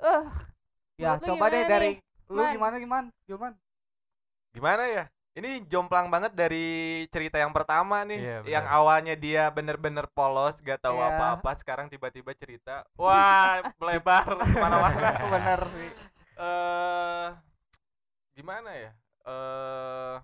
eh 0.03 0.25
ya 1.01 1.17
Menurut 1.17 1.23
lu 1.23 1.29
coba 1.33 1.45
deh 1.49 1.63
dari 1.65 1.91
nih, 1.95 1.97
lu 2.29 2.43
Man? 2.43 2.53
gimana 2.53 2.77
gimana 2.77 3.09
gimana 3.25 3.55
Gimana 4.55 4.87
ya? 4.87 5.05
Ini 5.35 5.67
jomplang 5.67 6.15
banget 6.15 6.31
dari 6.39 7.03
cerita 7.11 7.43
yang 7.43 7.51
pertama 7.51 8.07
nih, 8.07 8.23
Iya, 8.23 8.39
yang 8.47 8.67
awalnya 8.71 9.19
dia 9.19 9.51
bener-bener 9.51 10.07
polos, 10.15 10.63
gak 10.63 10.79
tahu 10.87 10.95
Iya. 10.95 11.11
apa-apa, 11.11 11.51
sekarang 11.59 11.91
tiba-tiba 11.91 12.31
cerita, 12.39 12.87
wah 12.95 13.59
melebar 13.83 14.31
ke 14.31 14.47
mana-mana. 14.63 15.11
bener 15.35 15.61
sih 15.75 15.91
Eh, 16.35 17.27
gimana 18.39 18.71
ya? 18.79 18.91
Eh, 19.27 20.17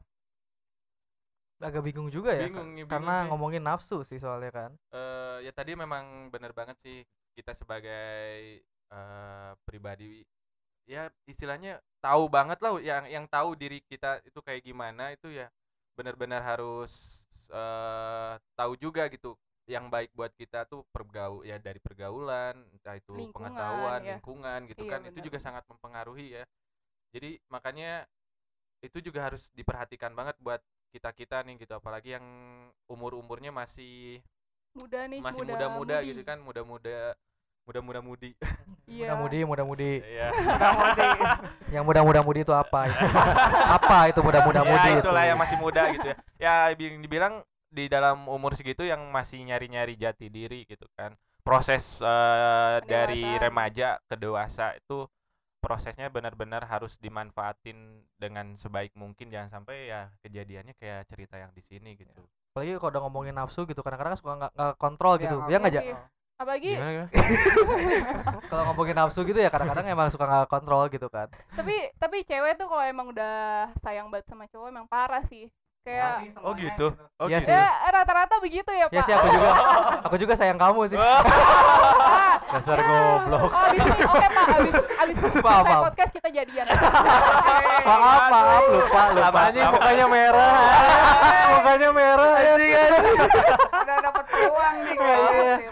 Agak 1.60 1.82
bingung 1.84 2.06
juga 2.08 2.30
ya. 2.32 2.46
bingung, 2.46 2.70
nih, 2.72 2.86
bingung 2.86 2.90
Karena 2.90 3.14
sih. 3.20 3.28
ngomongin 3.34 3.62
nafsu 3.66 3.98
sih 4.06 4.16
soalnya 4.22 4.50
kan. 4.54 4.70
Eh, 4.94 5.36
ya 5.44 5.52
tadi 5.52 5.74
memang 5.74 6.30
bener 6.30 6.54
banget 6.54 6.78
sih 6.86 7.02
kita 7.34 7.50
sebagai 7.52 8.62
eh, 8.90 9.50
pribadi, 9.66 10.22
ya 10.90 11.06
istilahnya 11.30 11.78
tahu 12.02 12.26
banget 12.26 12.58
lah, 12.58 12.82
yang 12.82 13.04
yang 13.06 13.24
tahu 13.30 13.54
diri 13.54 13.78
kita 13.86 14.18
itu 14.26 14.42
kayak 14.42 14.66
gimana 14.66 15.14
itu 15.14 15.30
ya 15.30 15.46
benar-benar 15.94 16.42
harus 16.42 16.90
eh, 17.54 18.34
tahu 18.58 18.74
juga 18.74 19.06
gitu 19.06 19.38
yang 19.70 19.86
baik 19.86 20.10
buat 20.18 20.34
kita 20.34 20.66
tuh 20.66 20.82
pergaul 20.90 21.46
ya 21.46 21.54
dari 21.62 21.78
pergaulan 21.78 22.58
entah 22.74 22.98
itu 22.98 23.14
Lingkungan, 23.14 23.54
pengetahuan 23.54 24.00
ya. 24.02 24.18
lingkungan 24.18 24.60
gitu 24.66 24.82
Iya, 24.82 24.90
kan 24.90 25.00
itu 25.06 25.14
benar. 25.14 25.26
juga 25.30 25.38
sangat 25.38 25.64
mempengaruhi 25.70 26.42
ya 26.42 26.44
jadi 27.14 27.38
makanya 27.46 28.02
itu 28.82 28.98
juga 28.98 29.30
harus 29.30 29.52
diperhatikan 29.54 30.10
banget 30.10 30.34
buat 30.42 30.58
kita 30.90 31.14
kita 31.14 31.46
nih 31.46 31.62
gitu 31.62 31.78
apalagi 31.78 32.18
yang 32.18 32.26
umur 32.90 33.14
umurnya 33.14 33.54
masih 33.54 34.18
muda 34.74 35.06
nih, 35.06 35.22
masih 35.22 35.42
muda 35.46 35.54
muda-muda 35.54 35.96
mudi. 36.02 36.08
gitu 36.10 36.22
kan 36.26 36.38
muda-muda 36.42 37.14
muda-muda 37.64 38.00
mudi 38.00 38.32
Iya. 38.90 39.14
Muda-mudi, 39.14 39.38
muda-mudi. 39.46 39.92
ya 40.02 40.28
Yang 41.74 41.84
muda-muda 41.86 42.20
mudi 42.26 42.40
itu 42.42 42.50
apa? 42.50 42.90
itu? 42.90 42.98
apa 43.78 43.96
itu 44.10 44.20
muda-muda 44.20 44.60
mudi 44.66 44.88
ya 44.90 44.98
itu? 44.98 45.02
itulah 45.06 45.24
yang 45.24 45.38
masih 45.38 45.56
muda 45.56 45.82
gitu 45.94 46.06
ya 46.10 46.16
ya 46.38 46.54
bi- 46.74 46.98
dibilang 46.98 47.44
di 47.70 47.86
dalam 47.86 48.26
umur 48.26 48.58
segitu 48.58 48.82
yang 48.82 48.98
masih 49.14 49.46
nyari-nyari 49.46 49.94
jati 49.94 50.26
diri 50.26 50.66
gitu 50.66 50.90
kan 50.98 51.14
proses 51.46 52.02
eh, 52.02 52.76
dari 52.82 53.22
remaja 53.38 54.02
ke 54.04 54.18
dewasa 54.18 54.74
itu 54.74 55.06
prosesnya 55.60 56.10
benar-benar 56.10 56.66
harus 56.66 56.98
dimanfaatin 56.98 57.76
dengan 58.18 58.56
sebaik 58.56 58.90
mungkin 58.96 59.30
jangan 59.30 59.60
sampai 59.60 59.86
ya 59.86 60.10
kejadiannya 60.24 60.74
kayak 60.74 61.06
cerita 61.06 61.38
yang 61.38 61.52
di 61.54 61.62
sini 61.62 61.94
gitu 61.94 62.24
Apalagi 62.50 62.82
kalau 62.82 62.90
udah 62.90 63.02
ngomongin 63.06 63.34
nafsu 63.38 63.62
gitu, 63.62 63.78
kadang-kadang 63.78 64.18
suka 64.18 64.34
nggak 64.34 64.74
kontrol 64.74 65.14
gitu. 65.22 65.38
nggak 65.38 65.54
Ya 65.54 65.58
nggak 65.62 65.70
Iya 65.70 65.82
aja. 65.86 66.02
Sih. 66.40 66.42
Apalagi? 66.42 66.72
Kalau 68.50 68.62
ngomongin 68.66 68.96
nafsu 68.96 69.20
gitu 69.22 69.36
ya 69.36 69.48
kadang-kadang 69.48 69.86
emang 69.86 70.08
suka 70.08 70.24
nggak 70.24 70.48
kontrol 70.48 70.88
gitu 70.88 71.06
kan. 71.06 71.28
tapi 71.52 71.76
tapi 71.94 72.24
cewek 72.24 72.56
tuh 72.56 72.66
kalau 72.66 72.80
emang 72.82 73.06
udah 73.08 73.34
sayang 73.78 74.08
banget 74.08 74.26
sama 74.26 74.44
cowok 74.46 74.66
emang 74.68 74.86
parah 74.86 75.20
sih. 75.22 75.52
Kayak 75.80 76.36
Oh 76.38 76.52
gitu? 76.52 76.92
oh 77.16 77.24
Iya 77.24 77.40
gitu 77.40 77.48
sih. 77.48 77.56
ya 77.56 77.64
rata-rata 77.90 78.36
begitu 78.36 78.68
ya, 78.68 78.84
Ya 78.86 78.88
Pak. 78.90 79.00
sih 79.02 79.14
aku 79.14 79.28
juga. 79.30 79.48
Aku 80.06 80.16
juga 80.18 80.34
sayang 80.34 80.56
kamu 80.56 80.80
sih. 80.86 80.96
Dasar 82.52 82.76
ya. 82.76 82.84
goblok. 82.84 83.48
Oh, 83.48 83.62
abis 83.64 83.80
ini 83.80 84.00
oke 84.02 84.26
Pak, 84.28 84.44
abis 84.50 84.74
abis 84.76 85.16
Maaf, 85.40 85.80
podcast 85.86 86.12
kita 86.12 86.28
jadian. 86.30 86.66
maaf, 87.80 88.22
maaf, 88.28 88.64
lupa, 88.66 89.02
lupa. 89.08 89.28
Apanya 89.30 89.64
mukanya 89.70 90.06
merah? 90.06 90.52
mukanya 91.50 91.88
merah. 91.90 92.32
Anjing, 92.34 92.72
anjing. 92.74 93.18
udah 93.72 93.96
dapat 94.02 94.24
peluang 94.26 94.74
nih 94.82 94.96
Iya, 95.00 95.70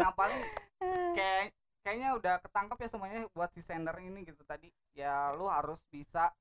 gosip. 0.00 0.06
nah 0.06 0.12
paling 0.16 0.40
kayak 1.16 1.52
kayaknya 1.80 2.08
udah 2.14 2.34
ketangkep 2.40 2.76
ya 2.76 2.88
semuanya 2.88 3.20
buat 3.30 3.50
si 3.52 3.60
sender 3.60 3.96
ini 3.98 4.24
gitu 4.24 4.40
tadi 4.44 4.68
ya 4.92 5.32
lu 5.32 5.44
harus 5.46 5.80
bisa 5.86 6.32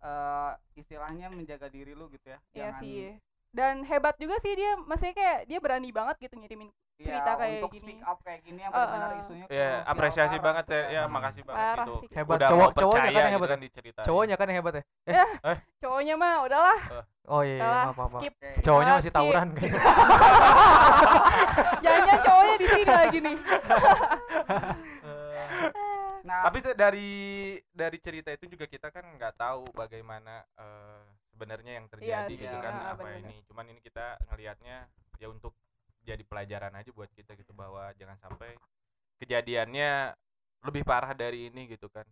eh 0.00 0.52
istilahnya 0.74 1.28
menjaga 1.28 1.68
diri 1.68 1.92
lu 1.92 2.08
gitu 2.08 2.24
ya 2.26 2.38
Iya 2.50 2.72
Jangan- 2.72 2.80
sih. 2.80 3.04
Dan 3.50 3.82
hebat 3.82 4.14
juga 4.14 4.38
sih 4.38 4.54
dia, 4.54 4.78
maksudnya 4.78 5.10
kayak 5.10 5.38
dia 5.44 5.58
berani 5.58 5.90
banget 5.90 6.16
gitu 6.20 6.38
ngirimin 6.38 6.70
ya, 6.96 7.02
cerita 7.02 7.30
kayak 7.34 7.58
untuk 7.58 7.72
gini. 7.72 7.82
speak 7.82 8.00
up 8.04 8.18
kayak 8.20 8.40
gini 8.40 8.60
yang 8.60 8.70
Eh, 8.70 8.76
benar-benar 8.76 9.10
eh. 9.10 9.18
isunya 9.18 9.44
ya 9.44 9.50
krusial 9.50 9.90
apresiasi 9.90 10.36
banget 10.36 10.44
banget 10.44 10.64
ya 10.68 10.78
gitu 10.78 10.92
ya 10.92 11.02
makasih 11.08 11.42
banget 11.42 11.58
Parah 11.60 11.74
gitu 11.80 11.94
sih. 11.98 12.08
Hebat. 12.12 12.36
udah 12.36 12.48
Cowok- 12.48 12.72
cowoknya 12.72 13.00
kan 13.00 13.10
yang 13.10 13.16
gitu 13.16 13.34
hebat 13.34 13.48
kan 13.48 13.60
diceritain 13.60 14.06
Cowoknya 14.06 14.34
kan 14.36 14.46
yang 14.46 14.58
hebat 14.60 14.74
ya. 14.76 14.84
Cowoknya 15.80 16.14
mah 16.14 16.34
udahlah, 16.44 16.78
Oh 17.26 17.42
iya, 17.42 17.56
iya 17.56 17.66
maaf. 17.84 17.94
maaf. 17.96 18.10
skip. 18.16 18.34
Oke. 18.36 18.48
Cowoknya 18.60 18.92
masih 18.96 19.10
tawuran 19.10 19.46
kayaknya. 19.56 19.80
Jangan 21.80 22.18
cowoknya 22.20 22.54
di 22.54 22.66
sini 22.68 22.84
lagi 22.86 23.18
nih. 23.26 23.36
nah 26.20 26.44
tapi 26.44 26.58
dari 26.70 27.10
dari 27.66 27.98
cerita 27.98 28.28
itu 28.28 28.44
juga 28.46 28.68
kita 28.68 28.92
kan 28.92 29.02
nggak 29.10 29.34
tahu 29.34 29.64
bagaimana 29.72 30.44
eh, 30.54 31.00
sebenarnya 31.40 31.72
yang 31.74 31.86
terjadi 31.88 32.28
sih, 32.28 32.44
gitu 32.44 32.52
iya, 32.52 32.60
kan 32.60 32.74
apa 32.86 33.00
bener-bener. 33.00 33.32
ini 33.32 33.36
cuman 33.48 33.64
ini 33.66 33.80
kita 33.80 34.06
ngelihatnya 34.28 34.76
ya 35.16 35.26
untuk 35.26 35.56
jadi 36.02 36.20
pelajaran 36.22 36.72
aja 36.74 36.90
buat 36.90 37.08
kita 37.10 37.32
gitu 37.34 37.52
bahwa 37.52 37.88
jangan 37.94 38.20
sampai 38.20 38.60
kejadiannya 39.16 40.12
lebih 40.62 40.82
parah 40.82 41.12
dari 41.12 41.48
ini 41.48 41.64
gitu 41.66 41.88
kan 41.88 42.04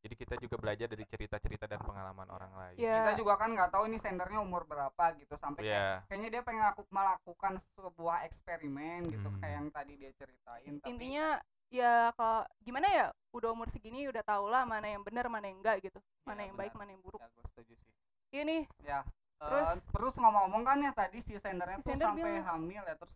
jadi 0.00 0.14
kita 0.16 0.34
juga 0.38 0.56
belajar 0.56 0.86
dari 0.86 1.04
cerita-cerita 1.04 1.66
dan 1.66 1.76
pengalaman 1.78 2.24
orang 2.26 2.52
lain 2.54 2.76
Ya. 2.78 3.04
kita 3.04 3.18
juga 3.18 3.34
kan 3.36 3.50
nggak 3.50 3.68
tahu 3.68 3.84
ini 3.84 3.98
sendernya 3.98 4.38
umur 4.38 4.62
berapa 4.64 5.04
gitu 5.14 5.34
sampai 5.36 5.60
kayak- 5.60 5.74
ya 5.74 6.06
kayaknya 6.06 6.28
dia 6.30 6.42
pengen 6.42 6.64
aku 6.64 6.86
melakukan 6.88 7.52
sebuah 7.74 8.18
eksperimen 8.24 9.00
gitu 9.08 9.28
Hmm. 9.28 9.38
kayak 9.38 9.54
yang 9.56 9.68
tadi 9.68 9.92
dia 9.96 10.10
ceritain 10.14 10.72
tapi 10.78 10.86
Intinya 10.88 11.26
ya 11.68 12.10
kalau 12.12 12.42
gimana 12.60 12.86
ya 12.88 13.06
udah 13.30 13.50
umur 13.50 13.68
segini 13.68 14.06
udah 14.06 14.22
tau 14.22 14.46
lah 14.46 14.62
mana 14.64 14.86
yang 14.86 15.02
benar 15.02 15.26
mana 15.26 15.46
yang 15.46 15.58
enggak 15.58 15.82
gitu 15.82 15.98
mana 16.24 16.40
Iya, 16.40 16.46
yang 16.46 16.56
baik 16.56 16.72
benar. 16.72 16.80
mana 16.80 16.90
yang 16.90 17.02
buruk 17.04 17.20
Ya, 17.20 17.28
gue 17.28 17.44
setuju 17.48 17.74
sih. 17.76 17.89
Ini 18.32 18.66
Ya. 18.80 19.02
Terus? 19.36 19.48
Terus 19.64 19.80
terus 19.90 20.14
ngomong-ngomong 20.16 20.62
kan 20.62 20.78
ya 20.78 20.92
tadi 20.92 21.18
si 21.18 21.34
sendernya 21.34 21.76
Si 21.76 21.82
tuh 21.82 21.92
sender 21.94 22.06
sampai 22.06 22.28
bilang- 22.30 22.46
hamil 22.46 22.82
ya 22.82 22.94
terus 22.94 23.14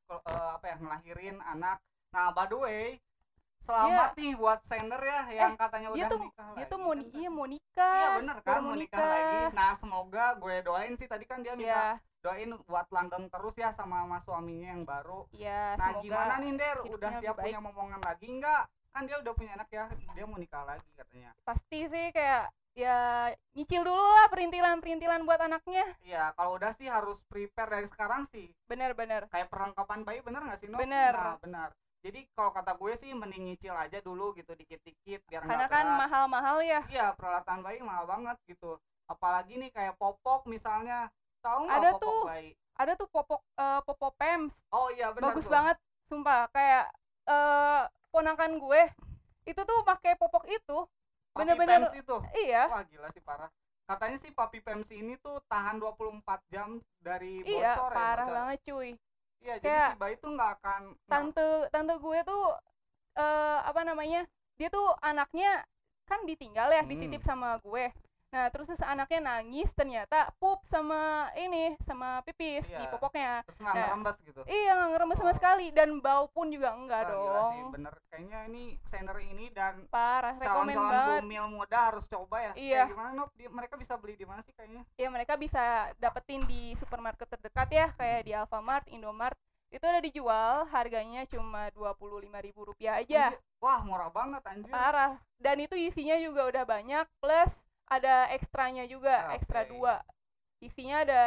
ke- 0.00 0.22
eh, 0.24 0.50
apa 0.50 0.64
ya 0.66 0.76
ngelahirin 0.78 1.36
anak. 1.38 1.76
Nah, 2.10 2.32
by 2.32 2.46
the 2.46 2.56
way, 2.56 2.84
selamat 3.60 4.16
nih 4.16 4.32
buat 4.34 4.60
sender 4.64 4.98
ya 4.98 5.20
yang 5.30 5.52
katanya 5.54 5.88
dia 5.90 5.96
udah 5.98 6.08
tuh- 6.08 6.22
nikah 6.24 6.48
dia 6.48 6.56
lagi 6.56 6.64
tuh 6.66 6.78
mau 6.78 6.88
kan 6.88 6.98
iya 7.12 7.28
mau 7.30 7.46
nikah 7.46 7.94
Iya 7.94 8.08
bener 8.16 8.36
kan 8.40 8.58
mau 8.58 8.74
nikah 8.74 9.04
lagi. 9.04 9.38
Nah, 9.52 9.70
semoga 9.76 10.24
gue 10.34 10.54
doain 10.60 10.94
sih 10.96 11.06
tadi 11.06 11.24
kan 11.24 11.38
dia 11.38 11.52
minta 11.52 11.68
ya 11.70 11.84
doain 12.20 12.50
buat 12.64 12.86
langgeng 12.88 13.28
terus 13.28 13.54
ya 13.54 13.68
sama 13.70 14.00
sama 14.00 14.18
suaminya 14.18 14.68
yang 14.70 14.82
baru. 14.82 15.28
ya 15.30 15.76
Nah, 15.76 15.92
semoga 15.92 16.02
gimana 16.02 16.34
nih 16.36 16.50
Der? 16.54 16.78
Udah 16.82 17.10
siap 17.16 17.36
punya 17.36 17.60
momongan 17.60 18.00
lagi 18.00 18.26
enggak? 18.26 18.64
Kan 18.90 19.06
dia 19.06 19.16
udah 19.16 19.32
punya 19.32 19.54
anak 19.54 19.68
ya, 19.68 19.86
dia 20.10 20.24
mau 20.24 20.34
nikah 20.34 20.64
lagi 20.64 20.88
katanya. 20.92 21.30
pasti 21.42 21.86
sih 21.86 22.10
kayak 22.10 22.50
ya 22.78 23.28
nyicil 23.52 23.82
dulu 23.82 23.98
lah 23.98 24.30
perintilan-perintilan 24.30 25.26
buat 25.26 25.40
anaknya 25.42 25.84
Iya, 26.00 26.32
kalau 26.38 26.56
udah 26.56 26.72
sih 26.78 26.86
harus 26.88 27.18
prepare 27.26 27.70
dari 27.70 27.88
sekarang 27.90 28.24
sih. 28.30 28.50
bener-bener 28.70 29.26
Kayak 29.28 29.50
perlengkapan 29.50 30.00
bayi 30.06 30.20
bener 30.22 30.40
nggak 30.46 30.58
sih, 30.62 30.68
No? 30.70 30.78
Bener. 30.78 31.12
Nah, 31.12 31.36
benar. 31.42 31.68
Jadi 32.00 32.24
kalau 32.32 32.48
kata 32.54 32.72
gue 32.80 32.92
sih 32.96 33.12
mending 33.12 33.52
nyicil 33.52 33.76
aja 33.76 34.00
dulu 34.00 34.32
gitu 34.32 34.56
dikit-dikit 34.56 35.20
biar 35.28 35.44
karena 35.44 35.66
kan 35.68 35.86
mahal-mahal 36.00 36.64
ya 36.64 36.80
Iya, 36.88 37.12
peralatan 37.12 37.60
bayi 37.60 37.84
mahal 37.84 38.08
banget 38.08 38.36
gitu. 38.48 38.80
Apalagi 39.04 39.60
nih 39.60 39.70
kayak 39.74 39.98
popok 40.00 40.46
misalnya. 40.48 41.12
Tahu 41.44 41.68
nggak 41.68 41.76
Ada 41.76 41.90
popok 41.92 42.00
tuh. 42.04 42.22
bayi? 42.26 42.50
ada 42.80 42.92
tuh 42.96 43.08
popok 43.12 43.40
eh, 43.60 43.80
popok 43.84 44.12
pems 44.16 44.56
Oh 44.72 44.88
iya 44.88 45.12
benar 45.12 45.36
bagus 45.36 45.44
tuh. 45.44 45.52
banget 45.52 45.76
sumpah 46.08 46.48
kayak 46.48 46.88
eh 47.28 47.82
ponakan 48.08 48.56
gue 48.56 48.82
itu 49.44 49.60
tuh 49.60 49.78
pakai 49.84 50.16
popok 50.16 50.48
itu 50.48 50.78
bener-bener- 51.42 51.94
itu. 51.94 52.16
iya 52.38 52.62
Wah, 52.66 52.82
gila 52.84 53.08
sih 53.10 53.20
parah. 53.20 53.50
Katanya 53.82 54.16
sih 54.16 54.30
Papi 54.30 54.58
Pems 54.60 54.88
ini 54.90 55.18
tuh 55.18 55.42
tahan 55.44 55.76
24 55.76 56.22
jam 56.46 56.68
dari 56.96 57.42
iya 57.42 57.74
bocor 57.74 57.90
ya. 57.90 57.96
parah 57.96 58.22
bocor. 58.22 58.36
banget 58.36 58.58
cuy 58.64 58.90
Iya, 59.40 59.54
jadi 59.56 59.76
si 59.88 59.96
bayi 59.96 60.14
tuh 60.16 60.30
nggak 60.30 60.50
akan 60.54 60.82
tante 61.06 61.48
tante 61.70 61.94
gue 61.96 62.18
tuh 62.22 62.44
eh 63.14 63.58
apa 63.60 63.80
namanya 63.82 64.28
dia 64.54 64.68
tuh 64.68 64.92
anaknya 65.00 65.64
kan 66.04 66.20
ditinggal 66.22 66.68
ya 66.68 66.82
Hmm. 66.82 66.90
dititip 66.90 67.22
sama 67.22 67.56
gue 67.58 67.88
nah 68.30 68.46
terus 68.46 68.70
anaknya 68.78 69.18
nangis 69.20 69.74
ternyata 69.74 70.30
pup 70.38 70.62
sama 70.70 71.26
ini 71.34 71.74
sama 71.82 72.22
pipis 72.22 72.70
di 72.70 72.78
Iya. 72.78 72.86
popoknya 72.88 73.42
terus 73.42 73.58
nggak 73.58 73.74
Nah, 73.74 73.82
ngerembes 73.90 74.16
gitu. 74.22 74.40
iya 74.46 74.70
nggak 74.72 74.90
ngeremes 74.94 75.18
sama 75.18 75.30
Oh. 75.30 75.36
sekali 75.36 75.66
dan 75.70 75.98
bau 75.98 76.30
pun 76.30 76.46
juga 76.46 76.70
enggak 76.72 77.02
Wah, 77.02 77.10
gila 77.10 77.34
dong 77.34 77.50
sih, 77.50 77.62
bener. 77.74 77.94
Kayaknya 78.06 78.38
ini 78.46 78.62
sender 78.86 79.18
ini 79.18 79.46
dan 79.50 79.74
parah 79.86 80.38
calon-calon 80.38 80.78
banget 80.78 81.22
bumil 81.26 81.44
muda 81.50 81.78
harus 81.90 82.06
coba 82.06 82.36
ya. 82.40 82.52
Iya. 82.54 82.82
Kayak 82.86 82.94
gimana, 82.94 83.10
Nop? 83.12 83.28
Di- 83.34 83.50
mereka 83.50 83.74
bisa 83.74 83.94
beli 83.96 84.14
di 84.14 84.22
mana 84.24 84.40
sih 84.40 84.54
kayaknya? 84.54 84.82
ya 84.94 85.08
mereka 85.10 85.34
bisa 85.34 85.64
dapetin 85.96 86.42
di 86.46 86.78
supermarket 86.78 87.26
terdekat 87.28 87.68
ya 87.68 87.86
kayak 87.92 88.20
di 88.22 88.32
Alfamart, 88.32 88.86
Indomart 88.88 89.34
itu 89.70 89.82
udah 89.82 90.02
dijual 90.02 90.54
harganya 90.66 91.22
cuma 91.26 91.70
dua 91.70 91.94
puluh 91.94 92.18
lima 92.18 92.38
ribu 92.38 92.62
rupiah 92.64 92.98
aja 92.98 93.30
Anjir. 93.30 93.42
Wah, 93.58 93.82
murah 93.82 94.08
banget 94.08 94.42
anjir. 94.44 94.70
parah 94.70 95.18
dan 95.36 95.56
itu 95.58 95.74
isinya 95.74 96.14
juga 96.16 96.46
udah 96.46 96.64
banyak 96.64 97.06
plus 97.18 97.54
ada 97.90 98.30
ekstranya 98.30 98.86
juga 98.86 99.28
Oke. 99.28 99.42
ekstra 99.42 99.66
dua 99.66 99.98
isinya 100.60 101.02
ada 101.02 101.22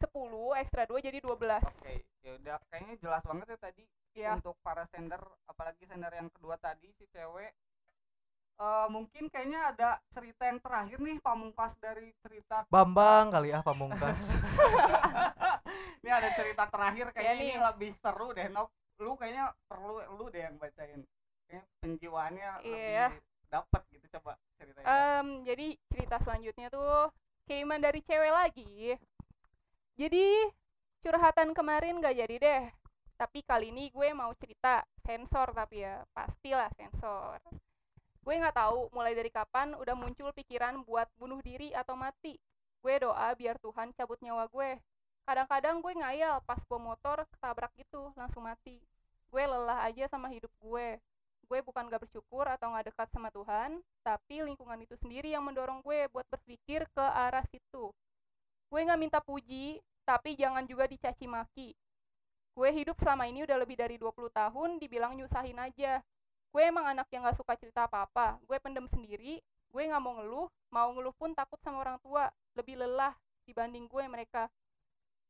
10 0.00 0.08
ekstra 0.56 0.88
dua 0.88 0.98
jadi 0.98 1.20
12 1.20 1.60
Oke, 1.60 1.94
ya 2.24 2.32
udah 2.34 2.56
kayaknya 2.66 2.94
jelas 2.96 3.22
banget 3.22 3.46
ya 3.52 3.58
tadi 3.60 3.84
ya 4.10 4.30
untuk 4.34 4.56
para 4.60 4.88
sender, 4.88 5.20
apalagi 5.44 5.84
sender 5.84 6.10
yang 6.10 6.32
kedua 6.32 6.56
tadi 6.56 6.88
si 6.96 7.04
cewek. 7.12 7.52
Eh 8.56 8.86
mungkin 8.88 9.28
kayaknya 9.28 9.70
ada 9.70 9.88
cerita 10.10 10.44
yang 10.44 10.58
terakhir 10.58 10.98
nih 10.98 11.16
pamungkas 11.20 11.72
dari 11.78 12.10
cerita 12.20 12.64
Bambang 12.68 13.30
kali 13.30 13.52
ah 13.52 13.60
pamungkas. 13.60 14.40
ini 16.00 16.10
ada 16.10 16.28
cerita 16.32 16.64
terakhir 16.68 17.12
kayaknya 17.12 17.34
nih. 17.36 17.44
ini 17.44 17.56
lebih 17.60 17.90
seru 18.00 18.32
deh 18.32 18.48
Nop 18.48 18.68
lu 19.00 19.16
kayaknya 19.16 19.52
perlu 19.64 19.96
lu 20.16 20.28
deh 20.28 20.44
yang 20.44 20.56
bacain 20.56 21.00
kayaknya 21.48 21.62
penjiwaannya 21.80 22.50
Iya. 22.64 23.06
lebih 23.08 23.20
dapet 23.50 23.82
gitu 23.90 24.06
coba 24.16 24.38
ceritanya 24.56 24.86
Em, 24.86 25.26
jadi 25.44 25.66
cerita 25.90 26.16
selanjutnya 26.22 26.70
tuh 26.70 27.10
kiriman 27.44 27.82
dari 27.82 28.00
cewek 28.06 28.32
lagi. 28.32 28.94
Jadi 29.98 30.26
curhatan 31.02 31.50
kemarin 31.52 31.98
gak 31.98 32.16
jadi 32.16 32.36
deh. 32.38 32.62
Tapi 33.18 33.44
kali 33.44 33.68
ini 33.68 33.92
gue 33.92 34.16
mau 34.16 34.32
cerita 34.38 34.80
sensor 35.04 35.52
tapi 35.52 35.84
ya 35.84 36.00
pastilah 36.16 36.72
sensor. 36.78 37.36
Gue 38.24 38.34
nggak 38.40 38.56
tahu 38.56 38.88
mulai 38.96 39.12
dari 39.12 39.28
kapan 39.28 39.76
udah 39.76 39.92
muncul 39.92 40.32
pikiran 40.32 40.80
buat 40.88 41.10
bunuh 41.20 41.42
diri 41.44 41.74
atau 41.76 41.98
mati. 41.98 42.40
Gue 42.80 42.96
doa 42.96 43.28
biar 43.36 43.60
Tuhan 43.60 43.92
cabut 43.92 44.16
nyawa 44.24 44.48
gue. 44.48 44.80
Kadang-kadang 45.28 45.84
gue 45.84 45.92
ngayal 46.00 46.40
pas 46.48 46.62
bawa 46.64 46.96
motor 46.96 47.28
ketabrak 47.36 47.72
gitu 47.76 48.08
langsung 48.16 48.48
mati. 48.48 48.80
Gue 49.28 49.44
lelah 49.44 49.84
aja 49.84 50.08
sama 50.08 50.32
hidup 50.32 50.48
gue 50.64 50.96
gue 51.50 51.58
bukan 51.66 51.90
gak 51.90 52.06
bersyukur 52.06 52.46
atau 52.46 52.70
gak 52.70 52.94
dekat 52.94 53.10
sama 53.10 53.26
Tuhan 53.34 53.82
tapi 54.06 54.46
lingkungan 54.46 54.78
itu 54.86 54.94
sendiri 55.02 55.34
yang 55.34 55.42
mendorong 55.42 55.82
gue 55.82 56.06
buat 56.14 56.22
berpikir 56.30 56.86
ke 56.94 57.02
arah 57.02 57.42
situ. 57.50 57.90
Gue 58.70 58.80
nggak 58.86 59.00
minta 59.02 59.18
puji 59.18 59.82
tapi 60.06 60.38
jangan 60.38 60.62
juga 60.62 60.86
dicaci 60.86 61.26
maki. 61.26 61.74
Gue 62.54 62.70
hidup 62.70 62.94
selama 63.02 63.26
ini 63.26 63.42
udah 63.42 63.58
lebih 63.58 63.74
dari 63.74 63.98
20 63.98 64.30
tahun 64.30 64.78
dibilang 64.78 65.18
nyusahin 65.18 65.58
aja. 65.58 65.98
Gue 66.54 66.62
emang 66.62 66.86
anak 66.86 67.10
yang 67.10 67.26
gak 67.26 67.34
suka 67.34 67.58
cerita 67.58 67.90
apa-apa. 67.90 68.38
Gue 68.46 68.62
pendem 68.62 68.86
sendiri 68.86 69.42
gue 69.70 69.82
nggak 69.86 70.02
mau 70.02 70.18
ngeluh 70.18 70.48
mau 70.74 70.90
ngeluh 70.90 71.14
pun 71.14 71.30
takut 71.30 71.58
sama 71.62 71.78
orang 71.82 71.98
tua 72.02 72.26
lebih 72.58 72.78
lelah 72.78 73.14
dibanding 73.42 73.90
gue 73.90 74.06
mereka. 74.06 74.46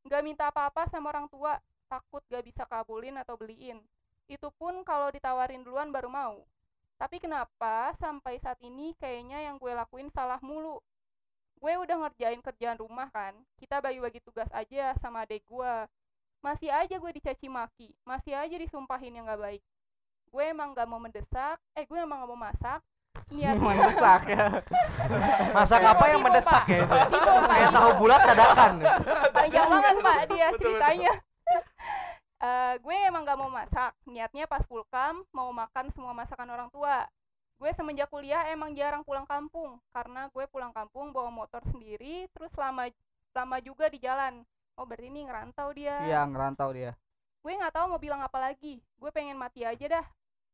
Nggak 0.05 0.23
minta 0.25 0.45
apa-apa 0.53 0.85
sama 0.89 1.09
orang 1.13 1.29
tua 1.33 1.57
takut 1.89 2.21
gak 2.29 2.45
bisa 2.45 2.63
kabulin 2.69 3.17
atau 3.19 3.35
beliin 3.41 3.81
itu 4.31 4.47
pun 4.55 4.87
kalau 4.87 5.11
ditawarin 5.11 5.67
duluan 5.67 5.91
baru 5.91 6.07
mau. 6.07 6.47
Tapi 6.95 7.19
kenapa 7.19 7.91
sampai 7.99 8.39
saat 8.39 8.63
ini 8.63 8.95
kayaknya 8.95 9.43
yang 9.43 9.59
gue 9.59 9.75
lakuin 9.75 10.07
salah 10.15 10.39
mulu? 10.39 10.79
Gue 11.59 11.75
udah 11.77 12.07
ngerjain 12.07 12.39
kerjaan 12.41 12.79
rumah 12.79 13.11
kan 13.11 13.35
kita 13.59 13.83
bagi-bagi 13.83 14.23
tugas 14.23 14.47
aja 14.55 14.95
sama 15.03 15.27
adek 15.27 15.43
gue. 15.43 15.75
Masih 16.41 16.71
aja 16.73 16.95
gue 16.95 17.13
dicaci 17.19 17.51
maki 17.51 17.91
masih 18.07 18.39
aja 18.39 18.55
disumpahin 18.55 19.19
yang 19.19 19.27
gak 19.27 19.43
baik. 19.43 19.63
Gue 20.31 20.45
emang 20.47 20.73
gak 20.79 20.87
mau 20.87 21.03
mendesak 21.03 21.59
eh 21.75 21.83
gue 21.83 21.99
emang 21.99 22.23
gak 22.23 22.31
mau 22.31 22.39
masak. 22.39 22.81
Niat 23.35 23.59
mendesak 23.67 24.23
ya. 24.31 24.47
Masak 25.57 25.83
apa 25.83 26.05
yang 26.07 26.23
mendesak 26.23 26.65
ya 26.71 26.87
itu? 26.87 26.99
Kayak 27.51 27.71
tahu 27.75 27.91
bulat 27.99 28.21
dadakan. 28.23 28.73
panjang 29.35 29.67
banget 29.67 29.97
pak 29.99 30.19
dia 30.31 30.49
Betul, 30.55 30.79
betul. 30.79 31.19
Eh, 32.41 32.75
gue 32.81 32.97
emang 33.05 33.21
gak 33.29 33.37
mau 33.37 33.53
masak. 33.53 33.93
Niatnya 34.09 34.49
pas 34.49 34.65
pulkam 34.65 35.21
mau 35.29 35.53
makan 35.53 35.93
semua 35.93 36.17
masakan 36.17 36.49
orang 36.49 36.73
tua. 36.73 37.05
Gue 37.61 37.69
semenjak 37.77 38.09
kuliah 38.09 38.49
emang 38.49 38.73
jarang 38.73 39.05
pulang 39.05 39.29
kampung. 39.29 39.77
Karena 39.93 40.33
gue 40.33 40.49
pulang 40.49 40.73
kampung 40.73 41.13
bawa 41.13 41.29
motor 41.29 41.61
sendiri 41.69 42.25
terus 42.33 42.49
lama 42.57 42.89
lama 43.37 43.57
juga 43.61 43.93
di 43.93 44.01
jalan. 44.01 44.41
Oh 44.81 44.89
berarti 44.89 45.13
ini 45.13 45.29
ngerantau 45.29 45.69
dia. 45.77 46.01
Iya 46.09 46.25
ngerantau 46.25 46.73
dia. 46.73 46.97
Gue 47.45 47.53
nggak 47.61 47.77
tahu 47.77 47.93
mau 47.93 48.01
bilang 48.01 48.25
apa 48.25 48.41
lagi. 48.41 48.81
Gue 48.97 49.13
pengen 49.13 49.37
mati 49.37 49.69
aja 49.69 50.01
dah. 50.01 50.07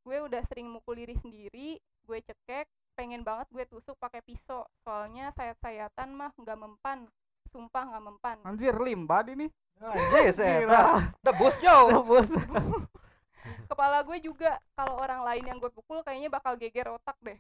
Gue 0.03 0.19
udah 0.27 0.43
sering 0.51 0.67
mukul 0.67 0.99
diri 0.99 1.15
sendiri 1.23 1.79
gue 2.07 2.23
cekek 2.23 2.71
pengen 2.95 3.27
banget 3.27 3.47
gue 3.55 3.63
tusuk 3.71 3.95
pakai 4.03 4.27
pisau. 4.27 4.67
Soalnya 4.83 5.31
sayat-sayatan 5.39 6.11
mah 6.11 6.35
nggak 6.35 6.59
mempan 6.59 7.07
sumpah 7.57 7.83
nggak 7.89 8.05
mempan. 8.05 8.37
Anjir 8.45 8.77
limbah 8.77 9.25
ini 9.33 9.49
Anjir 9.81 10.29
saya. 10.37 10.61
Debus 11.25 11.57
jauh. 11.65 12.05
Bos. 12.05 12.29
kepala 13.67 13.99
gue 14.07 14.19
juga 14.23 14.59
kalau 14.79 14.95
orang 15.01 15.23
lain 15.27 15.45
yang 15.49 15.59
gue 15.59 15.71
pukul 15.73 16.05
kayaknya 16.05 16.29
bakal 16.29 16.55
geger 16.61 16.93
otak 16.93 17.17
deh. 17.25 17.39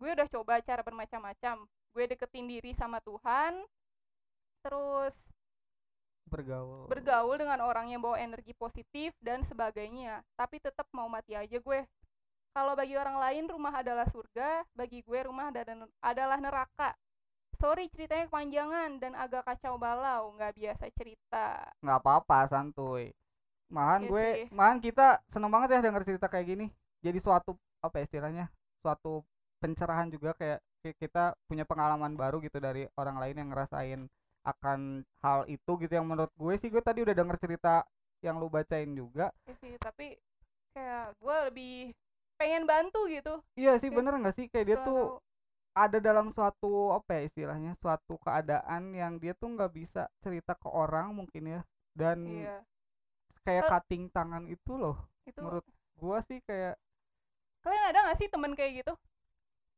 Gue 0.00 0.16
udah 0.16 0.26
coba 0.30 0.62
cara 0.64 0.80
bermacam-macam. 0.80 1.68
Gue 1.92 2.04
deketin 2.08 2.48
diri 2.48 2.72
sama 2.72 3.02
Tuhan 3.04 3.60
terus 4.64 5.14
bergaul. 6.28 6.84
bergaul 6.92 7.40
dengan 7.40 7.62
orang 7.64 7.88
yang 7.88 8.04
bawa 8.04 8.20
energi 8.20 8.52
positif 8.52 9.16
dan 9.20 9.44
sebagainya. 9.44 10.20
Tapi 10.36 10.60
tetap 10.60 10.84
mau 10.92 11.08
mati 11.08 11.32
aja 11.32 11.56
gue. 11.56 11.80
Kalau 12.52 12.74
bagi 12.74 12.98
orang 12.98 13.16
lain 13.16 13.44
rumah 13.48 13.70
adalah 13.80 14.04
surga 14.08 14.66
bagi 14.74 15.00
gue 15.04 15.20
rumah 15.24 15.48
ada- 15.52 15.88
adalah 16.02 16.38
neraka 16.42 16.92
sorry 17.58 17.90
ceritanya 17.90 18.30
kepanjangan 18.30 18.90
dan 19.02 19.12
agak 19.18 19.42
kacau 19.44 19.74
balau 19.76 20.32
nggak 20.38 20.54
biasa 20.54 20.84
cerita. 20.94 21.66
Nggak 21.82 21.98
apa-apa 22.02 22.38
santuy. 22.48 23.10
Malahan 23.68 24.06
Iya 24.06 24.10
gue 24.10 24.26
sih. 24.26 24.44
malahan 24.54 24.80
kita 24.80 25.06
seneng 25.28 25.50
banget 25.52 25.68
ya 25.76 25.84
denger 25.84 26.02
cerita 26.06 26.26
kayak 26.30 26.46
gini. 26.46 26.66
Jadi 27.04 27.18
suatu 27.20 27.58
apa 27.84 28.00
ya 28.00 28.04
istilahnya 28.08 28.44
suatu 28.80 29.22
pencerahan 29.60 30.08
juga 30.08 30.32
kayak 30.38 30.62
kayak 30.80 30.96
kita 31.02 31.24
punya 31.50 31.66
pengalaman 31.66 32.14
baru 32.14 32.38
gitu 32.40 32.62
dari 32.62 32.86
orang 32.94 33.18
lain 33.18 33.36
yang 33.42 33.48
ngerasain 33.52 34.00
akan 34.46 35.04
hal 35.20 35.44
itu 35.50 35.72
gitu. 35.82 35.92
Yang 35.92 36.06
menurut 36.06 36.32
gue 36.38 36.54
sih 36.56 36.70
gue 36.72 36.80
tadi 36.80 37.04
udah 37.04 37.12
denger 37.12 37.36
cerita 37.42 37.84
yang 38.24 38.40
lu 38.40 38.48
bacain 38.48 38.94
juga. 38.94 39.34
Iya 39.44 39.54
sih 39.60 39.74
tapi 39.82 40.16
kayak 40.72 41.18
gue 41.18 41.36
lebih 41.50 41.74
pengen 42.38 42.64
bantu 42.64 43.10
gitu. 43.10 43.42
Iya 43.58 43.76
sih 43.82 43.90
bener 43.90 44.14
nggak 44.16 44.34
sih? 44.38 44.46
Kayak 44.46 44.66
dia 44.66 44.78
tuh. 44.86 45.18
Ada 45.80 45.98
dalam 45.98 46.28
suatu 46.28 46.90
apa 46.90 47.14
ya 47.14 47.22
istilahnya 47.24 47.72
suatu 47.76 48.18
keadaan 48.18 48.90
yang 48.92 49.16
dia 49.16 49.32
tuh 49.32 49.48
nggak 49.48 49.70
bisa 49.70 50.02
cerita 50.18 50.52
ke 50.52 50.66
orang 50.66 51.14
mungkin 51.14 51.44
ya 51.48 51.60
dan 51.92 52.18
iya 52.24 52.58
kayak 53.40 53.64
Eh. 53.64 53.70
cutting 53.70 54.02
tangan 54.08 54.44
itu 54.44 54.72
loh 54.74 54.96
itu 55.22 55.38
menurut 55.38 55.64
gua 55.94 56.18
sih 56.22 56.42
kayak 56.42 56.74
kalian 57.60 57.84
ada 57.86 57.98
nggak 58.04 58.18
sih 58.18 58.28
temen 58.28 58.52
kayak 58.52 58.82
gitu 58.82 58.94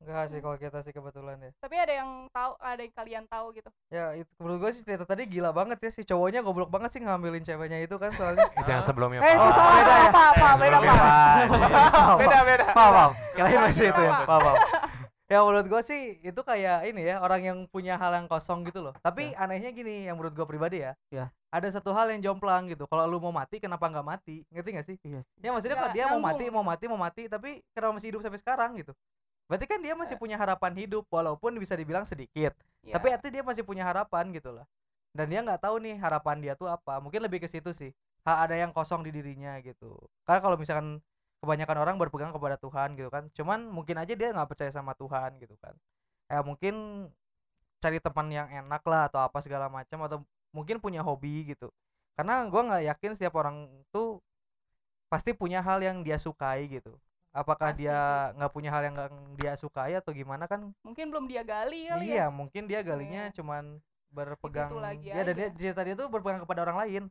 Enggak 0.00 0.32
sih 0.32 0.40
kalau 0.40 0.56
kita 0.56 0.80
sih 0.80 0.90
kebetulan 0.90 1.36
ya. 1.38 1.50
tapi 1.60 1.76
ada 1.76 1.92
yang 1.92 2.08
tahu 2.32 2.56
ada 2.56 2.80
yang 2.80 2.94
kalian 2.94 3.24
tahu 3.28 3.52
gitu 3.52 3.68
Ya 3.92 4.16
itu 4.16 4.32
menurut 4.38 4.58
gue 4.58 4.70
sih 4.72 4.80
cerita 4.80 5.04
tadi 5.04 5.28
gila 5.28 5.52
banget 5.52 5.76
ya 5.76 5.90
si 5.92 6.00
cowoknya 6.02 6.40
goblok 6.40 6.72
banget 6.72 6.96
sih 6.96 7.04
ngambilin 7.04 7.44
ceweknya 7.44 7.84
itu 7.84 7.92
kan 7.94 8.08
soalnya. 8.14 8.48
Eh, 8.50 8.64
jangan 8.64 8.80
sebelumnya 8.80 9.20
eh 9.20 9.36
itu 9.36 9.48
salah 9.52 9.76
ya? 9.76 9.96
apa 10.08 10.20
apa 10.32 10.48
beda 10.56 10.78
pak 10.78 10.94
Pak. 10.96 12.16
beda 12.16 12.38
beda. 12.42 12.64
Kirain 13.30 13.52
Apa 13.52 13.60
masih 13.62 13.84
itu 13.84 14.00
ya. 14.00 14.12
kenapa? 14.24 14.52
Ya 15.30 15.46
menurut 15.46 15.70
gue 15.70 15.82
sih 15.86 16.18
itu 16.26 16.40
kayak 16.42 16.90
ini 16.90 17.06
ya 17.06 17.22
orang 17.22 17.40
yang 17.46 17.58
punya 17.70 17.94
hal 17.94 18.18
yang 18.18 18.26
kosong 18.26 18.66
gitu 18.66 18.82
loh. 18.82 18.94
Tapi 18.98 19.30
anehnya 19.38 19.70
gini 19.70 20.10
yang 20.10 20.18
menurut 20.18 20.34
gue 20.34 20.42
pribadi 20.42 20.82
ya. 20.82 20.98
Ya. 21.06 21.30
Ada 21.54 21.78
satu 21.78 21.94
hal 21.94 22.10
yang 22.10 22.18
jomplang 22.18 22.66
gitu. 22.66 22.90
Kalau 22.90 23.06
lu 23.06 23.22
mau 23.22 23.30
mati 23.30 23.62
kenapa 23.62 23.86
nggak 23.86 24.02
mati? 24.02 24.42
Ngerti 24.50 24.68
gak 24.74 24.86
sih? 24.90 24.96
Iya. 25.06 25.22
Ya 25.38 25.54
maksudnya 25.54 25.78
Nggak 25.78 25.86
kalau 25.86 25.94
dia 25.94 26.04
mau 26.10 26.18
mati, 26.18 26.44
nyambung 26.50 26.54
mau 26.58 26.66
mati, 26.66 26.84
mau 26.90 26.98
mati, 26.98 27.22
tapi 27.30 27.50
kenapa 27.70 27.94
masih 27.94 28.08
hidup 28.10 28.20
sampai 28.26 28.40
sekarang 28.42 28.70
gitu? 28.74 28.90
Berarti 29.46 29.66
kan 29.70 29.78
dia 29.78 29.94
masih 29.94 30.18
punya 30.18 30.34
harapan 30.34 30.72
hidup 30.74 31.06
walaupun 31.06 31.54
bisa 31.62 31.78
dibilang 31.78 32.02
sedikit. 32.02 32.50
ya. 32.82 32.98
Tapi 32.98 33.14
artinya 33.14 33.34
dia 33.38 33.44
masih 33.46 33.62
punya 33.62 33.86
harapan 33.86 34.34
gitu 34.34 34.50
loh. 34.50 34.66
Dan 35.14 35.30
dia 35.30 35.46
nggak 35.46 35.62
tahu 35.62 35.78
nih 35.78 35.94
harapan 35.98 36.42
dia 36.42 36.54
tuh 36.58 36.66
apa. 36.66 36.98
Mungkin 36.98 37.22
lebih 37.22 37.38
ke 37.42 37.46
situ 37.46 37.70
sih. 37.70 37.94
Ha, 38.26 38.46
ada 38.46 38.58
yang 38.58 38.74
kosong 38.74 39.06
di 39.06 39.14
dirinya 39.14 39.58
gitu. 39.62 39.94
Karena 40.26 40.42
kalau 40.42 40.58
misalkan 40.58 40.98
kebanyakan 41.40 41.76
orang 41.80 41.96
berpegang 41.96 42.32
kepada 42.32 42.60
Tuhan 42.60 42.94
gitu 42.94 43.08
kan. 43.08 43.26
Cuman 43.32 43.68
mungkin 43.72 43.96
aja 43.96 44.12
dia 44.12 44.28
nggak 44.30 44.48
percaya 44.52 44.70
sama 44.70 44.92
Tuhan 44.94 45.40
gitu 45.40 45.56
kan. 45.58 45.72
Ya 46.28 46.44
mungkin 46.44 47.08
cari 47.80 47.96
teman 47.98 48.28
yang 48.28 48.48
enak 48.48 48.82
lah 48.84 49.08
atau 49.08 49.24
apa 49.24 49.40
segala 49.40 49.72
macam 49.72 50.04
atau 50.04 50.18
mungkin 50.52 50.78
punya 50.78 51.00
hobi 51.00 51.56
gitu. 51.56 51.72
Karena 52.14 52.44
gua 52.52 52.62
nggak 52.68 52.82
yakin 52.92 53.10
setiap 53.16 53.34
orang 53.40 53.66
tuh 53.88 54.20
pasti 55.08 55.32
punya 55.34 55.64
hal 55.64 55.80
yang 55.80 56.04
dia 56.04 56.20
sukai 56.20 56.68
gitu. 56.68 56.94
Apakah 57.30 57.72
Pasti 57.72 57.86
dia 57.86 58.30
nggak 58.36 58.52
punya 58.52 58.70
hal 58.74 58.82
yang 58.90 58.96
dia 59.38 59.54
sukai 59.54 59.94
atau 59.94 60.10
gimana 60.10 60.50
kan 60.50 60.74
mungkin 60.82 61.14
belum 61.14 61.30
dia 61.30 61.46
gali 61.46 61.86
kali 61.86 62.10
iya 62.10 62.26
ya 62.26 62.28
mungkin 62.28 62.66
dia 62.66 62.82
galinya 62.82 63.30
Iya. 63.30 63.38
cuman 63.38 63.78
berpegang 64.10 64.74
lagi 64.74 65.14
ya 65.14 65.22
dan 65.22 65.38
dia 65.38 65.48
cerita 65.54 65.86
dia 65.86 65.94
tuh 65.94 66.10
berpegang 66.10 66.42
kepada 66.42 66.66
orang 66.66 66.78
lain. 66.86 67.02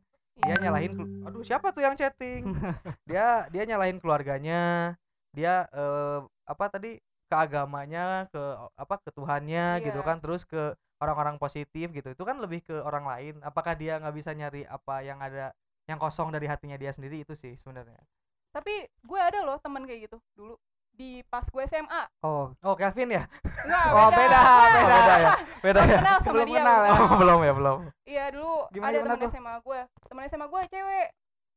Dia 0.44 0.56
nyalahin 0.58 0.92
aduh 1.24 1.42
siapa 1.44 1.70
tuh 1.70 1.82
yang 1.84 1.94
chatting? 1.96 2.42
Dia 3.10 3.46
dia 3.50 3.62
nyalahin 3.66 3.98
keluarganya 3.98 4.94
dia 5.30 5.66
eh, 5.70 6.18
apa 6.46 6.64
tadi 6.70 6.98
ke 7.30 7.34
agamanya 7.38 8.26
ke 8.30 8.42
apa 8.74 8.94
ke 8.98 9.10
Tuhannya 9.14 9.78
gitu 9.86 10.00
Iya. 10.02 10.06
kan 10.06 10.18
terus 10.18 10.42
ke 10.42 10.74
orang-orang 10.98 11.38
positif 11.38 11.90
gitu. 11.94 12.08
Itu 12.10 12.22
kan 12.26 12.38
lebih 12.42 12.66
ke 12.66 12.76
orang 12.82 13.06
lain. 13.06 13.34
Apakah 13.46 13.78
dia 13.78 13.98
nggak 14.02 14.14
bisa 14.14 14.30
nyari 14.34 14.66
apa 14.66 15.02
yang 15.06 15.22
ada 15.22 15.54
yang 15.86 15.98
kosong 16.02 16.34
dari 16.34 16.50
hatinya 16.50 16.74
dia 16.74 16.90
sendiri? 16.90 17.22
Itu 17.22 17.34
sih 17.38 17.54
sebenarnya. 17.54 17.98
Tapi 18.50 18.90
gue 19.06 19.20
ada 19.22 19.46
loh 19.46 19.58
temen 19.62 19.86
kayak 19.86 20.10
gitu 20.10 20.18
dulu 20.34 20.54
di 21.00 21.24
pas 21.24 21.40
gue 21.42 21.64
SMA 21.64 22.02
oh. 22.20 22.52
Oh 22.60 22.74
Kevin 22.76 23.08
ya? 23.10 23.24
Enggak, 23.64 23.84
Oh, 23.90 24.08
beda, 24.10 24.38
Oh, 24.38 24.66
beda. 24.68 24.84
beda 24.84 25.14
ya. 25.16 25.32
Beda 25.58 25.80
ya. 25.82 25.96
kenal 25.96 26.18
sama 26.20 26.32
Belum 26.34 26.46
dia 26.46 26.60
kenal 26.60 26.78
ya? 26.78 26.90
oh, 26.92 27.12
belum 27.16 27.38
ya 27.40 27.52
belum. 27.54 27.78
Iya 28.04 28.24
dulu 28.30 28.54
Gimana- 28.68 28.92
ada 29.00 29.16
tuh? 29.16 29.30
SMA 29.30 29.54
gue. 29.58 29.80
Temen 30.04 30.24
SMA 30.26 30.46
gue 30.46 30.62
cewek 30.68 31.06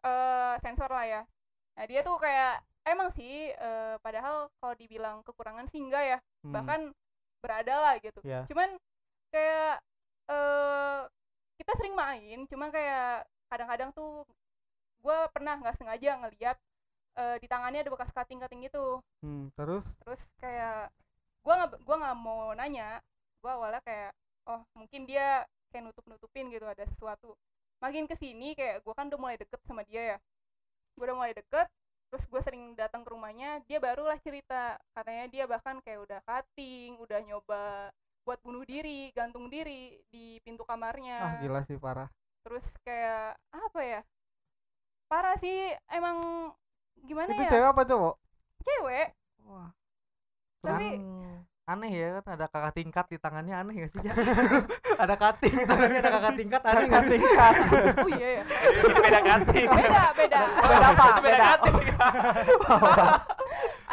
eh 0.04 0.54
sensor 0.60 0.88
lah 0.88 1.06
ya. 1.06 1.22
Nah 1.74 1.84
dia 1.84 2.00
tuh 2.02 2.16
kayak 2.18 2.54
emang 2.84 3.10
sih 3.10 3.50
eh, 3.50 3.96
padahal 4.00 4.48
kalau 4.58 4.74
dibilang 4.74 5.20
kekurangan 5.22 5.68
sih 5.68 5.80
enggak 5.80 6.04
ya. 6.06 6.18
Hmm. 6.42 6.52
bahkan 6.52 6.80
berada 7.40 7.76
lah 7.78 7.94
gitu. 7.98 8.24
Iya. 8.24 8.48
cuman 8.48 8.80
kayak 9.30 9.76
eh 10.26 11.00
kita 11.54 11.72
sering 11.76 11.92
main 11.94 12.40
cuma 12.46 12.68
kayak 12.68 13.24
kadang-kadang 13.48 13.92
tuh 13.92 14.24
gue 15.00 15.18
pernah 15.30 15.56
nggak 15.58 15.76
sengaja 15.76 16.16
ngeliat 16.18 16.56
eh, 17.18 17.38
di 17.42 17.48
tangannya 17.48 17.86
ada 17.86 17.92
bekas 17.94 18.12
cutting-cutting 18.14 18.66
gitu. 18.68 19.02
Hmm, 19.22 19.50
terus? 19.54 19.86
Terus 20.02 20.22
kayak 20.42 20.90
gua 21.46 21.54
nggak 21.64 21.72
gua 21.86 21.96
nggak 22.02 22.18
mau 22.18 22.52
nanya. 22.58 23.00
Gua 23.44 23.60
awalnya 23.60 23.82
kayak 23.84 24.12
oh 24.50 24.62
mungkin 24.76 25.08
dia 25.08 25.48
kayak 25.72 25.90
nutup 25.90 26.06
nutupin 26.10 26.50
gitu 26.50 26.66
ada 26.66 26.84
sesuatu. 26.86 27.36
Makin 27.84 28.08
ke 28.08 28.16
sini 28.16 28.56
kayak 28.56 28.82
gua 28.86 28.94
kan 28.96 29.10
udah 29.12 29.20
mulai 29.20 29.38
deket 29.38 29.60
sama 29.66 29.84
dia 29.86 30.16
ya. 30.16 30.18
Gua 30.98 31.12
udah 31.12 31.18
mulai 31.18 31.34
deket 31.36 31.68
terus 32.14 32.30
gue 32.30 32.42
sering 32.46 32.78
datang 32.78 33.02
ke 33.02 33.10
rumahnya 33.10 33.66
dia 33.66 33.82
barulah 33.82 34.22
cerita. 34.22 34.78
Katanya 34.94 35.26
dia 35.34 35.50
bahkan 35.50 35.82
kayak 35.82 36.06
udah 36.06 36.20
cutting 36.22 36.94
udah 37.02 37.26
nyoba 37.26 37.90
buat 38.22 38.38
bunuh 38.46 38.62
diri 38.64 39.10
gantung 39.12 39.52
diri 39.52 40.00
di 40.14 40.40
pintu 40.46 40.64
ah 40.64 40.78
kamarnya 40.78 41.42
gila 41.44 41.66
sih 41.66 41.76
parah. 41.82 42.08
Terus 42.46 42.66
kayak 42.86 43.34
apa 43.50 43.82
ya? 43.82 44.02
Parah 45.10 45.36
sih 45.42 45.74
emang 45.90 46.54
gimana 47.02 47.30
itu 47.34 47.44
ya? 47.46 47.50
cewek 47.50 47.68
apa 47.74 47.82
cowok? 47.88 48.16
Cewek. 48.64 49.08
Wah. 49.50 49.70
Tapi 50.64 50.88
aneh 51.64 51.92
ya 51.96 52.08
kan 52.20 52.36
ada 52.36 52.46
kakak 52.52 52.74
tingkat 52.76 53.06
di 53.08 53.18
tangannya 53.20 53.56
aneh 53.56 53.74
gak 53.84 53.92
sih? 53.96 54.04
Ada 55.04 55.16
di 55.40 55.64
tangannya 55.64 56.00
ada 56.04 56.12
kakak 56.12 56.36
tingkat 56.36 56.62
aneh 56.68 56.86
gak 56.92 57.04
sih? 57.08 57.20
Oh 58.04 58.10
iya 58.12 58.30
ya 58.40 58.44
beda 58.84 59.20
cutting 59.24 59.70
beda 59.72 60.04
beda. 60.12 60.42
Beda 60.44 60.88
apa? 60.92 61.06
Beda 61.24 61.48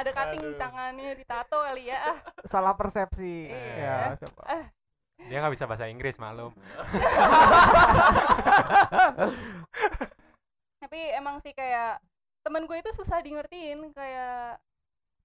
ada 0.00 0.10
cutting 0.16 0.42
Aduh. 0.42 0.58
tangannya 0.58 1.08
ditato 1.14 1.58
kali 1.62 1.94
ya. 1.94 1.98
Ah 2.10 2.18
salah 2.50 2.74
persepsi. 2.74 3.54
Iya. 3.54 3.94
ya 4.10 4.18
siapa? 4.18 4.42
Dia 5.20 5.36
nggak 5.44 5.54
bisa 5.54 5.68
bahasa 5.70 5.86
Inggris 5.86 6.18
malum 6.18 6.50
tapi 10.90 11.06
emang 11.14 11.38
sih 11.38 11.54
kayak 11.54 12.02
temen 12.40 12.64
gue 12.64 12.76
itu 12.78 12.90
susah 12.96 13.20
di 13.20 13.36
ngertiin 13.36 13.92
kayak 13.92 14.58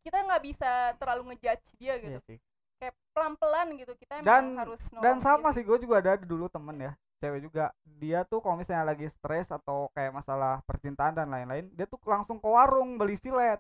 kita 0.04 0.18
nggak 0.22 0.44
bisa 0.44 0.72
terlalu 1.00 1.34
ngejudge 1.34 1.66
dia 1.76 1.98
gitu. 1.98 2.12
Iya 2.12 2.22
sih. 2.28 2.40
kayak 2.76 2.92
pelan 3.16 3.34
pelan 3.40 3.68
gitu 3.80 3.94
kita 3.96 4.20
emang 4.20 4.28
Dan- 4.28 4.56
harus 4.60 4.82
dan 5.00 5.18
sama 5.24 5.50
dia. 5.50 5.56
sih 5.56 5.64
gue 5.64 5.78
juga 5.80 6.04
ada 6.04 6.20
dulu 6.20 6.52
temen 6.52 6.76
ya 6.76 6.92
cewek 7.24 7.42
juga. 7.48 7.72
Dia 7.98 8.28
tuh 8.28 8.44
kalau 8.44 8.60
misalnya 8.60 8.84
lagi 8.92 9.08
stres 9.08 9.48
atau 9.48 9.88
kayak 9.96 10.12
masalah 10.12 10.60
percintaan 10.68 11.16
dan 11.16 11.32
lain-lain 11.32 11.72
dia 11.72 11.88
tuh 11.88 11.98
langsung 12.04 12.36
ke 12.38 12.46
warung 12.46 13.00
beli 13.00 13.16
silet. 13.16 13.58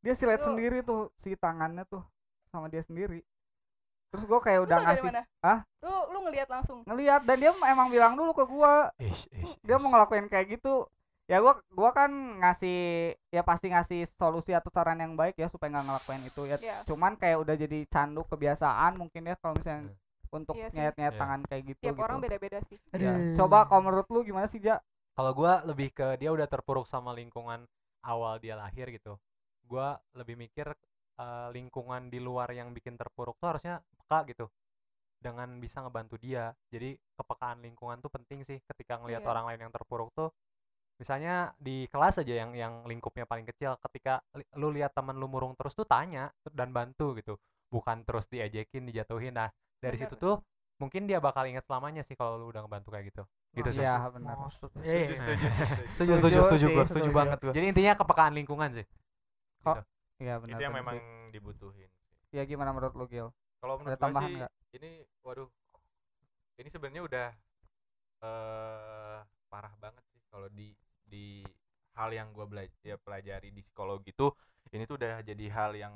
Dia 0.00 0.16
silet 0.16 0.40
Itu- 0.40 0.48
sendiri 0.48 0.80
tuh 0.80 1.12
si 1.20 1.36
tangannya 1.36 1.84
tuh 1.84 2.00
sama 2.48 2.72
dia 2.72 2.80
sendiri. 2.80 3.20
Terus 4.10 4.24
gue 4.26 4.40
kayak 4.42 4.60
udah 4.66 4.78
ngasih? 4.88 5.10
Hah? 5.38 5.62
lu 5.84 5.94
lu 6.10 6.18
ngelihat 6.26 6.48
langsung? 6.50 6.82
Ngeliat 6.82 7.22
dan 7.22 7.36
dia 7.38 7.52
emang 7.54 7.92
bilang 7.92 8.18
dulu 8.18 8.34
ke 8.34 8.42
ish, 9.06 9.28
dia 9.62 9.76
mau 9.78 9.92
ngelakuin 9.92 10.26
kayak 10.26 10.58
gitu 10.58 10.88
ya 11.30 11.38
gua 11.38 11.54
gua 11.70 11.90
kan 11.94 12.10
ngasih 12.42 12.78
ya 13.30 13.42
pasti 13.46 13.70
ngasih 13.70 14.02
solusi 14.18 14.50
atau 14.50 14.66
saran 14.74 14.98
yang 14.98 15.14
baik 15.14 15.38
ya 15.38 15.46
supaya 15.46 15.70
nggak 15.70 15.86
ngelakuin 15.86 16.22
itu 16.26 16.42
ya 16.44 16.56
Iya. 16.58 16.76
cuman 16.82 17.14
kayak 17.14 17.38
udah 17.38 17.54
jadi 17.54 17.78
candu 17.86 18.26
kebiasaan 18.26 18.98
mungkin 18.98 19.30
ya 19.30 19.38
kalau 19.38 19.54
misalnya 19.54 19.94
untuk 20.30 20.54
Iya 20.58 20.66
sih. 20.70 20.76
nyayat 20.78 20.94
nyayat 20.98 21.14
Iya. 21.14 21.20
tangan 21.22 21.40
kayak 21.46 21.62
gitu 21.70 21.80
tiap 21.86 21.94
gitu 21.94 22.02
orang 22.02 22.18
beda 22.18 22.36
beda 22.36 22.58
sih 22.66 22.78
Ya. 22.98 23.14
coba 23.38 23.62
kalau 23.64 23.82
menurut 23.86 24.06
lu 24.10 24.26
gimana 24.26 24.50
sih 24.50 24.58
ja 24.58 24.82
kalau 25.14 25.30
gua 25.30 25.62
lebih 25.62 25.94
ke 25.94 26.18
dia 26.18 26.34
udah 26.34 26.50
terpuruk 26.50 26.90
sama 26.90 27.14
lingkungan 27.14 27.62
awal 28.02 28.42
dia 28.42 28.58
lahir 28.58 28.90
gitu 28.90 29.14
gua 29.70 30.02
lebih 30.18 30.34
mikir 30.34 30.66
eh, 31.16 31.48
lingkungan 31.54 32.10
di 32.10 32.18
luar 32.18 32.50
yang 32.50 32.74
bikin 32.74 32.98
terpuruk 32.98 33.38
tuh 33.38 33.54
harusnya 33.54 33.78
peka 34.02 34.26
gitu 34.26 34.50
dengan 35.20 35.60
bisa 35.60 35.84
ngebantu 35.84 36.16
dia 36.18 36.50
jadi 36.72 36.96
kepekaan 37.14 37.60
lingkungan 37.60 38.00
tuh 38.00 38.08
penting 38.08 38.40
sih 38.42 38.58
ketika 38.66 38.98
ngelihat 38.98 39.22
Iya. 39.22 39.30
orang 39.30 39.44
lain 39.46 39.60
yang 39.68 39.72
terpuruk 39.72 40.10
tuh 40.10 40.32
misalnya 41.00 41.56
di 41.56 41.88
kelas 41.88 42.20
aja 42.20 42.34
yang 42.44 42.52
yang 42.52 42.74
lingkupnya 42.84 43.24
paling 43.24 43.48
kecil 43.48 43.80
ketika 43.88 44.20
li- 44.36 44.44
lu 44.60 44.68
lihat 44.68 44.92
teman 44.92 45.16
lu 45.16 45.26
murung 45.32 45.56
terus 45.56 45.72
tuh 45.72 45.88
tanya 45.88 46.28
dan 46.52 46.70
bantu 46.76 47.16
gitu 47.16 47.40
bukan 47.72 48.04
terus 48.04 48.28
diejekin 48.28 48.84
dijatuhin 48.84 49.32
nah 49.32 49.48
dari 49.80 49.96
Bener. 49.96 50.12
situ 50.12 50.14
tuh 50.20 50.36
mungkin 50.76 51.08
dia 51.08 51.16
bakal 51.24 51.48
ingat 51.48 51.64
selamanya 51.64 52.04
sih 52.04 52.12
kalau 52.14 52.36
lu 52.36 52.52
udah 52.52 52.68
ngebantu 52.68 52.92
kayak 52.92 53.06
gitu 53.08 53.22
gitu 53.56 53.68
sih 53.72 53.82
ya 53.82 53.96
benar 54.12 54.36
Setuju, 54.52 54.78
Iya, 54.84 54.96
iya. 55.00 55.16
setuju, 55.16 55.16
setuju. 55.16 55.46
setuju 55.88 55.88
Setuju 55.88 56.12
setuju 56.20 56.38
setuju 56.44 56.66
setuju 56.68 56.84
setuju. 56.86 57.10
banget 57.16 57.38
gua 57.40 57.52
jadi 57.56 57.66
intinya 57.72 57.92
kepekaan 57.96 58.32
lingkungan 58.36 58.70
sih 58.76 58.86
Kok- 59.64 59.78
iya 60.20 60.34
benar 60.40 60.56
Itu 60.58 60.62
yang 60.64 60.72
benar 60.76 60.80
memang 60.84 60.96
sih. 61.00 61.32
dibutuhin. 61.34 61.90
ya 62.30 62.42
gimana 62.46 62.70
menurut 62.70 62.94
lu 62.94 63.06
Gil 63.08 63.28
Kalau 63.60 63.74
Ada 63.76 63.80
menurut 63.82 63.98
gue 63.98 64.04
tambahan 64.04 64.28
sih 64.28 64.36
nggak? 64.40 64.52
ini 64.76 64.90
waduh 65.24 65.48
ini 66.60 66.68
sebenarnya 66.68 67.02
udah 67.08 67.28
eh 68.20 69.18
parah 69.50 69.74
banget 69.80 70.04
sih 70.12 70.20
kalau 70.30 70.48
di 70.52 70.70
di 71.10 71.42
hal 71.98 72.14
yang 72.14 72.30
gue 72.30 72.46
belajar 72.46 72.78
ya, 72.80 72.96
pelajari 72.96 73.50
di 73.50 73.60
psikologi 73.60 74.14
tuh 74.14 74.30
ini 74.70 74.86
tuh 74.86 74.94
udah 74.96 75.20
jadi 75.20 75.46
hal 75.50 75.74
yang 75.74 75.94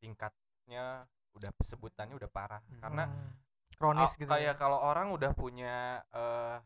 tingkatnya 0.00 1.04
udah 1.36 1.50
sebutannya 1.60 2.16
udah 2.16 2.30
parah 2.32 2.62
karena 2.80 3.04
Hmm. 3.06 3.30
kronis 3.76 4.16
Al- 4.16 4.18
gitu 4.24 4.30
kayak 4.32 4.56
ya. 4.56 4.58
kalau 4.58 4.80
orang 4.80 5.12
udah 5.12 5.36
punya 5.36 6.00
eh 6.10 6.56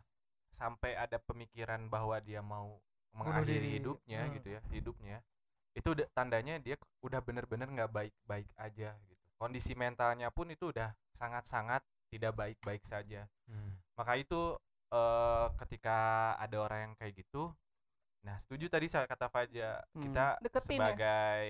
sampai 0.54 0.94
ada 0.94 1.18
pemikiran 1.18 1.90
bahwa 1.90 2.20
dia 2.22 2.38
mau 2.38 2.78
mengakhiri 3.10 3.82
hidupnya 3.82 4.28
Hmm. 4.28 4.32
gitu 4.38 4.48
ya 4.54 4.60
hidupnya 4.70 5.18
itu 5.74 5.88
udah 5.90 6.06
tandanya 6.14 6.58
dia 6.62 6.78
udah 7.02 7.18
bener-bener 7.18 7.66
nggak 7.66 7.90
baik-baik 7.90 8.46
aja 8.54 8.94
gitu 9.10 9.26
kondisi 9.40 9.74
mentalnya 9.74 10.30
pun 10.30 10.46
itu 10.52 10.70
udah 10.70 10.94
sangat-sangat 11.16 11.82
tidak 12.10 12.36
baik-baik 12.38 12.86
saja 12.86 13.26
Hmm. 13.50 13.74
maka 13.98 14.14
itu 14.14 14.54
eh, 14.90 15.46
ketika 15.62 15.98
ada 16.34 16.56
orang 16.66 16.78
yang 16.90 16.94
kayak 16.98 17.14
gitu 17.22 17.54
nah 18.20 18.36
setuju 18.36 18.68
tadi 18.68 18.86
saya 18.86 19.04
kata 19.04 19.26
Faja 19.26 19.80
Hmm. 19.90 20.02
kita 20.04 20.26
Deketin 20.38 20.60
ya? 20.60 20.92
sebagai 20.92 21.48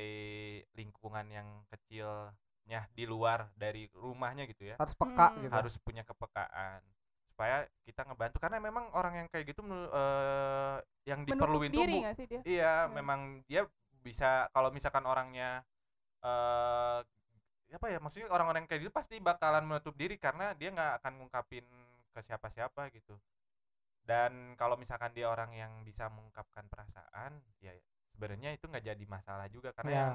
lingkungan 0.72 1.26
yang 1.26 1.48
kecilnya 1.66 2.80
di 2.90 3.04
luar 3.04 3.50
dari 3.54 3.90
rumahnya 3.90 4.46
gitu 4.46 4.70
ya 4.70 4.76
harus 4.76 4.94
peka 4.94 5.34
Hmm. 5.34 5.42
gitu 5.42 5.52
harus 5.52 5.74
punya 5.78 6.02
kepekaan 6.02 6.78
supaya 7.26 7.64
kita 7.82 8.04
ngebantu 8.04 8.38
karena 8.38 8.60
memang 8.60 8.86
orang 8.92 9.14
yang 9.16 9.28
kayak 9.28 9.50
gitu 9.50 9.66
eh, 9.66 10.76
yang 11.04 11.24
Menutup 11.24 11.34
diperluin 11.42 11.70
tuh 11.70 11.80
diri 11.82 11.92
bu- 11.92 12.02
nggak 12.04 12.14
sih 12.14 12.26
dia 12.28 12.40
iya 12.44 12.74
Hmm. 12.86 12.94
memang 12.94 13.20
dia 13.44 13.62
bisa 14.00 14.46
kalau 14.50 14.70
misalkan 14.70 15.04
orangnya 15.04 15.64
eh 16.20 17.00
apa 17.70 17.86
ya 17.86 17.98
maksudnya 17.98 18.26
orang-orang 18.28 18.66
yang 18.66 18.70
kayak 18.70 18.82
gitu 18.82 18.92
pasti 18.92 19.16
bakalan 19.18 19.62
menutup 19.62 19.94
diri 19.94 20.18
karena 20.18 20.52
dia 20.52 20.70
nggak 20.70 21.00
akan 21.00 21.12
ngungkapin 21.18 21.62
ke 22.10 22.20
siapa-siapa 22.20 22.90
gitu 22.90 23.14
dan 24.10 24.32
kalau 24.58 24.74
misalkan 24.74 25.14
dia 25.14 25.30
orang 25.30 25.54
yang 25.54 25.70
bisa 25.86 26.10
mengungkapkan 26.10 26.66
perasaan 26.66 27.38
ya 27.62 27.70
sebenarnya 28.10 28.50
itu 28.50 28.66
nggak 28.66 28.82
jadi 28.84 29.04
masalah 29.06 29.46
juga 29.46 29.70
karena 29.70 29.90
Ya. 29.90 29.98
yang 30.02 30.14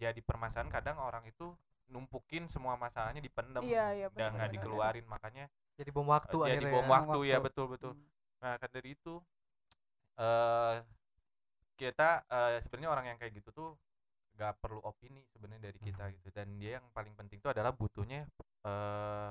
jadi 0.00 0.20
permasalahan 0.24 0.72
kadang 0.72 0.96
orang 0.96 1.28
itu 1.28 1.52
numpukin 1.92 2.48
semua 2.48 2.80
masalahnya 2.80 3.20
dipendem 3.20 3.60
Iya, 3.68 3.86
iya, 3.92 4.06
dan 4.16 4.32
nggak 4.32 4.50
dikeluarin 4.56 5.04
makanya 5.04 5.44
jadi 5.76 5.90
bom 5.92 6.08
waktu 6.08 6.32
eh, 6.32 6.40
jadi 6.40 6.56
akhirnya 6.56 6.72
bom 6.72 6.86
ya. 6.86 6.92
waktu 6.96 7.18
ya 7.20 7.36
Waktu. 7.36 7.46
betul 7.52 7.66
betul 7.68 7.92
Hmm. 7.92 8.08
Nah, 8.40 8.60
kan 8.60 8.68
dari 8.72 8.88
itu 8.92 9.14
eh 10.16 10.76
kita 11.74 12.08
eh 12.28 12.58
sebenarnya 12.62 12.90
orang 12.92 13.06
yang 13.12 13.18
kayak 13.18 13.34
gitu 13.36 13.50
tuh 13.52 13.70
gak 14.34 14.58
perlu 14.58 14.82
opini 14.82 15.22
sebenarnya 15.30 15.70
dari 15.70 15.78
kita 15.78 16.10
gitu 16.10 16.28
dan 16.30 16.58
dia 16.58 16.78
yang 16.78 16.86
paling 16.90 17.14
penting 17.14 17.38
itu 17.38 17.46
adalah 17.46 17.70
butuhnya 17.70 18.26
eh 18.64 19.30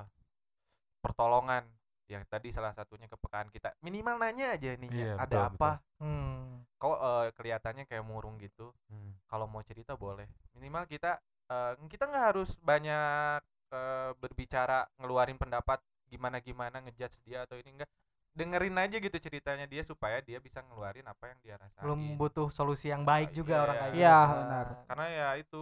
pertolongan 1.00 1.68
ya 2.14 2.22
tadi 2.24 2.54
salah 2.54 2.70
satunya 2.72 3.10
kepekaan 3.10 3.50
kita 3.50 3.74
minimal 3.82 4.22
nanya 4.22 4.54
aja 4.54 4.78
nih 4.78 4.90
ya 4.90 4.98
Iya, 5.02 5.14
ada 5.18 5.38
betul, 5.40 5.50
apa 5.50 5.70
Hmm. 5.98 6.62
kok 6.78 7.00
eh, 7.00 7.28
kelihatannya 7.34 7.84
kayak 7.88 8.06
murung 8.06 8.38
gitu 8.38 8.70
Hmm. 8.88 9.18
kalau 9.26 9.50
mau 9.50 9.64
cerita 9.64 9.98
boleh 9.98 10.30
minimal 10.54 10.86
kita 10.86 11.18
eh, 11.50 11.74
kita 11.90 12.06
nggak 12.06 12.26
harus 12.30 12.54
banyak 12.62 13.42
eh, 13.74 14.12
berbicara 14.20 14.86
ngeluarin 15.02 15.36
pendapat 15.36 15.82
gimana 16.06 16.38
gimana 16.38 16.78
ngejudge 16.80 17.18
dia 17.26 17.42
atau 17.42 17.58
ini 17.58 17.74
enggak 17.74 17.90
dengerin 18.34 18.78
aja 18.78 18.98
gitu 18.98 19.18
ceritanya 19.18 19.66
dia 19.66 19.82
supaya 19.82 20.18
dia 20.20 20.38
bisa 20.38 20.62
ngeluarin 20.62 21.06
apa 21.06 21.34
yang 21.34 21.40
dia 21.42 21.56
rasain 21.58 21.82
belum 21.86 22.18
butuh 22.18 22.50
solusi 22.50 22.90
yang 22.90 23.02
baik 23.02 23.30
Oh, 23.30 23.36
juga 23.42 23.54
iya. 23.54 23.64
orang 23.64 23.76
kayak 23.78 23.92
gitu 23.94 24.02
Iya, 24.02 24.18
kan. 24.18 24.34
benar. 24.38 24.66
karena 24.90 25.06
ya 25.10 25.28
itu 25.38 25.62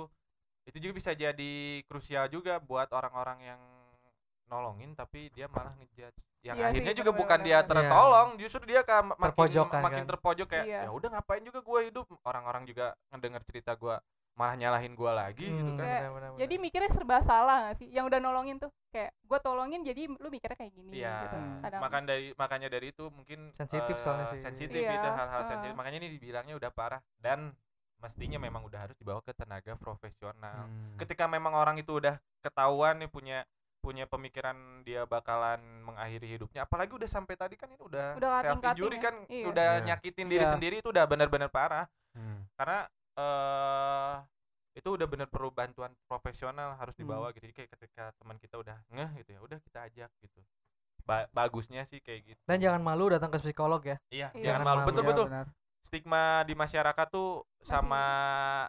itu 0.62 0.78
juga 0.78 0.94
bisa 0.94 1.12
jadi 1.12 1.54
krusial 1.88 2.26
juga 2.28 2.60
buat 2.60 2.88
orang-orang 2.92 3.40
yang 3.44 3.62
nolongin 4.52 4.92
tapi 4.92 5.32
dia 5.32 5.48
malah 5.48 5.72
ngejudge 5.74 6.20
yang 6.44 6.58
Iya 6.58 6.64
sih, 6.64 6.70
akhirnya 6.76 6.94
juga 6.94 7.12
bukan 7.14 7.40
dia 7.40 7.64
tertolong 7.64 8.30
justru 8.36 8.62
dia 8.68 8.82
kayak 8.82 9.04
ma- 9.06 9.16
makin 9.16 9.30
Terpojokkan 9.32 9.80
makin 9.80 10.04
kan. 10.04 10.10
terpojok 10.12 10.48
kayak 10.48 10.66
Iya. 10.68 10.80
ya 10.84 10.92
udah 10.92 11.10
ngapain 11.16 11.42
juga 11.42 11.60
gua 11.62 11.80
hidup 11.82 12.06
orang-orang 12.22 12.64
juga 12.66 12.92
ngedenger 13.10 13.42
cerita 13.48 13.72
gua 13.74 14.04
malah 14.32 14.56
nyalahin 14.56 14.92
gua 14.92 15.12
lagi 15.14 15.44
gitu 15.44 15.60
Hmm, 15.66 15.76
kan 15.76 15.86
Kayak, 15.86 16.02
benar-benar, 16.02 16.30
jadi 16.36 16.56
benar. 16.56 16.66
mikirnya 16.66 16.92
serba 16.92 17.18
salah 17.22 17.58
gak 17.68 17.76
sih 17.78 17.88
yang 17.88 18.06
udah 18.06 18.18
nolongin 18.18 18.58
tuh 18.58 18.72
kayak 18.90 19.12
gue 19.22 19.40
tolongin 19.40 19.82
jadi 19.82 20.02
lu 20.10 20.28
mikirnya 20.28 20.58
kayak 20.58 20.74
gini 20.74 21.00
Iya, 21.00 21.16
gitu 21.24 21.38
kadang 21.62 21.80
makan 21.80 22.04
dari 22.04 22.28
makanya 22.36 22.68
dari 22.68 22.88
itu 22.90 23.06
mungkin 23.08 23.40
Sensitif 23.54 23.96
eh, 23.96 24.00
soalnya 24.00 24.26
sih. 24.30 24.40
sensitif 24.42 24.82
Iya, 24.82 24.94
itu 24.94 25.08
hal-hal 25.10 25.42
eh. 25.42 25.48
sensitif. 25.48 25.76
Makanya 25.76 25.98
ini 26.00 26.10
dibilangnya 26.12 26.56
udah 26.56 26.72
parah 26.72 27.00
dan 27.16 27.56
mestinya 28.02 28.36
memang 28.36 28.66
udah 28.66 28.80
harus 28.82 28.98
dibawa 28.98 29.22
ke 29.22 29.32
tenaga 29.32 29.78
profesional. 29.78 30.66
Hmm. 30.66 30.98
Ketika 30.98 31.30
memang 31.30 31.54
orang 31.54 31.78
itu 31.78 31.92
udah 31.94 32.18
ketahuan 32.42 32.98
nih 32.98 33.08
punya 33.08 33.46
punya 33.82 34.06
pemikiran 34.06 34.54
dia 34.82 35.04
bakalan 35.04 35.58
mengakhiri 35.82 36.30
hidupnya 36.32 36.64
apalagi 36.64 36.94
udah 36.94 37.10
sampai 37.10 37.34
tadi 37.34 37.58
kan 37.58 37.66
ini 37.68 37.82
udah, 37.82 38.14
Udah 38.16 38.30
self 38.40 38.62
injury 38.64 38.96
ya. 38.96 39.02
kan 39.02 39.16
Iya. 39.26 39.46
udah 39.50 39.70
Iya. 39.74 39.84
nyakitin 39.84 40.28
diri 40.28 40.46
Iya. 40.46 40.54
sendiri 40.54 40.76
itu 40.78 40.88
udah 40.88 41.04
benar-benar 41.04 41.50
parah 41.50 41.90
Hmm. 42.14 42.46
karena 42.54 42.86
eh 43.18 44.14
itu 44.74 44.88
udah 44.88 45.04
bener 45.04 45.28
perlu 45.28 45.52
bantuan 45.52 45.92
profesional 46.06 46.78
harus 46.78 46.94
Hmm. 46.94 47.04
dibawa 47.04 47.28
gitu 47.30 47.44
Jadi 47.44 47.56
kayak 47.56 47.70
ketika 47.74 48.04
teman 48.16 48.38
kita 48.38 48.56
udah 48.56 48.78
ngeh 48.88 49.12
gitu 49.20 49.30
ya 49.34 49.40
udah 49.42 49.58
kita 49.60 49.80
ajak 49.84 50.12
gitu 50.20 50.40
Ba- 51.02 51.28
bagusnya 51.30 51.82
sih 51.84 51.98
kayak 52.00 52.22
gitu 52.28 52.42
dan 52.46 52.62
jangan 52.62 52.80
malu 52.80 53.10
datang 53.10 53.28
ke 53.28 53.42
psikolog 53.42 53.82
ya 53.82 53.98
iya 54.08 54.30
Iya. 54.32 54.46
jangan 54.46 54.46
Jangan 54.46 54.62
malu 54.64 54.78
malu. 54.78 54.88
betul 54.88 55.02
Iya, 55.02 55.10
betul 55.10 55.26
benar. 55.28 55.48
Stigma 55.82 56.24
di 56.44 56.54
masyarakat 56.54 57.08
tuh 57.10 57.44
sama 57.58 58.04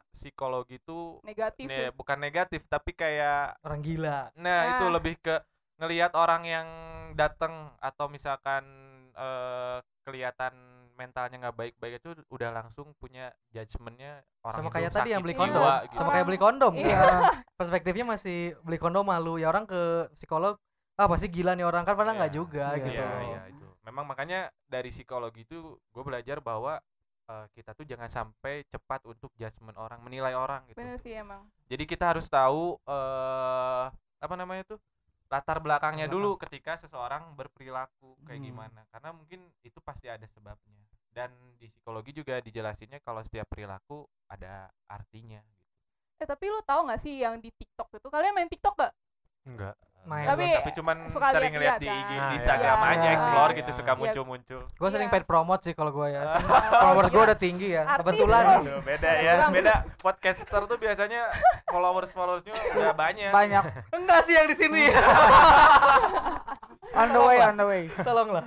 psikologi 0.08 0.76
tuh 0.78 1.20
negatif 1.22 1.66
ne- 1.66 1.88
ya. 1.88 1.90
bukan 1.90 2.18
negatif 2.18 2.64
tapi 2.66 2.92
kayak 2.92 3.56
orang 3.62 3.80
gila 3.80 4.32
nah 4.34 4.60
itu 4.72 4.84
Ah. 4.84 4.92
lebih 4.92 5.14
ke 5.18 5.34
ngelihat 5.76 6.12
orang 6.14 6.42
yang 6.42 6.68
datang 7.12 7.52
atau 7.78 8.06
misalkan 8.06 8.64
eh, 9.12 9.78
kelihatan 10.02 10.52
mentalnya 10.94 11.36
nggak 11.38 11.56
baik-baik 11.56 11.94
itu 11.98 12.16
udah 12.28 12.48
langsung 12.50 12.96
punya 12.96 13.28
judgementnya 13.48 14.24
orang 14.40 14.56
sama 14.58 14.68
itu 14.68 14.74
kayak 14.74 14.90
tadi 14.90 15.10
yang 15.10 15.20
beli 15.20 15.34
Iya. 15.34 15.42
kondom 15.42 15.62
gitu. 15.62 15.94
sama 15.94 16.08
kayak 16.10 16.26
beli 16.26 16.40
kondom 16.40 16.72
Iya. 16.74 16.96
kan. 16.96 17.22
perspektifnya 17.54 18.04
masih 18.08 18.38
beli 18.60 18.78
kondom 18.78 19.04
malu 19.04 19.36
ya 19.36 19.46
orang 19.46 19.64
ke 19.64 19.82
psikolog 20.12 20.56
ah 20.94 21.06
pasti 21.06 21.26
gila 21.26 21.52
nih 21.52 21.64
orang 21.64 21.82
kan 21.82 21.92
padahal 21.92 22.16
nggak 22.18 22.30
Iya. 22.30 22.38
juga 22.38 22.64
Iya. 22.70 22.78
gitu 22.78 22.88
Iya, 22.94 23.04
loh. 23.04 23.20
iya 23.22 23.40
itu. 23.48 23.66
Memang 23.82 24.04
makanya 24.06 24.40
dari 24.64 24.88
psikologi 24.88 25.42
itu 25.42 25.58
gue 25.74 26.02
belajar 26.02 26.38
bahwa 26.38 26.78
eh, 27.32 27.44
kita 27.50 27.70
tuh 27.72 27.88
jangan 27.88 28.08
sampai 28.08 28.68
cepat 28.68 29.00
untuk 29.08 29.32
judgement 29.34 29.76
orang, 29.76 29.98
menilai 30.00 30.36
orang 30.36 30.68
gitu. 30.68 30.76
bener 30.76 30.98
sih 31.00 31.16
emang 31.16 31.48
Jadi 31.66 31.84
kita 31.88 32.12
harus 32.12 32.28
tahu 32.28 32.76
eh 32.84 33.84
apa 34.22 34.34
namanya 34.36 34.76
tuh 34.76 34.80
latar 35.32 35.58
belakangnya 35.64 36.06
Belakang. 36.06 36.28
dulu 36.28 36.30
ketika 36.36 36.76
seseorang 36.76 37.32
berperilaku 37.32 38.20
kayak 38.22 38.36
Hmm. 38.38 38.48
gimana. 38.52 38.80
Karena 38.92 39.10
mungkin 39.16 39.40
itu 39.64 39.80
pasti 39.80 40.06
ada 40.12 40.28
sebabnya. 40.28 40.84
Dan 41.08 41.32
di 41.56 41.68
psikologi 41.68 42.12
juga 42.12 42.36
dijelasinnya 42.40 43.00
kalau 43.00 43.20
setiap 43.24 43.48
perilaku 43.48 44.04
ada 44.28 44.68
artinya 44.88 45.40
gitu. 45.40 45.64
eh 46.20 46.28
tapi 46.28 46.46
lu 46.46 46.60
tahu 46.62 46.86
nggak 46.86 47.00
sih 47.02 47.18
yang 47.18 47.40
di 47.40 47.50
TikTok 47.50 47.88
itu 47.96 48.08
kalian 48.08 48.32
main 48.36 48.48
TikTok 48.48 48.74
gak 48.78 48.92
Enggak. 49.42 49.74
Main. 50.02 50.26
Tapi, 50.26 50.46
Tapi 50.52 50.70
cuman 50.74 50.96
suka 51.08 51.28
sering 51.30 51.52
ngeliat 51.52 51.78
lihat-lihat 51.78 51.78
di 51.78 51.86
IG, 51.86 52.02
kan. 52.02 52.10
di 52.10 52.16
Ah, 52.18 52.34
Instagram 52.34 52.74
iya. 52.76 52.88
aja 52.88 52.98
Iya, 53.00 53.12
explore 53.12 53.46
iya. 53.46 53.58
gitu 53.58 53.70
suka 53.72 53.86
Iya. 53.86 53.98
muncul-muncul. 53.98 54.60
gue 54.66 54.88
sering 54.90 55.06
Iya. 55.06 55.14
paid 55.14 55.24
promote 55.24 55.62
sih 55.62 55.72
kalau 55.72 55.90
gue 55.92 56.08
ya 56.08 56.22
Ah. 56.24 56.40
followers 56.80 57.08
gue 57.08 57.22
udah 57.22 57.38
tinggi 57.38 57.68
ya 57.70 57.82
Artis 57.84 57.98
kebetulan 58.02 58.42
loh. 58.42 58.58
Aduh, 58.58 58.80
beda 58.82 59.10
ya, 59.16 59.32
beda. 59.48 59.74
Podcaster 59.96 60.62
tuh 60.64 60.76
biasanya 60.76 61.22
followers 61.64 62.10
followersnya 62.10 62.50
udah 62.72 62.92
banyak. 62.92 63.30
banyak 63.30 63.62
enggak 63.96 64.20
sih 64.22 64.34
yang 64.34 64.46
di 64.46 64.56
sini 64.56 64.82
on 66.92 67.08
the 67.08 67.20
way 67.20 67.38
on 67.40 67.54
the 67.54 67.64
way 67.64 67.82
tolonglah 68.00 68.46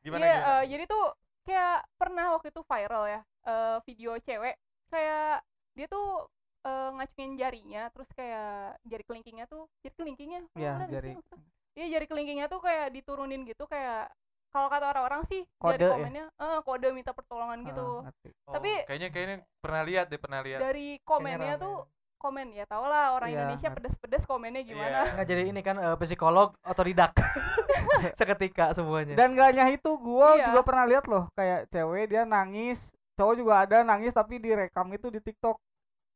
Gimana 0.00 0.18
Iya, 0.20 0.34
gimana? 0.34 0.52
eh, 0.52 0.62
jadi 0.66 0.84
tuh 0.84 1.04
kayak 1.42 1.78
pernah 1.94 2.26
waktu 2.32 2.48
itu 2.48 2.60
viral 2.60 3.04
ya 3.06 3.20
eh, 3.44 3.76
video 3.84 4.12
cewek 4.18 4.54
kayak 4.88 5.46
dia 5.72 5.86
tuh 5.86 6.26
eh, 6.62 6.88
ngacungin 6.92 7.34
jarinya 7.34 7.82
terus 7.88 8.08
kayak 8.12 8.50
jari 8.82 9.02
kelingkingnya 9.02 9.46
tuh 9.46 9.66
jari 9.80 9.94
kelingkingnya 9.94 10.40
Iya, 10.54 10.74
jari. 10.86 11.18
iya 11.72 11.86
jari 11.90 12.06
kelingkingnya 12.06 12.46
tuh 12.46 12.60
kayak 12.60 12.90
diturunin 12.90 13.42
gitu 13.42 13.64
kayak 13.64 14.10
kalau 14.48 14.68
kata 14.68 14.84
orang-orang 14.86 15.24
sih 15.24 15.42
Kode 15.56 15.74
dari 15.74 15.82
ya? 15.82 15.90
komennya 15.90 16.24
eh, 16.30 16.60
kode 16.60 16.88
minta 16.90 17.10
pertolongan 17.10 17.64
gitu 17.64 17.88
Ah, 17.98 18.04
ngerti. 18.06 18.28
Oh, 18.44 18.52
tapi- 18.52 18.84
kayaknya 18.84 19.08
kayaknya 19.08 19.36
pernah 19.58 19.82
lihat 19.82 20.06
deh, 20.06 20.20
pernah 20.20 20.40
lihat. 20.40 20.60
dari 20.60 21.00
komennya 21.02 21.56
tuh 21.56 21.88
komen 22.16 22.52
ya 22.52 22.62
tau 22.64 22.86
lah 22.86 23.12
orang 23.12 23.28
Iya, 23.28 23.38
Indonesia 23.42 23.68
pedes-pedes 23.72 24.22
komennya 24.22 24.62
gimana 24.62 24.98
Iya. 25.02 25.12
nggak 25.16 25.26
jadi 25.26 25.42
ini 25.48 25.60
kan 25.60 25.76
eh, 25.76 25.96
psikolog 25.98 26.54
otodidak 26.62 27.10
seketika 28.14 28.70
semuanya 28.72 29.14
dan 29.14 29.34
gak 29.34 29.48
hanya 29.50 29.66
itu 29.68 29.90
gua 29.96 30.36
Iya. 30.36 30.46
juga 30.46 30.60
pernah 30.62 30.84
lihat 30.86 31.04
loh 31.06 31.26
kayak 31.32 31.66
cewek 31.68 32.06
dia 32.06 32.22
nangis 32.24 32.78
cowok 33.14 33.34
juga 33.34 33.54
ada 33.60 33.82
nangis 33.82 34.12
tapi 34.12 34.38
direkam 34.38 34.86
itu 34.90 35.08
di 35.08 35.18
TikTok 35.18 35.56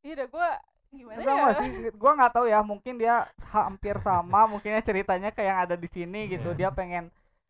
iya 0.07 0.15
udah 0.15 0.29
gue 0.31 0.49
gimana 0.89 1.19
Enggak 1.19 1.37
ya 1.37 1.51
sih 1.59 1.69
gua 1.93 2.13
nggak 2.15 2.33
tahu 2.33 2.47
ya 2.47 2.61
mungkin 2.63 2.95
dia 2.95 3.15
hampir 3.51 3.99
sama 3.99 4.47
mungkinnya 4.47 4.81
ceritanya 4.81 5.29
kayak 5.29 5.49
yang 5.51 5.61
ada 5.61 5.75
di 5.75 5.89
sini 5.91 6.31
gitu 6.31 6.55
Iya. 6.55 6.57
dia 6.57 6.69
pengen 6.71 7.05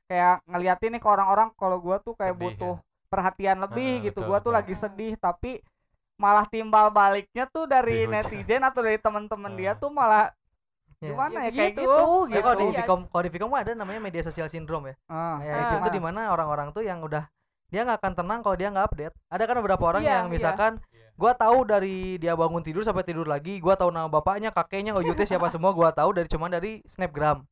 kayak 0.09 0.41
ngeliatin 0.47 0.91
nih 0.97 1.03
ke 1.03 1.07
orang-orang 1.07 1.53
kalau 1.55 1.77
gua 1.77 2.01
tuh 2.01 2.17
kayak 2.17 2.33
Sedih, 2.33 2.43
butuh 2.57 2.75
ya? 2.75 2.85
perhatian 3.07 3.57
lebih 3.61 3.93
Ah, 3.93 4.03
gitu 4.03 4.19
gua 4.21 4.39
tuh 4.39 4.51
betul. 4.51 4.57
lagi 4.57 4.75
sedih 4.75 5.13
tapi 5.17 5.61
malah 6.17 6.49
timbal 6.49 6.89
baliknya 6.89 7.45
tuh 7.47 7.69
dari 7.69 8.09
Dihujat. 8.09 8.25
netizen 8.25 8.63
atau 8.65 8.81
dari 8.81 8.97
teman-teman 8.97 9.53
dia 9.53 9.73
Ah. 9.73 9.79
tuh 9.79 9.91
malah 9.93 10.33
Ya. 10.97 11.13
gimana 11.13 11.45
Ya 11.45 11.45
ya, 11.45 11.51
kayak 11.53 11.73
gitu. 11.77 11.85
gitu 11.85 12.05
gitu 12.33 12.41
kalau 12.41 12.57
di. 12.57 12.67
Vcom, 12.73 13.01
kalau 13.05 13.23
di 13.23 13.31
Vcom 13.31 13.53
ada 13.53 13.71
namanya 13.77 14.01
media 14.01 14.23
sosial 14.25 14.49
syndrome 14.49 14.91
ya. 14.91 14.95
Ah, 15.07 15.37
Ya, 15.39 15.53
Ah. 15.53 15.61
itu 15.61 15.75
tuh 15.77 15.83
Nah. 15.85 15.93
di 15.93 16.01
mana 16.01 16.21
orang-orang 16.33 16.73
tuh 16.73 16.81
yang 16.81 17.05
udah 17.05 17.29
dia 17.69 17.85
nggak 17.85 18.01
akan 18.01 18.13
tenang 18.17 18.41
kalau 18.41 18.57
dia 18.57 18.73
nggak 18.73 18.87
update. 18.89 19.15
Ada 19.29 19.45
kan 19.45 19.55
beberapa 19.61 19.85
orang 19.85 20.01
Iya, 20.01 20.09
yang 20.09 20.27
iya. 20.27 20.33
misalkan 20.33 20.73
Iya. 20.89 20.95
Gua 21.17 21.33
tahu 21.33 21.64
dari 21.64 22.17
dia 22.17 22.37
bangun 22.37 22.61
tidur 22.61 22.85
sampai 22.85 23.03
tidur 23.03 23.25
lagi, 23.25 23.59
gua 23.59 23.75
tahu 23.75 23.91
nama 23.91 24.07
bapaknya, 24.07 24.53
kakeknya, 24.53 24.93
OYT 24.95 25.25
siapa 25.27 25.49
semua 25.49 25.73
gua 25.73 25.91
tahu 25.91 26.12
dari 26.12 26.29
cuman 26.29 26.53
dari 26.53 26.81
snapgram. 26.85 27.43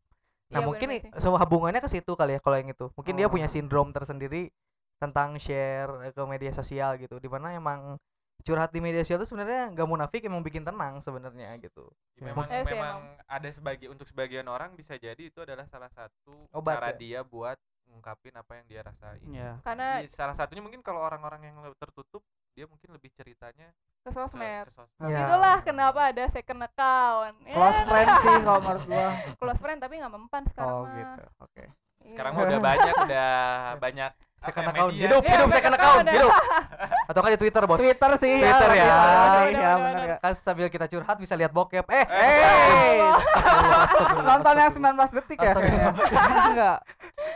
Nah, 0.52 0.60
Iya, 0.60 0.66
mungkin 0.68 0.88
semua 1.18 1.40
hubungannya 1.40 1.80
ke 1.80 1.88
situ 1.88 2.12
kali 2.14 2.36
ya 2.36 2.40
kalau 2.40 2.56
yang 2.60 2.70
itu. 2.70 2.86
Mungkin 2.94 3.16
dia 3.16 3.26
Oh. 3.26 3.32
punya 3.32 3.48
sindrom 3.48 3.90
tersendiri 3.90 4.52
tentang 5.00 5.34
share 5.36 5.90
eh, 6.04 6.12
ke 6.14 6.22
media 6.24 6.52
sosial 6.52 6.94
gitu. 7.00 7.16
Di 7.18 7.26
mana 7.26 7.50
emang 7.50 7.96
curhat 8.44 8.68
di 8.70 8.78
media 8.78 9.00
sosial 9.02 9.24
itu 9.24 9.32
sebenarnya 9.32 9.72
nggak 9.72 9.88
munafik 9.88 10.20
emang 10.20 10.44
bikin 10.44 10.60
tenang 10.62 11.00
sebenarnya 11.00 11.56
gitu 11.64 11.88
Ya, 12.20 12.28
memang 12.28 12.44
Eh, 12.52 12.60
memang 12.60 12.96
ada 13.24 13.48
sebagai 13.48 13.88
untuk 13.88 14.04
sebagian 14.04 14.44
orang 14.52 14.76
bisa 14.76 15.00
jadi 15.00 15.16
itu 15.32 15.40
adalah 15.40 15.64
salah 15.64 15.88
satu 15.88 16.44
Obat 16.52 16.76
cara 16.76 16.92
ya? 16.92 16.98
dia 17.00 17.20
buat 17.24 17.56
ngungkapin 17.88 18.34
apa 18.36 18.52
yang 18.60 18.66
dia 18.68 18.80
rasain. 18.84 19.22
Iya. 19.24 19.50
karena 19.64 20.04
Jadi 20.04 20.12
salah 20.12 20.36
satunya 20.36 20.60
mungkin 20.60 20.84
kalau 20.84 21.00
orang-orang 21.00 21.40
yang 21.50 21.56
tertutup 21.80 22.20
dia 22.54 22.64
mungkin 22.64 22.88
lebih 22.88 23.10
ceritanya 23.10 23.68
ke 24.00 24.10
sosmed 24.10 24.64
ke 24.64 24.72
sosmed. 24.72 25.10
Ya. 25.10 25.26
itulah 25.26 25.58
kenapa 25.60 26.00
ada 26.06 26.24
second 26.28 26.60
account 26.62 27.34
Ya, 27.42 27.50
Close 27.52 27.80
friend 27.82 28.08
sih 28.16 28.34
kalau 28.38 28.60
menurut 28.60 28.84
gua. 28.86 29.08
close 29.40 29.58
friend 29.58 29.78
tapi 29.80 29.94
nggak 29.96 30.12
mempan 30.12 30.42
sekarang 30.46 30.70
Oh 30.72 30.82
mah. 30.84 30.94
gitu. 30.94 31.22
Oke. 31.40 31.64
Iya. 31.98 32.10
Sekarang 32.10 32.30
mah 32.32 32.42
udah 32.44 32.60
banyak 32.60 32.94
udah 33.00 33.32
banyak 33.84 34.10
second 34.38 34.60
ya, 34.60 34.70
account 34.70 34.90
media. 34.92 35.02
hidup 35.02 35.20
Iya, 35.20 35.30
hidup 35.30 35.48
second 35.48 35.56
second 35.56 35.74
account 35.74 36.04
hidup 36.06 36.32
atau 37.04 37.20
kan 37.20 37.30
di 37.32 37.38
twitter 37.38 37.62
bos 37.64 37.78
Twitter 37.80 38.10
sih 38.14 38.34
Twitter 38.38 38.70
ya. 38.70 38.84
Twitter 38.84 39.00
Bener, 39.00 39.24
sih, 39.24 39.44
bener, 39.48 39.56
ya 39.56 39.72
bener, 39.72 39.82
bener 39.88 40.04
ya. 40.04 40.16
kan 40.20 40.32
sambil 40.36 40.66
kita 40.68 40.86
curhat 40.86 41.16
bisa 41.16 41.34
lihat 41.34 41.50
bokep 41.50 41.86
eh 41.90 42.04
Eh, 42.04 43.00
nonton 44.20 44.52
yang 44.54 44.68
astagfirullah. 44.68 45.08
19 45.08 45.16
detik 45.16 45.38
ya? 45.38 45.52
Enggak. 46.52 46.78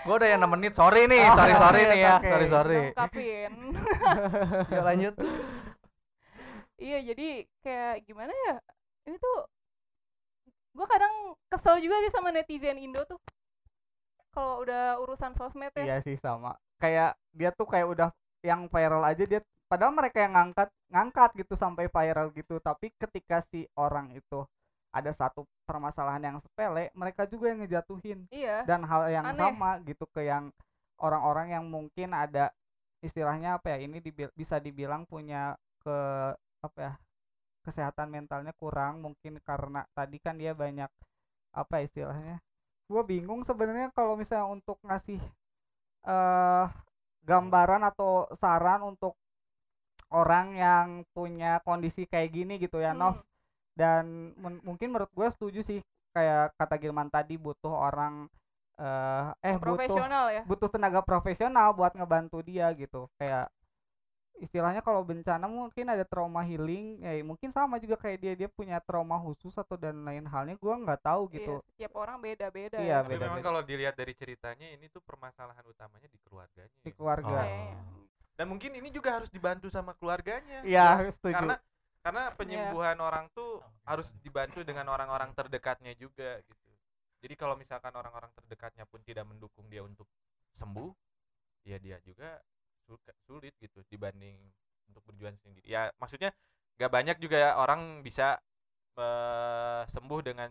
Gua 0.06 0.14
udah 0.18 0.28
yang 0.28 0.40
6 0.42 0.54
menit 0.56 0.72
sorry 0.74 1.02
nih 1.06 1.22
Oh, 1.22 1.36
sorry 1.36 1.54
sorry 1.54 1.80
iya, 1.80 1.90
nih 1.92 2.00
ya. 2.00 2.14
oke. 2.16 2.28
sorry 2.28 2.46
sorry. 2.48 2.80
Ngungkapin. 2.92 3.52
Yuk 4.72 4.82
lanjut. 4.84 5.14
Iya 6.78 6.98
jadi 7.02 7.28
kayak 7.60 7.94
gimana 8.06 8.32
ya 8.46 8.54
ini 9.10 9.16
tuh 9.18 9.38
gue 10.78 10.86
kadang 10.86 11.34
kesel 11.50 11.82
juga 11.82 11.98
sih 12.06 12.12
sama 12.14 12.30
netizen 12.30 12.78
Indo 12.78 13.02
tuh. 13.02 13.18
Kalau 14.30 14.62
udah 14.62 15.02
urusan 15.02 15.34
sosmed 15.34 15.74
ya. 15.74 15.84
Iya 15.84 15.96
sih 16.06 16.14
sama. 16.22 16.54
Kayak 16.78 17.18
dia 17.34 17.50
tuh 17.50 17.66
kayak 17.66 17.86
udah 17.90 18.08
yang 18.46 18.70
viral 18.70 19.02
aja 19.02 19.26
dia 19.26 19.42
padahal 19.66 19.90
mereka 19.90 20.22
yang 20.22 20.32
ngangkat 20.38 20.70
ngangkat 20.88 21.30
gitu 21.42 21.54
sampai 21.58 21.90
viral 21.90 22.30
gitu. 22.30 22.62
Tapi 22.62 22.94
ketika 22.94 23.42
si 23.50 23.66
orang 23.74 24.14
itu 24.14 24.46
ada 24.94 25.12
satu 25.12 25.44
permasalahan 25.68 26.22
yang 26.32 26.36
sepele 26.40 26.88
mereka 26.96 27.28
juga 27.28 27.52
yang 27.52 27.60
ngejatuhin 27.64 28.24
iya 28.32 28.64
dan 28.64 28.82
hal 28.88 29.08
yang 29.12 29.26
Aneh. 29.28 29.52
sama 29.52 29.70
gitu 29.84 30.04
ke 30.08 30.24
yang 30.24 30.48
orang-orang 30.98 31.54
yang 31.54 31.64
mungkin 31.68 32.16
ada 32.16 32.50
istilahnya 33.04 33.60
apa 33.60 33.76
ya 33.76 33.78
ini 33.84 34.02
dibil- 34.02 34.34
bisa 34.34 34.58
dibilang 34.58 35.06
punya 35.06 35.54
ke 35.84 35.98
apa 36.64 36.78
ya 36.82 36.92
kesehatan 37.62 38.08
mentalnya 38.10 38.50
kurang 38.56 39.04
mungkin 39.04 39.38
karena 39.44 39.84
tadi 39.94 40.18
kan 40.18 40.34
dia 40.40 40.56
banyak 40.56 40.90
apa 41.54 41.72
ya 41.78 41.82
istilahnya 41.86 42.36
gue 42.88 43.02
bingung 43.04 43.44
sebenarnya 43.44 43.92
kalau 43.92 44.16
misalnya 44.16 44.48
untuk 44.48 44.80
ngasih 44.82 45.20
eh 46.08 46.66
gambaran 47.28 47.82
atau 47.92 48.24
saran 48.40 48.80
untuk 48.88 49.14
orang 50.08 50.56
yang 50.56 50.86
punya 51.12 51.60
kondisi 51.66 52.08
kayak 52.08 52.32
gini 52.32 52.54
gitu 52.56 52.80
ya 52.80 52.96
Nov 52.96 53.20
Hmm. 53.20 53.26
Dan 53.78 54.34
mungkin 54.66 54.90
menurut 54.90 55.12
gue 55.14 55.28
setuju 55.30 55.62
sih 55.62 55.78
kayak 56.10 56.50
kata 56.58 56.74
Gilman 56.82 57.06
tadi 57.06 57.38
butuh 57.38 57.70
orang 57.70 58.26
eh 58.78 59.54
eh 59.54 59.54
butuh 59.58 60.02
ya 60.34 60.42
butuh 60.42 60.70
tenaga 60.70 61.02
profesional 61.02 61.70
buat 61.74 61.94
ngebantu 61.94 62.42
dia 62.42 62.70
gitu 62.74 63.06
kayak 63.18 63.50
istilahnya 64.38 64.86
kalau 64.86 65.02
bencana 65.02 65.50
mungkin 65.50 65.90
ada 65.90 66.06
trauma 66.06 66.46
healing 66.46 67.02
ya 67.02 67.18
mungkin 67.26 67.50
sama 67.50 67.82
juga 67.82 67.98
kayak 67.98 68.18
dia 68.22 68.32
dia 68.38 68.48
punya 68.50 68.78
trauma 68.78 69.18
khusus 69.18 69.50
atau 69.58 69.74
dan 69.74 69.98
lain 70.06 70.22
halnya 70.30 70.54
gua 70.54 70.78
nggak 70.78 71.02
tahu 71.02 71.26
gitu 71.34 71.58
Iya, 71.58 71.66
setiap 71.74 71.92
orang 71.98 72.16
beda-beda 72.22 72.78
Iya, 72.78 73.02
ya. 73.02 73.06
Tapi 73.06 73.18
memang 73.18 73.42
kalau 73.42 73.60
dilihat 73.66 73.98
dari 73.98 74.14
ceritanya 74.14 74.66
ini 74.70 74.86
tuh 74.94 75.02
permasalahan 75.02 75.66
utamanya 75.66 76.06
di 76.06 76.18
keluarganya. 76.22 76.70
di 76.70 76.90
ya. 76.90 76.94
keluarga 76.94 77.38
Oh. 77.50 78.06
Dan 78.38 78.46
mungkin 78.54 78.70
ini 78.70 78.94
juga 78.94 79.18
harus 79.18 79.26
dibantu 79.34 79.66
sama 79.66 79.98
keluarganya. 79.98 80.62
Iya, 80.62 81.02
Jelas. 81.02 81.18
setuju. 81.18 81.34
Karena 81.34 81.56
karena 82.08 82.32
penyembuhan 82.32 82.96
orang 83.04 83.28
tuh 83.36 83.60
harus 83.84 84.08
dibantu 84.24 84.64
dengan 84.64 84.88
orang-orang 84.88 85.28
terdekatnya 85.36 85.92
juga 85.92 86.40
gitu. 86.40 86.68
Jadi 87.20 87.34
kalau 87.36 87.52
misalkan 87.60 87.92
orang-orang 87.92 88.32
terdekatnya 88.32 88.88
pun 88.88 89.04
tidak 89.04 89.28
mendukung 89.28 89.68
dia 89.68 89.84
untuk 89.84 90.08
sembuh, 90.56 90.88
ya 91.68 91.76
dia 91.76 92.00
juga 92.00 92.40
sul- 92.88 93.02
sulit 93.28 93.52
gitu 93.60 93.84
dibanding 93.92 94.40
untuk 94.88 95.04
berjuang 95.04 95.36
sendiri. 95.36 95.68
Ya 95.68 95.92
maksudnya 96.00 96.32
gak 96.80 96.88
banyak 96.88 97.16
juga 97.20 97.36
ya 97.36 97.50
orang 97.60 98.00
bisa 98.00 98.40
eh, 98.96 99.82
sembuh 99.84 100.20
dengan 100.24 100.48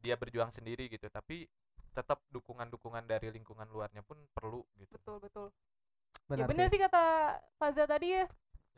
dia 0.00 0.16
berjuang 0.16 0.56
sendiri 0.56 0.88
gitu. 0.88 1.12
Tapi 1.12 1.44
tetap 1.92 2.24
dukungan-dukungan 2.32 3.04
dari 3.04 3.28
lingkungan 3.28 3.68
luarnya 3.68 4.00
pun 4.06 4.16
perlu 4.32 4.64
gitu. 4.80 4.96
betul 4.96 5.18
betul 5.20 5.46
benar 6.30 6.46
ya 6.46 6.50
bener 6.50 6.66
sih 6.72 6.80
kata 6.80 7.04
Faza 7.58 7.84
tadi 7.84 8.16
ya 8.16 8.24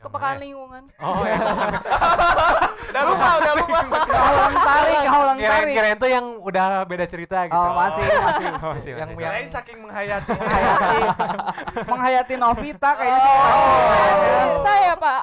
kepekaan 0.01 0.36
ya? 0.36 0.42
lingkungan. 0.42 0.82
Oh, 0.96 1.22
ya. 1.22 1.36
udah 2.90 3.03
lupa, 3.05 3.28
udah 3.36 3.53
lupa. 3.55 3.78
kaulang 4.03 4.55
tarik 4.57 4.98
kaulang 5.07 5.36
Kirain 5.38 5.53
tarik 5.53 5.74
kirain 5.76 5.96
tuh 6.01 6.11
yang 6.11 6.26
udah 6.40 6.66
beda 6.84 7.05
cerita 7.05 7.38
gitu. 7.46 7.55
oh 7.55 7.72
masih 7.76 8.05
masih. 8.09 8.46
Oh, 8.51 8.70
masih, 8.72 8.90
Yang- 8.90 8.98
masih. 8.98 8.98
yang- 8.98 9.11
Kirain 9.20 9.48
saking 9.53 9.78
menghayati. 9.78 10.30
menghayati. 10.32 10.98
Menghayati 11.90 12.34
Novita 12.34 12.90
kayaknya. 12.96 13.20
Oh, 13.20 14.64
saya 14.64 14.92
pak. 14.96 15.20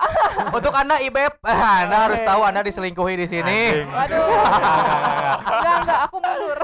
Untuk 0.53 0.73
anda 0.73 0.95
ibeb 1.01 1.33
anda 1.81 1.97
harus 2.07 2.21
tahu 2.21 2.41
anda 2.45 2.61
diselingkuhi 2.61 3.15
di 3.17 3.27
sini. 3.27 3.61
Waduh. 3.83 4.25
Enggak 5.41 5.75
enggak 5.81 5.99
aku 6.05 6.15
mundur 6.21 6.57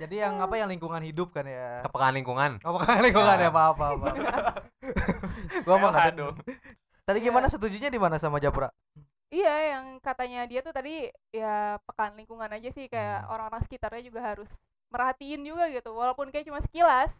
jadi 0.00 0.14
yang 0.24 0.40
apa 0.40 0.56
yang 0.56 0.68
lingkungan 0.68 1.04
hidup 1.04 1.28
kan 1.30 1.44
ya 1.44 1.84
Kepekaan 1.84 2.16
lingkungan. 2.16 2.50
Oh, 2.64 2.72
bukan 2.72 3.04
lingkungan 3.04 3.36
ya, 3.36 3.48
apa 3.52 3.62
apa 3.70 3.84
apa. 3.92 4.06
gua 5.62 5.76
mah 5.76 5.90
nggak 5.92 6.06
Aduh. 6.16 6.32
Tadi 7.04 7.18
gimana 7.20 7.46
setujunya 7.46 7.90
di 7.90 8.00
mana 8.00 8.16
sama 8.16 8.40
Japra? 8.40 8.70
iya 9.30 9.78
yang 9.78 10.02
katanya 10.02 10.42
dia 10.42 10.58
tuh 10.58 10.74
tadi 10.74 11.06
ya 11.30 11.78
pekan 11.86 12.18
lingkungan 12.18 12.50
aja 12.50 12.66
sih 12.74 12.90
kayak 12.90 13.22
Hmm. 13.22 13.30
orang-orang 13.30 13.62
sekitarnya 13.62 14.02
juga 14.02 14.20
harus 14.26 14.50
merhatiin 14.90 15.46
juga 15.46 15.70
gitu 15.70 15.94
walaupun 15.94 16.34
kayak 16.34 16.50
cuma 16.50 16.58
sekilas 16.58 17.14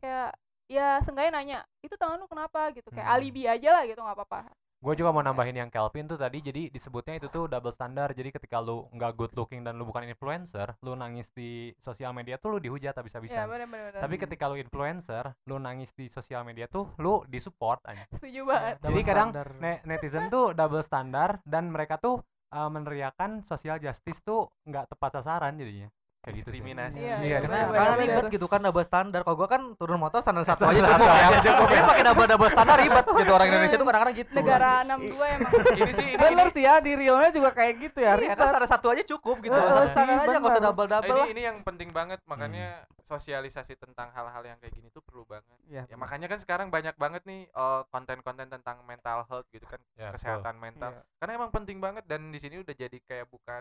kayak 0.00 0.32
ya 0.72 1.04
seenggaknya 1.04 1.32
nanya 1.36 1.58
itu 1.84 1.92
tangan 2.00 2.16
lu 2.16 2.24
kenapa 2.24 2.72
gitu 2.72 2.88
kayak 2.88 3.04
Hmm. 3.04 3.16
alibi 3.20 3.44
aja 3.44 3.76
lah 3.76 3.84
gitu 3.84 4.00
nggak 4.00 4.16
apa-apa 4.16 4.48
Gue 4.84 5.00
juga 5.00 5.16
mau 5.16 5.24
nambahin 5.24 5.56
yang 5.56 5.72
Kelvin 5.72 6.04
tuh 6.04 6.20
tadi 6.20 6.44
jadi 6.44 6.68
disebutnya 6.68 7.16
itu 7.16 7.32
tuh 7.32 7.48
double 7.48 7.72
standar. 7.72 8.12
Jadi 8.12 8.28
ketika 8.36 8.60
lu 8.60 8.84
nggak 8.92 9.16
good 9.16 9.32
looking 9.32 9.64
dan 9.64 9.80
lu 9.80 9.88
bukan 9.88 10.04
influencer, 10.04 10.76
lu 10.84 10.92
nangis 10.92 11.32
di 11.32 11.72
sosial 11.80 12.12
media 12.12 12.36
tuh 12.36 12.52
lu 12.52 12.58
dihujat 12.60 12.92
ya 12.92 13.00
habis-habisan. 13.00 13.48
benar-benar 13.48 13.96
Tapi 13.96 14.20
ketika 14.20 14.44
lu 14.44 14.60
influencer, 14.60 15.32
lu 15.48 15.56
nangis 15.56 15.96
di 15.96 16.12
sosial 16.12 16.44
media 16.44 16.68
tuh 16.68 16.92
lu 17.00 17.24
disupport 17.24 17.80
aja. 17.88 18.04
setuju 18.12 18.44
banget 18.44 18.76
Jadi 18.84 18.84
Double 18.84 19.08
kadang 19.08 19.30
ne- 19.56 19.80
netizen 19.88 20.28
tuh 20.28 20.52
double 20.52 20.84
standar 20.84 21.40
dan 21.48 21.72
mereka 21.72 21.96
tuh 21.96 22.20
uh, 22.52 22.68
meneriakan 22.68 23.40
social 23.40 23.80
justice 23.80 24.20
tuh 24.20 24.52
nggak 24.68 24.92
tepat 24.92 25.16
sasaran 25.16 25.56
jadinya. 25.56 25.88
Kayak 26.24 26.34
gitu. 26.34 26.48
Diskriminasi. 26.48 26.98
Iya, 26.98 27.16
Iya, 27.20 27.36
benar, 27.38 27.52
karena- 27.60 27.76
Karena 27.76 27.96
ribet 28.00 28.24
gitu 28.32 28.46
kan 28.48 28.60
double 28.60 28.80
standar. 28.82 29.20
Kalau 29.20 29.36
gua 29.36 29.44
kan 29.46 29.62
turun 29.76 29.98
motor 29.98 30.18
standar 30.18 30.40
satu 30.42 30.64
aja 30.64 30.80
cukup 30.80 31.04
ya. 31.04 31.28
cukup. 31.38 31.66
Tapi 31.66 31.82
pakai 31.84 32.02
double 32.02 32.26
double 32.26 32.50
standar 32.50 32.76
ribet 32.78 33.04
gitu 33.04 33.30
orang 33.30 33.46
Indonesia 33.46 33.76
tuh 33.76 33.84
kadang-kadang 33.84 34.16
gitu. 34.16 34.32
negara 34.34 34.70
62 34.82 35.04
emang 35.36 35.52
Ini 35.78 35.92
sih 35.92 36.06
ini, 36.06 36.16
bener 36.16 36.46
sih 36.48 36.62
ya 36.62 36.74
di 36.78 36.92
realnya 36.94 37.28
juga 37.30 37.50
kayak 37.52 37.72
gitu 37.78 37.98
ya 38.00 38.10
Iya 38.10 38.20
ribet. 38.24 38.34
kan 38.34 38.46
standar 38.48 38.64
satu 38.66 38.86
aja 38.88 39.02
cukup 39.06 39.36
gitu. 39.38 39.52
Satu 39.52 39.84
standar 39.86 40.16
aja 40.18 40.36
nggak 40.40 40.48
usah 40.50 40.64
double 40.64 40.88
double 40.88 41.16
ini 41.20 41.30
ini 41.30 41.42
yang 41.44 41.56
penting 41.60 41.92
banget 41.92 42.18
makanya 42.24 42.66
sosialisasi 43.04 43.76
tentang 43.76 44.08
hal-hal 44.10 44.40
yang 44.42 44.56
kayak 44.56 44.72
gini 44.72 44.88
tuh 44.88 45.04
perlu 45.04 45.22
banget. 45.22 45.44
Iya, 45.66 45.84
Ya 45.84 45.94
makanya 45.94 46.24
kan 46.24 46.40
sekarang 46.40 46.68
banyak 46.68 46.96
banget 46.96 47.20
nih 47.22 47.44
eh, 47.46 47.82
konten-konten 47.86 48.48
tentang 48.48 48.80
mental 48.82 49.28
health 49.28 49.44
gitu 49.50 49.66
kan, 49.66 49.76
Ya, 49.92 50.08
betul. 50.08 50.16
kesehatan 50.16 50.56
mental. 50.56 50.90
Iya. 50.90 51.04
Karena 51.14 51.32
emang 51.36 51.50
penting 51.52 51.78
banget 51.78 52.04
dan 52.04 52.32
di 52.32 52.40
sini 52.40 52.58
udah 52.58 52.72
jadi 52.72 52.96
kayak 52.98 53.28
bukan 53.28 53.60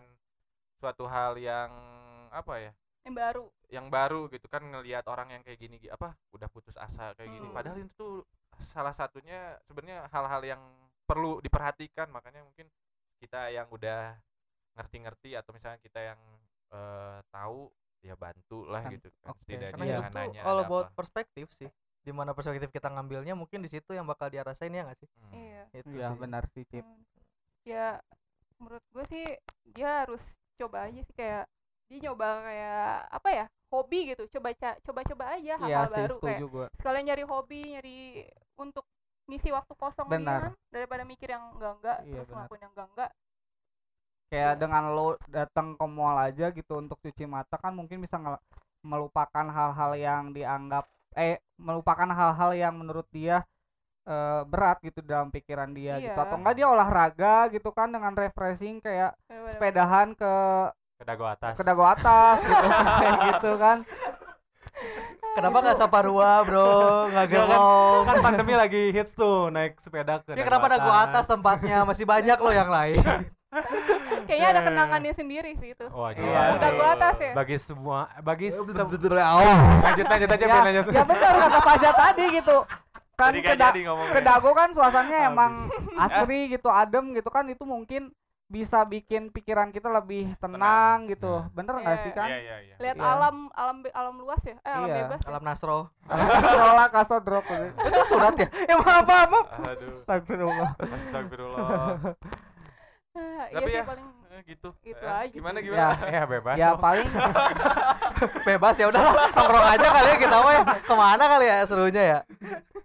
suatu 0.74 1.04
hal 1.06 1.36
yang 1.36 1.72
apa 2.34 2.54
ya? 2.60 2.72
yang 3.04 3.16
baru 3.20 3.44
yang 3.68 3.88
baru 3.92 4.32
gitu 4.32 4.48
kan 4.48 4.64
ngelihat 4.64 5.04
orang 5.12 5.28
yang 5.30 5.44
kayak 5.44 5.60
gini 5.60 5.76
gi- 5.76 5.92
apa 5.92 6.16
udah 6.32 6.48
putus 6.48 6.80
asa 6.80 7.12
kayak 7.14 7.36
gini 7.36 7.48
Hmm. 7.48 7.56
padahal 7.56 7.78
itu 7.78 7.92
tuh 7.94 8.16
salah 8.58 8.96
satunya 8.96 9.60
sebenarnya 9.68 10.08
hal-hal 10.08 10.40
yang 10.42 10.62
perlu 11.04 11.44
diperhatikan 11.44 12.08
makanya 12.08 12.48
mungkin 12.48 12.72
kita 13.20 13.52
yang 13.52 13.68
udah 13.68 14.16
ngerti-ngerti 14.74 15.36
atau 15.36 15.52
misalnya 15.52 15.80
kita 15.80 16.00
yang 16.00 16.20
eh, 16.72 17.20
tahu 17.28 17.68
ya 18.00 18.16
bantu 18.16 18.66
lah 18.66 18.88
Kan, 18.88 18.94
gitu 18.96 19.08
kan 19.20 19.26
oke. 19.30 19.40
setidaknya 19.44 19.72
Karena 19.76 19.92
jangan 19.92 20.12
tuh 20.12 20.18
nanya 20.24 20.42
all 20.44 20.60
about 20.60 20.86
apa. 20.88 20.96
perspektif 20.96 21.48
sih. 21.54 21.70
Di 22.04 22.12
mana 22.12 22.32
perspektif 22.32 22.68
kita 22.68 22.88
ngambilnya 22.88 23.32
mungkin 23.32 23.60
di 23.60 23.70
situ 23.70 23.92
yang 23.92 24.04
bakal 24.04 24.28
dia 24.28 24.44
rasain 24.44 24.72
ya 24.72 24.84
nggak 24.84 24.98
sih? 24.98 25.10
Hmm. 25.20 25.34
iya 25.34 25.64
Itu 25.72 25.88
Iya 25.92 26.08
sih. 26.08 26.20
benar 26.20 26.44
sih 26.52 26.64
Cip. 26.66 26.84
Hmm. 26.84 27.04
ya 27.64 28.00
menurut 28.60 28.84
gue 28.92 29.06
sih 29.08 29.26
dia 29.70 30.08
harus 30.08 30.24
coba 30.56 30.88
aja 30.88 31.00
sih 31.00 31.16
kayak 31.16 31.46
dia 31.94 32.10
nyoba 32.10 32.28
kayak 32.42 32.86
apa 33.14 33.30
ya 33.30 33.46
hobi 33.70 34.00
gitu 34.10 34.24
coba 34.34 34.50
ca- 34.54 34.80
coba-coba 34.82 35.24
aja 35.34 35.42
Iya 35.46 35.56
hal-hal 35.62 35.86
sih 35.86 35.96
baru 35.96 36.16
kayak 36.18 36.40
setuju 36.42 36.46
gua. 36.50 36.68
sekalian 36.78 37.06
nyari 37.06 37.24
hobi 37.24 37.60
nyari 37.74 37.98
untuk 38.58 38.86
ngisi 39.30 39.50
waktu 39.50 39.74
kosong 39.78 40.08
dia 40.10 40.18
Benar. 40.18 40.40
kan 40.50 40.54
daripada 40.70 41.04
mikir 41.06 41.30
yang 41.30 41.44
enggak 41.54 41.74
enggak 41.80 41.98
Iya, 42.02 42.12
terus 42.12 42.28
benar. 42.28 42.36
ngelakuin 42.36 42.62
yang 42.62 42.74
enggak 42.74 42.90
enggak 42.94 43.12
kayak 44.28 44.54
dengan 44.58 44.84
lo 44.98 45.08
datang 45.30 45.68
ke 45.78 45.86
mall 45.86 46.18
aja 46.18 46.50
gitu 46.50 46.74
untuk 46.76 46.98
cuci 47.00 47.30
mata 47.30 47.56
kan 47.56 47.70
mungkin 47.72 48.02
bisa 48.02 48.18
melupakan 48.82 49.46
hal-hal 49.48 49.92
yang 49.96 50.34
dianggap 50.34 50.86
eh 51.14 51.38
melupakan 51.62 52.10
hal-hal 52.10 52.52
yang 52.58 52.74
menurut 52.74 53.06
dia 53.14 53.46
eh, 54.04 54.42
berat 54.44 54.82
gitu 54.82 55.00
dalam 55.06 55.30
pikiran 55.30 55.70
dia 55.72 56.02
gitu 56.02 56.18
Iya. 56.18 56.26
atau 56.26 56.36
enggak 56.36 56.56
dia 56.58 56.68
olahraga 56.68 57.48
gitu 57.54 57.70
kan 57.72 57.94
dengan 57.94 58.12
refreshing 58.14 58.82
kayak 58.82 59.14
sepedahan 59.54 60.18
ke 60.18 60.34
ke 60.94 61.04
dago 61.04 61.26
atas 61.26 61.54
ke 61.54 61.64
dago 61.64 61.84
atas 61.84 62.38
gitu 62.42 62.68
kayak 63.00 63.18
gitu 63.30 63.52
kan 63.58 63.78
Kenapa 65.34 65.58
nggak 65.60 65.78
Saparua, 65.80 66.46
Bro? 66.46 66.70
Nggak 67.10 67.26
Ya 67.26 67.42
kan, 67.42 67.50
gelong. 67.50 68.02
kan 68.06 68.16
pandemi 68.22 68.54
lagi 68.54 68.94
hits 68.94 69.18
tuh 69.18 69.50
naik 69.50 69.82
sepeda 69.82 70.22
ke 70.22 70.34
Ya 70.34 70.46
kenapa 70.46 70.70
dago 70.70 70.94
atas 70.94 71.26
tempatnya? 71.26 71.82
Masih 71.82 72.06
banyak 72.06 72.38
loh 72.38 72.54
yang 72.54 72.70
lain. 72.70 73.02
Kayaknya 74.30 74.48
ada 74.48 74.62
kenangannya 74.62 75.10
sendiri 75.10 75.58
sih 75.58 75.74
itu. 75.74 75.86
Wah, 75.90 76.14
Iya, 76.14 76.22
jelas. 76.22 76.54
Udah 76.54 76.70
gua 76.72 76.90
atas 76.94 77.16
ya. 77.18 77.34
bagi 77.34 77.58
semua 77.58 78.00
bagi 78.20 78.48
Oh. 78.54 79.58
lanjut 79.82 80.06
lanjut 80.06 80.30
aja 80.30 80.46
ya, 80.46 80.58
lanjut 80.60 80.86
ya 80.88 81.04
benar 81.04 81.34
kata 81.40 81.60
Faza 81.64 81.92
tadi 81.92 82.26
gitu 82.32 82.58
kan 83.14 83.32
ke, 83.32 83.42
gak 83.44 83.56
da- 83.56 83.70
jadi 83.70 83.82
ngomongnya. 83.84 84.14
ke 84.14 84.22
dago 84.22 84.50
kan 84.52 84.70
suasananya 84.70 85.20
emang 85.28 85.52
asri 85.98 86.42
gitu 86.48 86.66
adem 86.68 87.10
gitu 87.12 87.30
kan 87.30 87.46
itu 87.46 87.62
mungkin 87.64 88.14
bisa 88.54 88.86
bikin 88.86 89.28
pikiran 89.28 89.68
kita 89.68 89.90
lebih 89.90 90.38
tenang, 90.38 91.10
gitu 91.10 91.42
Nah. 91.42 91.50
bener 91.50 91.74
nggak 91.76 91.90
Iya. 91.92 92.04
sih 92.04 92.12
kan 92.14 92.30
Iya 92.30 92.40
iya 92.40 92.58
iya. 92.62 92.76
Lihat 92.78 92.96
Iya. 92.96 93.10
alam 93.10 93.36
alam 93.52 93.78
alam 93.90 94.16
luas 94.16 94.42
ya. 94.44 94.54
Eh 94.60 94.70
alam 94.72 94.86
Iya. 94.86 94.98
bebas. 95.02 95.20
ya. 95.20 95.28
Alam 95.28 95.42
Nasro. 95.44 95.80
Rola 96.54 96.86
kasodrok 96.88 97.46
Itu 97.90 98.02
surat 98.06 98.36
ya? 98.36 98.48
Eh 98.64 98.76
maaf 98.76 99.02
maaf. 99.04 99.28
maaf. 99.28 99.48
Aduh. 99.68 99.98
Astagfirullah 100.00 100.70
Astagfirullah. 100.78 101.66
Ah, 103.14 103.46
iya 103.50 103.58
Tapi 103.58 103.68
sih 103.68 103.76
ya, 103.76 103.84
paling 103.84 104.08
Eh, 104.30 104.42
gitu. 104.48 104.70
Gitu 104.80 104.98
Eh, 105.00 105.14
aja 105.16 105.30
Gimana 105.32 105.58
sih. 105.58 105.66
gimana? 105.68 105.94
ya 106.12 106.24
bebas 106.26 106.56
ya 106.56 106.70
paling 106.76 107.06
Bebas 108.44 108.76
ya 108.76 108.86
udah 108.88 109.02
nongkrong 109.30 109.68
aja 109.68 109.88
kali 109.90 110.08
ya 110.08 110.18
kita 110.20 110.38
mah 110.38 110.52
ya. 110.52 110.62
Ke 110.80 110.94
mana 110.96 111.24
kali 111.28 111.46
ya 111.48 111.58
serunya 111.64 112.04
ya? 112.04 112.20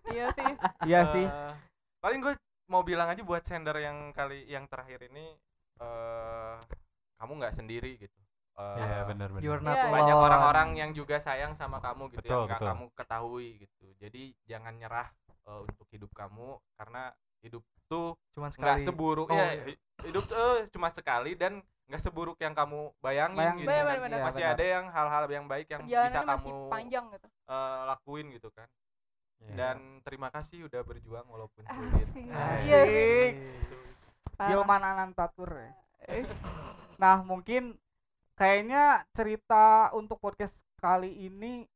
iya 0.09 0.27
sih. 0.31 0.51
iya 0.85 1.01
sih 1.07 1.25
Eh, 1.25 1.53
paling 1.99 2.19
gue 2.19 2.33
mau 2.67 2.81
bilang 2.83 3.05
aja 3.07 3.21
buat 3.23 3.41
sender 3.43 3.77
yang 3.79 4.13
kali 4.13 4.45
yang 4.47 4.65
terakhir 4.65 5.05
ini 5.05 5.37
eh 5.79 6.57
kamu 7.17 7.33
nggak 7.37 7.55
sendiri 7.55 7.93
gitu. 7.97 8.19
Eh, 8.55 8.77
Iya 8.77 9.07
benar. 9.07 9.29
You're 9.39 9.59
Iya, 9.59 9.69
not 9.69 9.77
iya. 9.77 9.87
banyak 9.89 10.17
orang-orang 10.19 10.69
yang 10.75 10.91
juga 10.91 11.19
sayang 11.19 11.55
sama 11.55 11.79
kamu 11.79 12.11
gitu 12.11 12.23
Betul, 12.25 12.35
yang 12.35 12.47
nggak 12.47 12.59
betul. 12.59 12.69
kamu 12.69 12.85
ketahui 12.93 13.49
gitu. 13.61 13.87
Jadi 13.97 14.23
jangan 14.45 14.75
nyerah 14.75 15.09
eh, 15.47 15.61
untuk 15.63 15.87
hidup 15.89 16.11
kamu 16.13 16.49
karena 16.75 17.11
hidup 17.39 17.63
tuh 17.87 18.19
nggak 18.35 18.53
sekali. 18.53 18.83
seburuk 18.83 19.29
Oh, 19.29 19.33
ya 19.33 19.47
iya. 19.49 19.63
hi- 19.65 19.81
hidup 20.05 20.25
tuh 20.27 20.67
cuma 20.69 20.91
sekali 20.91 21.33
dan 21.33 21.59
nggak 21.89 22.03
seburuk 22.03 22.37
yang 22.37 22.53
kamu 22.53 22.93
bayangin, 22.99 23.39
Bayangin. 23.39 23.59
gitu 23.59 23.71
Bener, 23.71 23.79
kan. 23.81 23.95
bener, 23.97 24.01
bener. 24.13 24.27
masih 24.27 24.43
Iya, 24.43 24.53
ada 24.53 24.65
yang 24.69 24.85
hal-hal 24.91 25.25
yang 25.31 25.47
baik 25.47 25.67
yang 25.69 25.83
bisa 25.83 25.89
Perjalanannya 25.89 26.27
masih 26.29 26.51
kamu 26.53 26.69
panjang 26.69 27.05
gitu. 27.09 27.27
eh, 27.49 27.79
lakuin 27.87 28.27
gitu 28.31 28.49
kan 28.53 28.69
Iya. 29.39 29.55
dan 29.55 29.77
terima 30.03 30.29
kasih 30.29 30.67
udah 30.67 30.83
berjuang 30.83 31.25
walaupun 31.25 31.63
sulit. 31.71 32.09
Iya. 32.61 33.88
Gilman 34.41 34.83
Anantatur 34.83 35.51
ya 35.51 35.71
Eh, 36.07 36.23
Nah 36.97 37.23
mungkin 37.23 37.75
kayaknya 38.35 39.03
cerita 39.11 39.91
untuk 39.93 40.19
podcast 40.19 40.55
kali 40.77 41.11
ini 41.27 41.67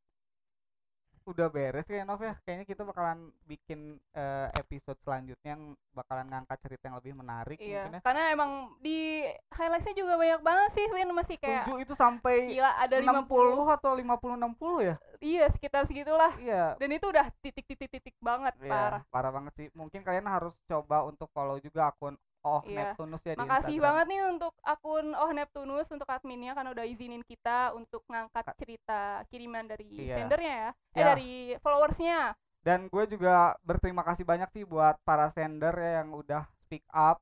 udah 1.23 1.47
beres 1.47 1.87
ya 1.87 2.03
Nov 2.03 2.19
ya. 2.19 2.35
Kayaknya 2.43 2.67
kita 2.67 2.83
bakalan 2.83 3.31
bikin 3.47 3.95
eh, 4.11 4.51
episode 4.59 4.99
selanjutnya 5.07 5.55
yang 5.55 5.63
bakalan 5.95 6.27
ngangkat 6.27 6.59
cerita 6.59 6.91
yang 6.91 6.99
lebih 6.99 7.15
menarik 7.15 7.63
Iya, 7.63 7.87
mungkin 7.87 7.95
ya. 7.95 8.01
karena 8.03 8.23
emang 8.35 8.51
di 8.83 9.23
highlightsnya 9.55 9.95
juga 9.95 10.19
banyak 10.19 10.41
banget 10.43 10.71
sih 10.75 10.87
Win 10.91 11.15
masih 11.15 11.39
kayak 11.39 11.63
Setuju 11.63 11.79
itu 11.79 11.95
sampai 11.95 12.51
gila 12.51 12.75
ada 12.75 12.97
60 12.99 13.23
50 13.23 13.77
atau 13.79 13.93
50 13.95 14.35
60 14.35 14.83
ya? 14.83 14.97
iya 15.23 15.45
sekitar 15.47 15.87
segitulah 15.87 16.35
Iya. 16.43 16.75
dan 16.75 16.91
itu 16.91 17.07
udah 17.07 17.27
titik-titik-titik 17.39 18.19
banget 18.19 18.59
Iya, 18.59 18.71
parah 18.75 19.03
parah 19.07 19.31
banget 19.31 19.53
sih. 19.55 19.67
Mungkin 19.79 20.03
kalian 20.03 20.27
harus 20.27 20.59
coba 20.67 21.07
untuk 21.07 21.31
follow 21.31 21.63
juga 21.63 21.95
akun 21.95 22.19
Oh 22.43 22.63
Iya. 22.67 22.95
Neptunus 22.95 23.23
ya 23.23 23.35
makasih 23.39 23.79
Instagram. 23.79 23.87
banget 23.87 24.07
nih 24.11 24.21
untuk 24.35 24.55
akun 24.67 25.07
Oh 25.15 25.31
Neptunus 25.31 25.87
untuk 25.95 26.09
adminnya 26.11 26.53
karena 26.57 26.71
udah 26.75 26.87
izinin 26.87 27.23
kita 27.23 27.71
untuk 27.79 28.03
ngangkat 28.11 28.45
cerita 28.59 29.23
kiriman 29.31 29.65
dari 29.71 29.87
Iya. 29.87 30.17
sendernya 30.19 30.55
ya 30.67 30.71
eh 30.99 31.03
Ya. 31.03 31.07
dari 31.15 31.31
followersnya 31.63 32.35
Dan 32.63 32.87
gue 32.87 33.05
juga 33.11 33.59
berterima 33.67 34.03
kasih 34.07 34.23
banyak 34.23 34.49
sih 34.55 34.63
buat 34.63 34.95
para 35.03 35.31
sender 35.35 35.75
ya 35.75 36.03
yang 36.03 36.15
udah 36.15 36.47
speak 36.63 36.87
up 36.95 37.19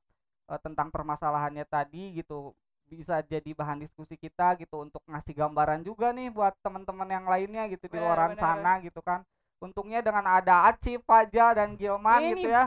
eh, 0.49 0.59
tentang 0.61 0.93
permasalahannya 0.93 1.65
tadi 1.65 2.13
gitu 2.17 2.53
bisa 2.85 3.23
jadi 3.23 3.55
bahan 3.55 3.79
diskusi 3.81 4.19
kita 4.19 4.53
gitu 4.59 4.83
untuk 4.83 4.99
ngasih 5.07 5.33
gambaran 5.33 5.81
juga 5.81 6.11
nih 6.11 6.27
buat 6.29 6.53
teman-teman 6.59 7.07
yang 7.07 7.25
lainnya 7.25 7.63
gitu 7.71 7.87
di 7.87 7.95
Bener, 7.97 8.13
bener. 8.35 8.43
sana 8.43 8.71
gitu 8.83 8.99
kan. 9.01 9.23
Untungnya 9.61 10.01
dengan 10.01 10.25
ada 10.25 10.65
Aci, 10.65 10.97
Faja 10.97 11.53
dan 11.53 11.77
Gilman 11.77 12.17
Ini 12.17 12.33
gitu 12.33 12.49
ya. 12.49 12.65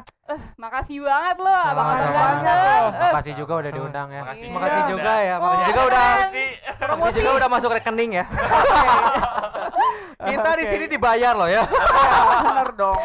makasih 0.54 1.02
banget 1.02 1.36
loh 1.42 1.50
abang 1.50 1.86
Sama-sama. 1.90 2.14
banget. 2.14 2.56
Eh, 2.94 3.10
Makasih 3.10 3.34
juga 3.34 3.52
udah 3.58 3.66
Sama. 3.66 3.78
diundang 3.82 4.08
ya. 4.08 4.22
Makasih. 4.22 4.46
Iya. 4.46 4.54
Makasih 4.54 4.82
juga 4.86 5.12
ya. 5.18 5.34
Oh, 5.34 5.42
Makasih 5.42 5.66
juga 5.66 5.82
udah 5.82 5.98
keren. 5.98 6.22
Makasih. 6.22 6.46
Makasih 6.94 7.20
juga 7.20 7.32
udah 7.34 7.48
masuk 7.50 7.70
rekening 7.74 8.10
ya. 8.14 8.24
Kita 10.24 10.50
di 10.54 10.64
sini 10.64 10.84
dibayar 10.86 11.34
loh 11.34 11.50
ya. 11.50 11.62
Ya, 11.66 12.22
bener 12.46 12.70
dong. 12.78 13.00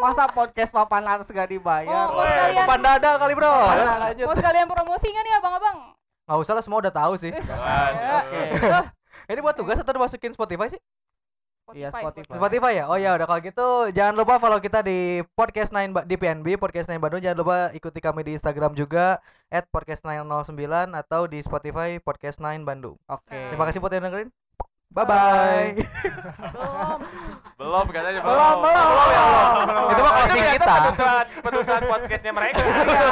Masa 0.00 0.24
podcast 0.26 0.72
papan 0.72 1.04
atas 1.04 1.28
gak 1.28 1.44
dibayar? 1.46 1.92
Oh, 1.92 2.16
mau 2.16 2.24
sekalian 2.24 2.56
Depan 2.56 2.78
dada 2.80 3.10
kali 3.20 3.32
bro. 3.36 3.52
Ya, 3.52 3.92
lanjut. 4.00 4.26
mau 4.26 4.36
sekalian 4.40 4.64
promosi 4.64 5.06
nggak 5.06 5.22
nih 5.22 5.34
abang-abang 5.36 5.76
Nggak 6.24 6.38
usah 6.40 6.54
lah 6.56 6.64
semua 6.64 6.80
udah 6.80 6.88
tahu 6.90 7.12
sih. 7.14 7.36
Waduh. 7.36 8.88
Ini 9.28 9.40
buat 9.40 9.52
tugas 9.54 9.76
atau 9.76 9.92
dimasukin 9.92 10.32
Spotify 10.32 10.72
sih? 10.72 10.80
Iya, 11.72 11.88
Spotify. 11.88 12.32
Spotify 12.32 12.72
ya? 12.74 12.84
Oh 12.86 12.94
ya 12.94 13.10
udah 13.12 13.24
kalau 13.24 13.40
gitu 13.40 13.66
jangan 13.90 14.14
lupa 14.14 14.36
follow 14.36 14.58
kita 14.58 14.80
di 14.80 14.98
podcast 15.30 15.70
9 15.70 15.90
Ba- 15.90 16.02
di 16.02 16.14
PNB 16.14 16.56
podcast 16.56 16.86
9 16.86 16.98
Bandung 16.98 17.18
jangan 17.18 17.38
lupa 17.38 17.56
ikuti 17.70 17.98
kami 17.98 18.20
di 18.22 18.32
Instagram 18.34 18.72
juga 18.72 19.18
at 19.46 19.66
podcast 19.66 20.02
909 20.02 20.50
atau 20.92 21.24
di 21.24 21.38
Spotify 21.38 21.96
podcast 21.96 22.38
9 22.38 22.62
Bandung. 22.62 22.98
Oke. 23.06 23.34
Terima 23.48 23.64
kasih 23.64 23.78
buat 23.78 23.90
yang 23.90 24.04
dengerin. 24.04 24.30
Bye 24.90 25.06
bye. 25.06 25.70
belum 25.70 26.98
Belum 27.62 27.86
katanya 27.88 28.20
Belum, 28.20 28.54
belum, 28.58 28.86
belum, 28.90 29.08
ya, 29.08 29.24
belum. 29.62 29.86
Itu 29.86 30.00
mah 30.00 30.12
closing 30.12 30.44
kita. 30.50 30.74
penuturan 30.74 31.24
penuturan 31.40 31.82
podcastnya 31.86 32.32
mereka. 32.32 32.58
Iya. 32.58 33.02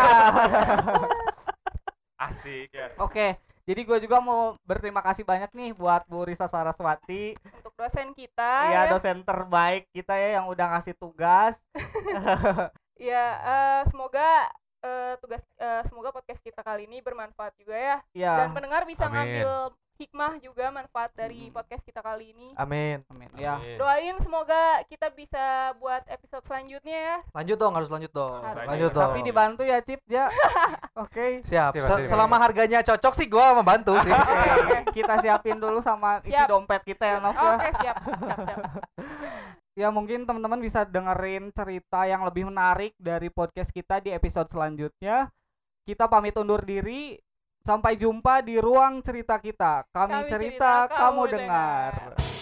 Asik 2.18 2.68
ya. 2.74 2.86
Oke, 2.98 3.38
jadi 3.68 3.84
gue 3.84 3.98
juga 4.08 4.16
mau 4.24 4.56
berterima 4.64 5.04
kasih 5.04 5.28
banyak 5.28 5.52
nih 5.52 5.70
buat 5.76 6.08
Bu 6.08 6.24
Risa 6.24 6.48
Saraswati, 6.48 7.36
untuk 7.60 7.76
dosen 7.76 8.16
kita 8.16 8.72
ya 8.72 8.88
ya 8.88 8.90
dosen 8.96 9.20
terbaik 9.20 9.84
kita 9.92 10.16
ya 10.16 10.40
yang 10.40 10.48
udah 10.48 10.80
ngasih 10.80 10.96
tugas. 10.96 11.60
Ya, 12.98 13.38
eh, 13.46 13.82
semoga 13.94 14.50
eh, 14.82 15.14
tugas 15.22 15.38
eh, 15.54 15.82
semoga 15.86 16.10
podcast 16.10 16.42
kita 16.42 16.66
kali 16.66 16.90
ini 16.90 16.98
bermanfaat 16.98 17.54
juga 17.54 17.78
ya 17.78 18.02
Ya, 18.10 18.42
dan 18.42 18.50
pendengar 18.50 18.82
bisa 18.90 19.06
Amin. 19.06 19.38
ngambil 19.38 19.50
hikmah 19.98 20.38
juga 20.38 20.70
manfaat 20.70 21.10
dari 21.12 21.50
Hmm. 21.50 21.52
podcast 21.52 21.82
kita 21.82 21.98
kali 21.98 22.30
ini. 22.30 22.54
Amin. 22.54 23.02
amin. 23.06 23.26
Ya, 23.34 23.58
Amin. 23.58 23.74
Doain 23.74 24.16
semoga 24.18 24.62
kita 24.86 25.10
bisa 25.10 25.44
buat 25.76 26.06
episode 26.06 26.46
selanjutnya 26.46 26.94
ya. 26.96 27.16
Lanjut 27.34 27.56
dong, 27.56 27.74
harus 27.74 27.90
lanjut 27.90 28.08
dong. 28.08 28.38
Harus. 28.38 28.62
Lanjut 28.64 28.90
dong. 28.90 29.02
tapi 29.04 29.18
dibantu 29.20 29.62
ya 29.62 29.78
Cip 29.82 29.98
ya. 30.06 30.30
Oke. 31.04 31.42
Siap. 31.42 31.74
Pasti, 31.74 31.82
Se- 31.82 31.90
pasti. 31.98 32.06
selama 32.06 32.38
harganya 32.38 32.78
cocok 32.80 33.12
sih 33.12 33.26
gua 33.26 33.52
membantu 33.52 33.98
sih. 33.98 34.14
Oke, 34.14 34.94
kita 34.94 35.18
siapin 35.18 35.58
dulu 35.58 35.82
sama 35.82 36.22
isi 36.22 36.30
Siap. 36.30 36.46
dompet 36.46 36.82
kita 36.86 37.04
ya, 37.04 37.16
Nov 37.18 37.34
ya. 37.34 37.50
Oke, 37.52 37.68
siap. 37.76 37.96
Siap, 37.98 38.38
siap. 38.38 38.58
Ya 39.78 39.94
mungkin 39.94 40.26
teman-teman 40.26 40.58
bisa 40.58 40.82
dengerin 40.82 41.54
cerita 41.54 42.02
yang 42.02 42.26
lebih 42.26 42.50
menarik 42.50 42.98
dari 42.98 43.30
podcast 43.30 43.70
kita 43.70 44.02
di 44.02 44.10
episode 44.10 44.50
selanjutnya. 44.50 45.30
Kita 45.86 46.10
pamit 46.10 46.34
undur 46.34 46.58
diri. 46.60 47.14
Sampai 47.68 48.00
jumpa 48.00 48.40
di 48.40 48.56
ruang 48.56 49.04
cerita 49.04 49.36
kita. 49.36 49.84
Kami, 49.92 50.24
Kami 50.24 50.30
cerita, 50.32 50.88
cerita, 50.88 50.96
kamu 50.96 51.04
kamu 51.04 51.22
dengar. 51.36 51.92
dengar. 52.16 52.37